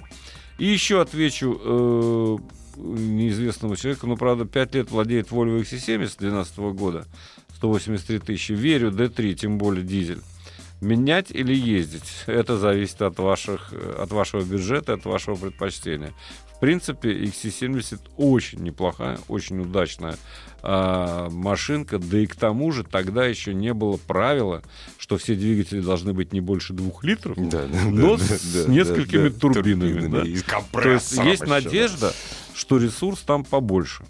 И 0.58 0.64
еще 0.64 1.02
отвечу 1.02 1.60
э, 1.62 2.36
неизвестному 2.76 3.76
человеку, 3.76 4.06
ну, 4.06 4.16
правда, 4.16 4.44
5 4.44 4.74
лет 4.74 4.90
владеет 4.90 5.28
Volvo 5.30 5.60
XC70 5.62 6.08
с 6.08 6.16
2012 6.16 6.58
года, 6.58 7.04
183 7.56 8.18
тысячи. 8.20 8.52
Верю, 8.52 8.90
D3, 8.90 9.34
тем 9.34 9.58
более 9.58 9.84
дизель. 9.84 10.20
Менять 10.80 11.30
или 11.30 11.54
ездить, 11.54 12.24
это 12.26 12.58
зависит 12.58 13.00
от, 13.00 13.18
ваших, 13.18 13.72
э, 13.72 13.96
от 13.98 14.12
вашего 14.12 14.42
бюджета, 14.42 14.92
от 14.92 15.06
вашего 15.06 15.34
предпочтения. 15.34 16.12
В 16.54 16.58
принципе, 16.58 17.12
XC70 17.24 18.00
очень 18.16 18.62
неплохая, 18.62 19.18
очень 19.28 19.58
удачная 19.60 20.16
а, 20.62 21.28
машинка, 21.30 21.98
да 21.98 22.18
и 22.18 22.26
к 22.26 22.34
тому 22.34 22.72
же 22.72 22.82
тогда 22.82 23.26
еще 23.26 23.52
не 23.52 23.74
было 23.74 23.98
правила, 23.98 24.62
что 24.98 25.18
все 25.18 25.34
двигатели 25.34 25.80
должны 25.80 26.12
быть 26.14 26.32
не 26.32 26.40
больше 26.40 26.72
двух 26.72 27.04
литров, 27.04 27.36
Да, 27.36 27.66
но 27.90 28.16
да, 28.16 28.24
с 28.24 28.66
да, 28.66 28.72
турбинами, 28.90 29.28
да, 29.28 29.38
турбинами. 29.38 30.08
да. 30.08 30.22
и 30.22 30.38
То 30.82 30.90
есть 30.90 31.12
есть 31.18 31.46
надежда, 31.46 32.12
что 32.56 32.78
ресурс 32.78 33.20
там 33.20 33.44
побольше. 33.44 34.04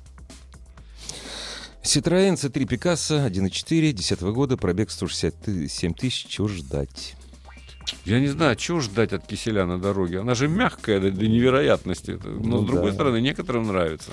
Citroёn 1.82 2.34
C3 2.34 2.64
Picasso 2.64 3.28
1.4 3.28 3.92
10 3.92 4.20
года, 4.22 4.56
пробег 4.56 4.90
167 4.90 5.94
тысяч. 5.94 6.26
Чего 6.26 6.48
ждать? 6.48 7.15
Я 8.04 8.20
не 8.20 8.28
знаю, 8.28 8.56
чего 8.56 8.80
ждать 8.80 9.12
от 9.12 9.26
киселя 9.26 9.66
на 9.66 9.78
дороге. 9.78 10.20
Она 10.20 10.34
же 10.34 10.48
мягкая 10.48 11.00
до, 11.00 11.10
до 11.10 11.26
невероятности. 11.26 12.18
Но, 12.24 12.58
Ну 12.58 12.62
с 12.62 12.66
другой 12.66 12.90
да. 12.90 12.94
стороны, 12.94 13.20
некоторым 13.20 13.66
нравится. 13.68 14.10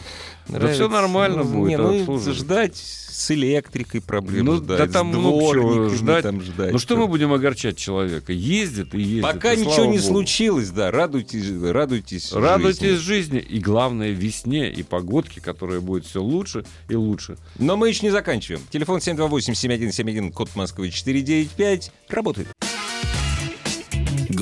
Да 0.48 0.60
Нравится? 0.60 0.74
все 0.84 0.90
нормально 0.92 1.44
Ну, 1.44 1.46
будет 1.46 1.70
не, 1.70 1.78
ну, 1.78 2.20
ждать 2.20 2.76
с 2.76 3.30
электрикой 3.32 4.02
проблем 4.02 4.46
Ну, 4.46 4.56
ждать, 4.58 4.78
да 4.80 4.88
там 4.88 5.08
много 5.08 5.40
чего 5.54 5.90
ждать. 5.90 6.24
там 6.24 6.42
ждать. 6.42 6.72
Ну 6.72 6.80
что 6.80 6.98
мы 6.98 7.08
будем 7.08 7.32
огорчать 7.32 7.78
человека? 7.78 8.34
Ездит 8.34 8.94
и 8.96 9.00
ездит. 9.02 9.24
Пока 9.24 9.54
и 9.54 9.58
ничего 9.60 9.86
не 9.86 9.98
богу. 10.00 10.10
случилось, 10.10 10.70
да, 10.72 10.90
радуйтесь, 10.92 11.50
радуйтесь 11.62 12.32
Радуйтесь 12.34 12.98
жизни. 12.98 13.38
жизни 13.38 13.40
и, 13.40 13.60
главное, 13.60 14.12
весне 14.12 14.72
и 14.72 14.82
погодке, 14.84 15.42
которая 15.42 15.80
будет 15.80 16.06
все 16.06 16.22
лучше 16.22 16.66
и 16.90 16.96
лучше. 16.96 17.38
Но 17.60 17.78
мы 17.78 17.90
еще 17.90 18.06
не 18.06 18.12
заканчиваем. 18.12 18.62
Телефон 18.72 19.00
728-7171, 19.00 20.32
код 20.32 20.50
Москвы 20.56 20.90
495, 20.90 21.92
работает. 22.10 22.48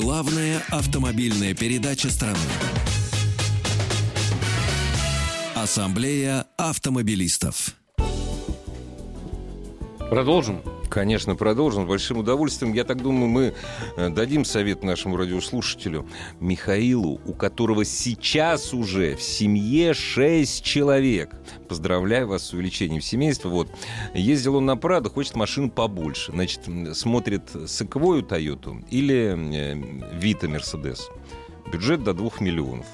Главная 0.01 0.63
автомобильная 0.71 1.53
передача 1.53 2.09
страны. 2.09 2.39
Ассамблея 5.53 6.47
автомобилистов. 6.57 7.75
Продолжим. 10.09 10.63
Конечно, 10.91 11.35
продолжим. 11.35 11.85
С 11.85 11.87
большим 11.87 12.17
удовольствием. 12.17 12.73
Я 12.73 12.83
так 12.83 13.01
думаю, 13.01 13.29
мы 13.29 13.53
э, 13.95 14.09
дадим 14.09 14.43
совет 14.43 14.83
нашему 14.83 15.15
радиослушателю 15.15 16.05
Михаилу, 16.41 17.21
у 17.25 17.33
которого 17.33 17.85
сейчас 17.85 18.73
уже 18.73 19.15
в 19.15 19.21
семье 19.21 19.93
6 19.93 20.61
человек. 20.61 21.33
Поздравляю 21.69 22.27
вас 22.27 22.43
с 22.43 22.53
увеличением 22.53 22.99
семейства. 22.99 23.47
Вот. 23.47 23.69
Ездил 24.13 24.57
он 24.57 24.65
на 24.65 24.75
Прадо, 24.75 25.09
хочет 25.09 25.37
машину 25.37 25.71
побольше. 25.71 26.33
Значит, 26.33 26.63
смотрит 26.93 27.43
Секвою 27.67 28.21
Тойоту 28.21 28.83
или 28.89 29.33
э, 29.33 30.17
Вита 30.19 30.49
Мерседес. 30.49 31.09
Бюджет 31.71 32.03
до 32.03 32.13
2 32.13 32.31
миллионов. 32.41 32.85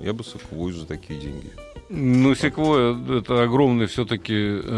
Я 0.00 0.12
бы 0.12 0.24
Секвою 0.24 0.74
за 0.74 0.86
такие 0.86 1.20
деньги. 1.20 1.52
Ну, 1.90 2.34
Секвоя— 2.34 2.96
это 3.18 3.42
огромный 3.42 3.86
все-таки 3.86 4.34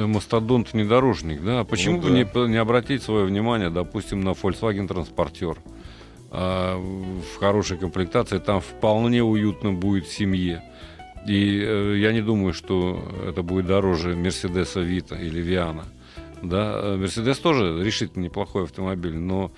мастодонт-внедорожник, 0.06 1.42
да? 1.42 1.60
А 1.60 1.64
Почему 1.64 1.96
Ну 1.96 2.02
бы 2.02 2.08
да. 2.10 2.14
не, 2.16 2.26
по- 2.26 2.46
не 2.46 2.56
обратить 2.56 3.02
свое 3.02 3.24
внимание, 3.24 3.70
допустим, 3.70 4.20
на 4.20 4.30
Volkswagen 4.30 4.88
Транспортер? 4.88 5.58
А, 6.30 6.76
в 6.78 7.38
хорошей 7.38 7.78
комплектации 7.78 8.38
там 8.38 8.60
вполне 8.60 9.22
уютно 9.22 9.72
будет 9.72 10.08
семье. 10.08 10.62
И 11.26 11.60
э, 11.64 11.96
я 11.98 12.12
не 12.12 12.20
думаю, 12.20 12.52
что 12.52 13.02
это 13.26 13.42
будет 13.42 13.66
дороже 13.66 14.14
Мерседеса 14.16 14.80
Вита 14.80 15.16
или 15.16 15.40
Виана. 15.40 15.84
Да, 16.42 16.72
э, 16.82 16.96
Мерседес 16.96 17.38
тоже 17.38 17.82
решительно 17.84 18.24
неплохой 18.24 18.64
автомобиль, 18.64 19.16
но 19.16 19.50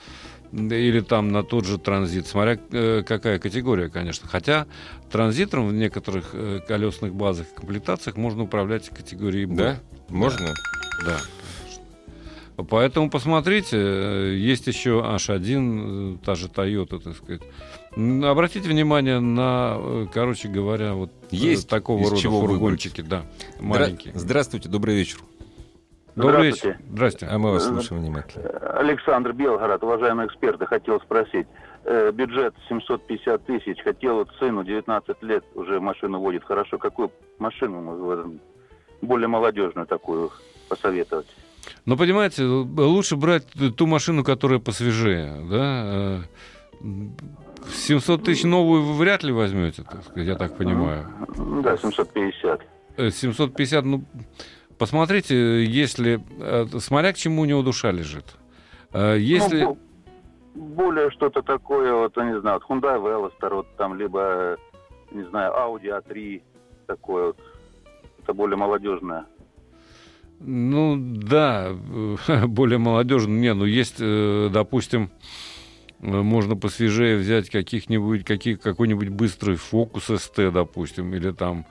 или 0.53 1.01
там 1.01 1.29
на 1.29 1.43
тот 1.43 1.67
же 1.67 1.79
транзит, 1.79 2.27
смотря 2.27 2.59
э, 2.73 3.03
какая 3.07 3.39
категория, 3.39 3.89
конечно. 3.89 4.29
Хотя 4.29 4.67
транзитором 5.11 5.69
в 5.69 5.73
некоторых 5.73 6.31
э, 6.33 6.61
колесных 6.67 7.15
базах 7.15 7.47
и 7.53 7.55
комплектациях 7.55 8.17
можно 8.17 8.45
управлять 8.45 8.89
категорией 8.89 9.47
Б. 9.47 9.55
Да? 9.57 9.79
Можно? 10.09 10.55
Да. 11.05 11.19
Поэтому 12.69 13.09
посмотрите, 13.09 13.77
э, 13.77 14.35
есть 14.37 14.67
еще 14.67 15.01
H1, 15.01 16.15
э, 16.15 16.25
та 16.25 16.35
же 16.35 16.49
Toyota, 16.49 16.99
так 17.01 17.17
сказать. 17.17 17.43
Обратите 17.95 18.69
внимание 18.69 19.21
на, 19.21 20.09
короче 20.13 20.49
говоря, 20.49 20.95
вот 20.95 21.13
Есть 21.31 21.69
такого 21.69 22.05
рода 22.11 22.21
чего 22.21 22.41
фургончики, 22.41 23.01
да, 23.01 23.25
Здра- 23.59 23.63
маленькие. 23.63 24.13
Здравствуйте, 24.17 24.69
добрый 24.69 24.97
вечер. 24.97 25.19
Добрый 26.19 26.51
Здравствуйте. 26.51 26.79
вечер. 26.79 26.93
Здрасте. 26.93 27.27
А 27.27 27.39
мы 27.39 27.53
вас 27.53 27.65
слушаем 27.67 28.03
внимательно. 28.03 28.49
Александр 28.75 29.33
Белгород, 29.33 29.83
уважаемые 29.85 30.27
эксперты, 30.27 30.67
хотел 30.67 31.01
спросить. 31.01 31.47
Э, 31.85 32.11
бюджет 32.13 32.55
750 32.69 33.45
тысяч, 33.47 33.81
хотел 33.83 34.17
вот 34.17 34.29
сыну 34.41 34.65
19 34.65 35.23
лет 35.23 35.45
уже 35.55 35.81
машину 35.81 36.19
водит. 36.19 36.43
Хорошо, 36.45 36.77
какую 36.79 37.13
машину 37.39 38.39
более 39.01 39.29
молодежную 39.29 39.87
такую 39.87 40.31
посоветовать? 40.69 41.27
Но 41.87 41.97
понимаете, 41.97 42.45
лучше 42.45 43.17
брать 43.17 43.47
ту 43.77 43.87
машину, 43.87 44.25
которая 44.25 44.59
посвежее, 44.59 45.33
да. 45.49 45.85
э, 45.87 46.21
м, 46.83 47.17
700 47.73 48.25
тысяч 48.25 48.43
новую 48.45 48.83
вы 48.83 48.95
вряд 48.95 49.23
ли 49.23 49.33
возьмете, 49.33 49.85
так 49.85 50.03
сказать, 50.03 50.27
я 50.27 50.35
так 50.35 50.57
понимаю. 50.57 51.07
Ну 51.37 51.63
Да, 51.63 51.77
750. 51.77 52.61
Э, 52.97 53.11
750, 53.11 53.85
ну, 53.85 54.05
посмотрите, 54.79 55.65
если, 55.65 56.21
э, 56.41 56.67
смотря 56.79 57.13
к 57.13 57.17
чему 57.17 57.43
у 57.43 57.45
него 57.45 57.63
душа 57.63 57.91
лежит. 57.91 58.25
Э, 58.93 59.17
Если... 59.19 59.63
Ну, 59.63 59.75
бо- 59.75 59.79
более 60.61 61.11
что-то 61.11 61.43
такое, 61.43 61.93
вот, 61.93 62.17
я 62.17 62.25
не 62.25 62.41
знаю, 62.41 62.61
вот 62.67 62.83
Hyundai 62.83 62.99
Veloster, 63.01 63.55
вот 63.55 63.67
там, 63.77 63.97
либо, 63.99 64.21
э, 64.23 64.57
не 65.13 65.25
знаю, 65.25 65.53
Audi 65.53 65.87
A3, 66.03 66.43
такое 66.87 67.27
вот. 67.29 67.39
Это 68.23 68.33
более 68.35 68.57
молодежное. 68.57 69.25
Ну 70.41 70.97
да, 70.99 71.69
э, 72.29 72.47
более 72.47 72.79
молодежно. 72.79 73.33
Не, 73.33 73.55
ну 73.55 73.65
есть, 73.65 73.97
э, 74.01 74.49
допустим, 74.53 75.11
э, 76.01 76.07
можно 76.07 76.57
посвежее 76.57 77.17
взять 77.19 77.51
каких-нибудь, 77.51 78.25
каких, 78.25 78.61
какой-нибудь 78.61 79.09
быстрый 79.09 79.57
фокус 79.57 80.05
СТ, 80.07 80.53
допустим, 80.53 81.13
или 81.15 81.31
там, 81.33 81.67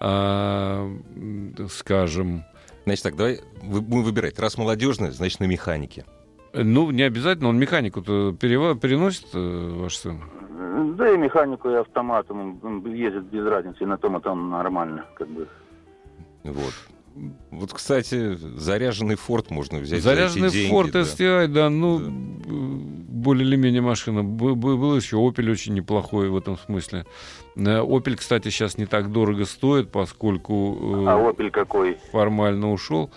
м, 0.00 1.56
скажем, 1.70 2.44
Значит 2.84 3.02
так, 3.04 3.16
давай 3.16 3.40
вы- 3.62 3.80
будем 3.80 4.04
выбирать. 4.04 4.38
Раз 4.38 4.58
молодежный, 4.58 5.10
значит 5.10 5.40
на 5.40 5.44
механике. 5.44 6.04
ну 6.54 6.90
не 6.90 7.02
обязательно, 7.02 7.48
он 7.48 7.58
механику-то 7.58 8.32
перева- 8.32 8.74
переносит, 8.78 9.26
э, 9.34 9.74
ваш 9.80 9.96
сын. 9.96 10.20
Да 10.96 11.10
и 11.10 11.16
механику, 11.16 11.70
и 11.70 11.74
автоматом 11.74 12.60
м, 12.62 12.94
ездит 12.94 13.24
без 13.24 13.46
разницы, 13.46 13.82
и 13.84 13.86
на 13.86 13.96
том 13.96 14.18
и 14.18 14.20
там 14.20 14.50
нормально, 14.50 15.04
как 15.14 15.28
бы. 15.28 15.48
Вот. 16.44 16.74
Вот, 17.50 17.72
кстати, 17.72 18.34
заряженный 18.36 19.16
форт 19.16 19.50
можно 19.50 19.78
взять. 19.78 20.02
Заряженный 20.02 20.48
за 20.48 20.56
эти 20.58 20.62
деньги, 20.68 20.74
Ford 20.74 20.90
да. 20.92 21.00
STI, 21.02 21.46
да, 21.48 21.68
ну, 21.70 21.98
Да. 21.98 22.06
э, 22.06 22.50
более 23.12 23.46
или 23.46 23.56
менее 23.56 23.82
машина. 23.82 24.24
Был 24.24 24.96
еще 24.96 25.16
Opel 25.16 25.50
очень 25.50 25.74
неплохой 25.74 26.28
в 26.30 26.36
этом 26.36 26.56
смысле. 26.58 27.04
Э, 27.56 27.80
Opel, 27.80 28.16
кстати, 28.16 28.48
сейчас 28.48 28.78
не 28.78 28.86
так 28.86 29.12
дорого 29.12 29.44
стоит, 29.44 29.90
поскольку 29.92 31.04
э, 31.04 31.08
А 31.08 31.16
Opel 31.18 31.50
какой? 31.50 31.98
формально 32.12 32.72
ушел. 32.72 33.10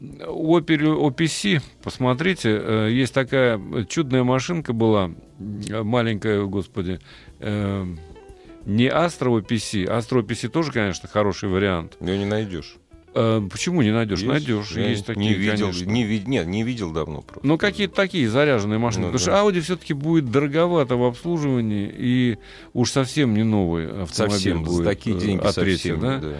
Opel 0.00 0.96
OPC, 1.08 1.60
посмотрите, 1.82 2.88
есть 2.90 3.14
такая 3.14 3.60
чудная 3.88 4.22
машинка 4.22 4.72
была, 4.72 5.10
маленькая, 5.38 6.42
господи, 6.44 6.98
не 7.40 8.86
Astra 8.88 9.28
OPC, 9.40 9.84
Astra 9.86 10.22
OPC 10.22 10.48
тоже, 10.48 10.72
конечно, 10.72 11.08
хороший 11.08 11.48
вариант. 11.48 11.96
Ее 12.00 12.18
не 12.18 12.24
найдешь. 12.26 12.76
Э, 13.14 13.40
Почему 13.50 13.82
не 13.82 13.92
найдешь? 13.92 14.18
Есть? 14.20 14.28
Найдешь. 14.30 14.70
Я 14.72 14.88
Есть 14.88 15.06
такие, 15.06 15.28
не 15.28 15.34
видел, 15.34 15.66
конечно. 15.68 15.90
не 15.90 16.04
ви- 16.04 16.22
нет, 16.26 16.46
не 16.46 16.62
видел 16.64 16.90
давно 16.92 17.22
просто. 17.22 17.46
Ну, 17.46 17.56
какие-то 17.58 17.94
такие 17.94 18.28
заряженные 18.28 18.78
машины. 18.78 19.06
Ну, 19.06 19.12
Потому 19.12 19.32
да. 19.32 19.38
что 19.40 19.48
Audi 19.48 19.60
все-таки 19.62 19.94
будет 19.94 20.30
дороговато 20.30 20.96
в 20.96 21.04
обслуживании 21.04 21.92
и 21.96 22.38
уж 22.72 22.90
совсем 22.90 23.34
не 23.34 23.44
новый 23.44 24.02
автомобиль 24.02 24.34
совсем, 24.36 24.64
будет. 24.64 24.76
за 24.78 24.84
такие 24.84 25.16
э, 25.16 25.20
деньги 25.20 25.44
от 25.46 25.54
третьего, 25.54 26.00
совсем, 26.00 26.20
да? 26.20 26.28
да. 26.28 26.36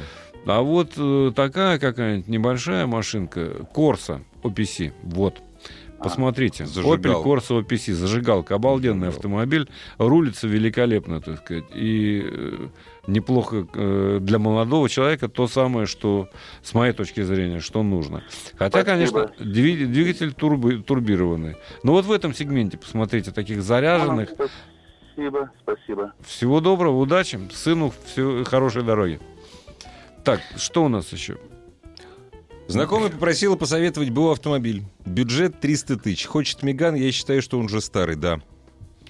А 0.47 0.61
вот 0.63 0.93
э, 0.97 1.33
такая 1.35 1.79
какая-нибудь 1.79 2.29
небольшая 2.29 2.87
машинка, 2.87 3.67
Corsa 3.75 4.21
OPC, 4.43 4.93
вот. 5.03 5.41
Посмотрите, 6.05 6.67
Зажигалка. 6.67 7.09
Opel 7.09 7.25
Corsa 7.25 7.61
OPC, 7.63 7.93
зажигалка, 7.93 8.55
обалденный 8.55 9.07
Зажигалка. 9.07 9.17
автомобиль, 9.17 9.69
рулится 9.99 10.47
великолепно, 10.47 11.21
так 11.21 11.39
сказать, 11.41 11.65
и 11.75 12.23
э, 12.25 12.69
неплохо 13.07 13.67
э, 13.75 14.19
для 14.21 14.39
молодого 14.39 14.89
человека 14.89 15.29
то 15.29 15.49
самое, 15.49 15.87
что, 15.87 16.29
с 16.63 16.75
моей 16.75 16.93
точки 16.93 17.23
зрения, 17.23 17.61
что 17.61 17.83
нужно. 17.83 18.23
Хотя, 18.57 18.83
Спасибо. 18.83 18.85
конечно, 18.85 19.33
дви- 19.45 19.87
двигатель 19.87 20.31
турбо- 20.31 20.83
турбированный. 20.83 21.57
Но 21.83 21.93
вот 21.93 22.05
в 22.05 22.13
этом 22.13 22.35
сегменте, 22.35 22.77
посмотрите, 22.79 23.31
таких 23.33 23.63
заряженных. 23.63 24.31
Спасибо, 25.15 25.51
спасибо. 25.63 26.13
Всего 26.27 26.61
доброго, 26.61 26.99
удачи, 26.99 27.39
сыну 27.53 27.93
все 28.07 28.45
хорошей 28.45 28.83
дороги. 28.83 29.21
Так, 30.25 30.41
что 30.57 30.85
у 30.85 30.89
нас 30.89 31.13
еще? 31.13 31.37
Знакомый 32.67 33.11
попросила 33.11 33.57
посоветовать 33.57 34.11
БУ 34.11 34.31
автомобиль. 34.31 34.85
Бюджет 35.05 35.61
300 35.61 35.97
тысяч. 35.99 36.27
Хочет 36.27 36.63
Меган, 36.63 36.95
я 36.95 37.13
считаю, 37.13 37.43
что 37.43 37.59
он 37.59 37.67
уже 37.67 37.81
старый, 37.81 38.17
да. 38.17 38.41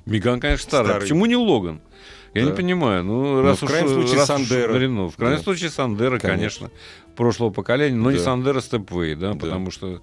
Меган, 0.07 0.41
конечно, 0.41 0.65
старый. 0.69 0.87
Старый. 0.89 1.03
Почему 1.03 1.27
не 1.27 1.37
Логан? 1.37 1.81
Я 2.35 2.45
Да. 2.45 2.51
не 2.51 2.57
понимаю. 2.57 3.05
Ну, 3.05 3.23
Ну, 3.37 3.43
раз 3.43 3.61
в 3.61 3.63
уж, 3.63 3.71
крайнем 3.71 3.89
случае, 3.91 4.17
раз 4.17 4.29
уж 4.31 4.37
Сандеро. 4.37 4.77
Рено. 4.77 5.09
В 5.09 5.17
крайнем 5.17 5.39
Да. 5.39 5.45
случае 5.45 5.71
Сандера, 5.71 6.19
Конечно. 6.19 6.69
конечно, 6.69 6.71
прошлого 7.17 7.51
поколения, 7.51 7.97
но 7.97 8.11
не 8.11 8.19
Да. 8.19 8.25
Сандера 8.25 8.61
Степвей, 8.61 9.15
да, 9.15 9.33
Да. 9.35 9.39
потому 9.39 9.71
что 9.71 10.03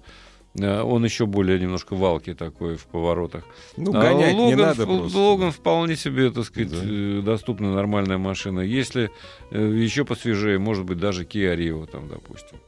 э, 0.58 0.80
он 0.82 1.04
еще 1.04 1.26
более 1.26 1.58
немножко 1.60 1.94
валки 1.94 2.34
такой 2.34 2.76
в 2.76 2.86
поворотах. 2.86 3.44
Ну, 3.76 3.90
А 3.94 4.00
гонять 4.02 4.34
не 4.34 4.40
Логан, 4.54 4.58
надо 4.60 4.84
в- 4.86 4.98
просто. 4.98 5.18
Логан 5.18 5.52
вполне 5.52 5.94
себе, 5.96 6.30
так 6.30 6.44
сказать, 6.46 6.70
Да. 6.70 6.78
э, 6.82 7.22
доступная 7.24 7.72
нормальная 7.74 8.18
машина. 8.18 8.60
Если 8.60 9.10
э, 9.50 9.62
еще 9.76 10.04
посвежее, 10.06 10.58
может 10.58 10.84
быть, 10.86 10.98
даже 10.98 11.24
Kia 11.24 11.54
Rio 11.56 11.86
там, 11.86 12.08
допустим. 12.08 12.58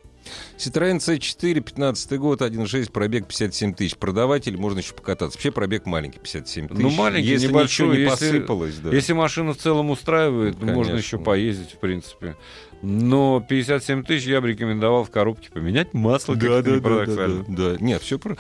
Citroёn 0.59 0.97
C4, 0.99 1.61
15 1.61 2.19
год, 2.19 2.41
1.6, 2.41 2.91
пробег 2.93 3.27
57 3.27 3.75
тысяч. 3.75 3.97
Продаватель, 3.97 4.57
можно 4.57 4.79
еще 4.79 4.95
покататься. 4.95 5.37
Вообще 5.39 5.51
пробег 5.51 5.87
маленький, 5.87 6.19
57 6.19 6.69
тысяч. 6.69 6.81
Ну, 6.83 6.91
маленький, 6.91 7.29
если 7.29 7.49
небольшой, 7.49 7.97
не 7.97 8.03
если- 8.03 8.11
посыпалось, 8.11 8.75
да. 8.77 8.91
Если 8.91 9.13
машина 9.13 9.55
в 9.55 9.59
целом 9.59 9.91
устраивает, 9.91 10.57
Ну, 10.61 10.73
можно 10.73 10.97
еще 10.97 11.19
поездить, 11.19 11.73
в 11.73 11.79
принципе. 11.79 12.37
Но 12.83 13.45
57 13.49 14.03
тысяч 14.05 14.27
я 14.27 14.41
бы 14.43 14.49
рекомендовал 14.49 15.05
в 15.05 15.11
коробке 15.11 15.51
поменять 15.51 15.95
масло, 15.95 16.35
как 16.35 16.45
это 16.45 16.71
ни 16.73 16.81
парадоксально. 16.81 17.45
да. 17.49 17.77
Нет, 17.81 18.03
все 18.03 18.19
про... 18.19 18.37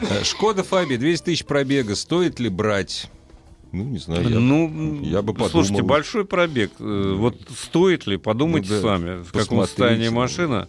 Э, 0.00 0.24
Шкода 0.24 0.64
Фаби, 0.64 0.96
200 0.96 1.24
тысяч 1.24 1.44
пробега. 1.44 1.94
Стоит 1.94 2.40
ли 2.40 2.48
брать? 2.48 3.08
Ну, 3.70 3.84
не 3.84 3.98
знаю, 3.98 4.28
я... 4.28 4.38
Ну, 4.40 5.00
я 5.02 5.22
бы 5.22 5.32
слушайте, 5.48 5.74
подумал. 5.74 5.88
большой 5.88 6.24
пробег. 6.24 6.72
Э, 6.80 7.14
Вот 7.16 7.36
стоит 7.56 8.06
ли, 8.08 8.16
подумайте 8.16 8.68
Ну 8.72 8.74
да, 8.76 8.82
сами, 8.82 9.22
в 9.22 9.32
каком 9.32 9.60
состоянии 9.66 10.08
ну. 10.08 10.14
машина. 10.14 10.68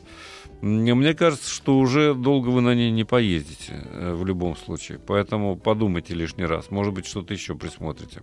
Мне 0.61 1.13
кажется, 1.13 1.49
что 1.49 1.77
уже 1.77 2.13
долго 2.13 2.49
вы 2.49 2.61
на 2.61 2.73
ней 2.73 2.91
не 2.91 3.03
поездите 3.03 3.73
э, 3.91 4.13
в 4.13 4.25
любом 4.25 4.55
случае. 4.55 4.99
Поэтому 4.99 5.55
подумайте 5.55 6.13
лишний 6.13 6.45
раз. 6.45 6.71
Может 6.71 6.93
быть, 6.93 7.05
что-то 7.05 7.33
еще 7.33 7.55
присмотрите. 7.55 8.21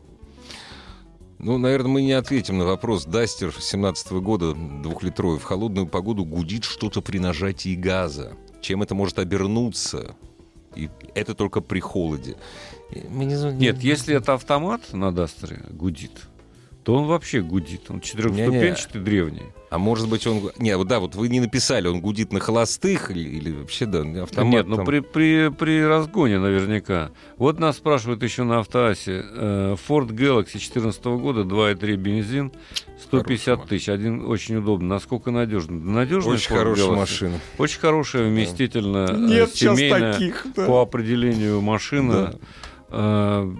Ну, 1.38 1.58
наверное, 1.58 1.90
мы 1.90 2.02
не 2.02 2.12
ответим 2.12 2.58
на 2.58 2.64
вопрос. 2.64 3.04
Дастер 3.04 3.52
17 3.52 4.12
года, 4.12 4.54
двухлитровый, 4.54 5.40
в 5.40 5.44
холодную 5.44 5.86
погоду 5.88 6.24
гудит 6.24 6.64
что-то 6.64 7.02
при 7.02 7.18
нажатии 7.18 7.74
газа. 7.74 8.36
Чем 8.60 8.82
это 8.82 8.94
может 8.94 9.18
обернуться? 9.18 10.14
И 10.76 10.88
это 11.14 11.34
только 11.34 11.60
при 11.60 11.80
холоде. 11.80 12.36
Нет, 12.92 13.82
если 13.82 14.14
это 14.14 14.34
автомат 14.34 14.92
на 14.92 15.12
Дастере 15.12 15.62
гудит, 15.70 16.28
то 16.84 16.94
он 16.94 17.06
вообще 17.06 17.40
гудит. 17.40 17.90
Он 17.90 18.00
четырехступенчатый, 18.00 19.00
древний. 19.00 19.42
А 19.70 19.78
может 19.78 20.08
быть, 20.08 20.26
он... 20.26 20.50
Не, 20.58 20.76
вот 20.76 20.88
да, 20.88 21.00
вот 21.00 21.14
вы 21.14 21.28
не 21.28 21.40
написали, 21.40 21.88
он 21.88 22.00
гудит 22.02 22.30
на 22.32 22.40
холостых 22.40 23.10
или, 23.10 23.20
или 23.20 23.52
вообще, 23.52 23.86
да, 23.86 24.00
автомат 24.22 24.52
Нет, 24.52 24.66
ну 24.66 24.76
там- 24.76 24.84
при, 24.84 25.00
при, 25.00 25.48
при 25.48 25.82
разгоне 25.82 26.38
наверняка. 26.38 27.10
Вот 27.38 27.58
нас 27.58 27.78
спрашивают 27.78 28.22
еще 28.22 28.42
на 28.42 28.58
автоасе. 28.60 29.24
э, 29.24 29.76
Ford 29.88 30.08
Galaxy 30.08 30.52
2014 30.52 31.04
года, 31.04 31.40
2,3 31.42 31.96
бензин, 31.96 32.52
150 33.04 33.46
Хорошая 33.46 33.68
тысяч. 33.68 33.88
Один 33.88 34.26
очень 34.26 34.56
удобно. 34.56 34.88
Насколько 34.88 35.30
надежно? 35.30 35.74
Надежная 35.76 36.34
Очень 36.34 36.50
Ford 36.54 36.58
хорошая 36.58 36.86
Galaxy? 36.88 36.96
машина. 36.96 37.40
Очень 37.58 37.80
хорошая, 37.80 38.28
вместительная, 38.28 39.08
э, 39.08 39.46
семейная, 39.54 40.34
по 40.66 40.82
определению 40.82 41.62
машина. 41.62 42.34
Э, 42.90 43.50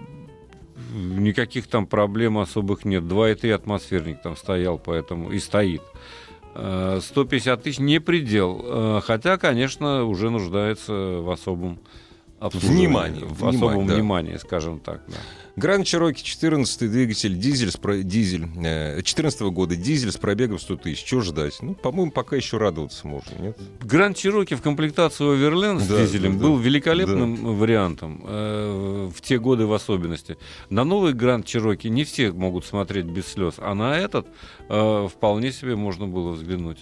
Никаких 0.92 1.66
там 1.66 1.86
проблем 1.86 2.38
особых 2.38 2.84
нет. 2.84 3.04
2,3 3.04 3.52
атмосферник 3.52 4.22
там 4.22 4.36
стоял, 4.36 4.78
поэтому 4.78 5.30
и 5.32 5.38
стоит. 5.38 5.82
Э, 6.54 7.00
150 7.02 7.62
тысяч 7.62 7.78
не 7.78 7.98
предел. 8.00 8.60
Э, 8.64 9.00
Хотя, 9.04 9.38
конечно, 9.38 10.04
уже 10.04 10.30
нуждается 10.30 10.92
в 10.92 11.30
особом 11.30 11.78
обслуживании, 12.38 12.78
Внимании, 12.86 13.24
В 13.24 13.46
особом 13.46 13.86
да. 13.86 13.94
внимании, 13.94 14.36
скажем 14.36 14.80
так. 14.80 15.02
да. 15.08 15.16
Гранд 15.54 15.86
Чироки 15.86 16.22
14 16.22 16.90
двигатель, 16.90 17.36
дизель, 17.38 17.70
с 17.70 17.76
про- 17.76 18.02
дизель 18.02 18.46
э, 18.64 19.02
14 19.02 19.42
года, 19.42 19.76
дизель 19.76 20.10
с 20.10 20.16
пробегом 20.16 20.58
100 20.58 20.76
тысяч. 20.76 21.04
Чего 21.04 21.20
ждать? 21.20 21.58
Ну, 21.60 21.74
по-моему, 21.74 22.10
пока 22.10 22.36
еще 22.36 22.56
радоваться 22.56 23.06
можно, 23.06 23.34
нет? 23.38 23.58
Гранд 23.82 24.16
Чироки 24.16 24.54
в 24.54 24.62
комплектации 24.62 25.30
Оверлен 25.30 25.78
с 25.78 25.86
Да, 25.86 26.00
дизелем 26.06 26.32
да, 26.34 26.38
да. 26.38 26.44
был 26.46 26.56
великолепным 26.58 27.58
вариантом, 27.58 28.22
э, 28.26 29.10
в 29.14 29.20
те 29.20 29.38
годы 29.38 29.66
в 29.66 29.74
особенности. 29.74 30.38
На 30.70 30.84
новый 30.84 31.12
Гранд 31.12 31.44
Чироки 31.44 31.86
не 31.88 32.04
все 32.04 32.32
могут 32.32 32.64
смотреть 32.64 33.04
без 33.06 33.26
слез, 33.26 33.54
а 33.58 33.74
на 33.74 33.98
этот 33.98 34.26
э, 34.70 35.08
вполне 35.14 35.52
себе 35.52 35.76
можно 35.76 36.08
было 36.08 36.32
взглянуть. 36.32 36.78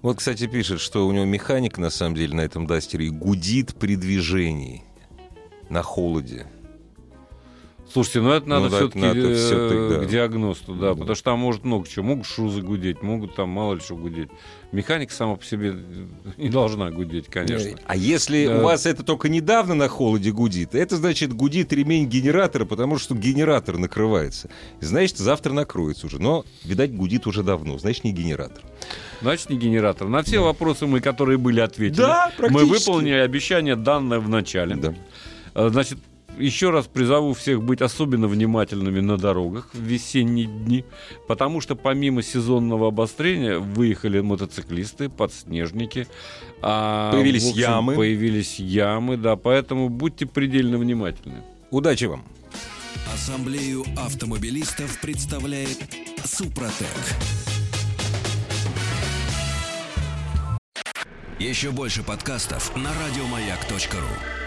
Вот, 0.00 0.18
кстати, 0.18 0.46
пишет, 0.46 0.80
что 0.80 1.08
у 1.08 1.12
него 1.12 1.24
механик, 1.24 1.76
на 1.76 1.90
самом 1.90 2.14
деле, 2.14 2.34
на 2.36 2.42
этом 2.42 2.68
Дастере 2.68 3.10
гудит 3.10 3.74
при 3.74 3.96
движении 3.96 4.84
на 5.68 5.82
холоде. 5.82 6.46
Слушайте, 7.92 8.20
ну 8.22 8.30
это 8.30 8.48
надо 8.48 8.64
Ну 8.64 8.70
да, 8.70 8.76
все-таки 8.78 8.98
надо 9.00 9.34
всё-таки, 9.34 9.94
да. 10.00 10.04
к 10.06 10.08
диагносту, 10.08 10.74
да, 10.74 10.88
Да. 10.88 10.94
потому 10.94 11.14
что 11.14 11.24
там 11.24 11.38
может 11.38 11.64
много 11.64 11.86
чего. 11.86 12.04
Могут 12.06 12.26
шузы 12.26 12.62
гудеть, 12.62 13.02
могут 13.02 13.34
там 13.34 13.50
мало 13.50 13.74
ли 13.74 13.80
что 13.80 13.96
гудеть. 13.96 14.30
Механика 14.72 15.12
сама 15.12 15.36
по 15.36 15.44
себе 15.44 15.74
не 16.38 16.48
должна 16.48 16.90
гудеть, 16.90 17.26
конечно. 17.26 17.78
А 17.84 17.94
если 17.94 18.46
Да. 18.46 18.58
у 18.60 18.62
вас 18.62 18.86
это 18.86 19.02
только 19.02 19.28
недавно 19.28 19.74
на 19.74 19.88
холоде 19.88 20.32
гудит, 20.32 20.74
это 20.74 20.96
значит 20.96 21.34
гудит 21.34 21.70
ремень 21.74 22.06
генератора, 22.08 22.64
потому 22.64 22.96
что 22.96 23.14
генератор 23.14 23.76
накрывается. 23.76 24.48
Значит, 24.80 25.18
завтра 25.18 25.52
накроется 25.52 26.06
уже. 26.06 26.18
Но, 26.18 26.46
видать, 26.64 26.94
гудит 26.94 27.26
уже 27.26 27.42
давно. 27.42 27.76
Значит, 27.76 28.04
не 28.04 28.12
генератор. 28.12 28.62
Значит, 29.20 29.50
не 29.50 29.58
генератор. 29.58 30.08
На 30.08 30.22
все 30.22 30.40
вопросы 30.40 30.86
мы, 30.86 31.00
которые 31.00 31.36
были, 31.36 31.60
ответили. 31.60 32.00
Да, 32.00 32.32
мы 32.38 32.64
выполнили 32.64 33.12
обещание, 33.16 33.76
данное 33.76 34.18
в 34.18 34.30
начале. 34.30 34.76
Да. 34.76 34.94
Э, 35.54 35.68
Значит, 35.70 35.98
еще 36.38 36.70
раз 36.70 36.86
призову 36.86 37.34
всех 37.34 37.62
быть 37.62 37.80
особенно 37.82 38.28
внимательными 38.28 39.00
на 39.00 39.16
дорогах 39.16 39.68
в 39.72 39.78
весенние 39.80 40.46
дни, 40.46 40.84
потому 41.28 41.60
что 41.60 41.76
помимо 41.76 42.22
сезонного 42.22 42.88
обострения 42.88 43.58
выехали 43.58 44.20
мотоциклисты, 44.20 45.08
подснежники. 45.08 46.06
а, 46.62 47.12
Появились 47.12 47.48
общем, 47.50 47.60
ямы. 47.60 47.94
Появились 47.94 48.58
ямы, 48.58 49.16
да, 49.16 49.36
поэтому 49.36 49.88
будьте 49.88 50.26
предельно 50.26 50.78
внимательны. 50.78 51.42
Удачи 51.70 52.04
вам! 52.04 52.24
Ассамблею 53.12 53.84
автомобилистов 53.96 55.00
представляет 55.00 55.78
Супротек. 56.24 56.86
Еще 61.38 61.72
больше 61.72 62.02
подкастов 62.02 62.74
на 62.76 62.90
радиомаяк.ру. 62.94 64.41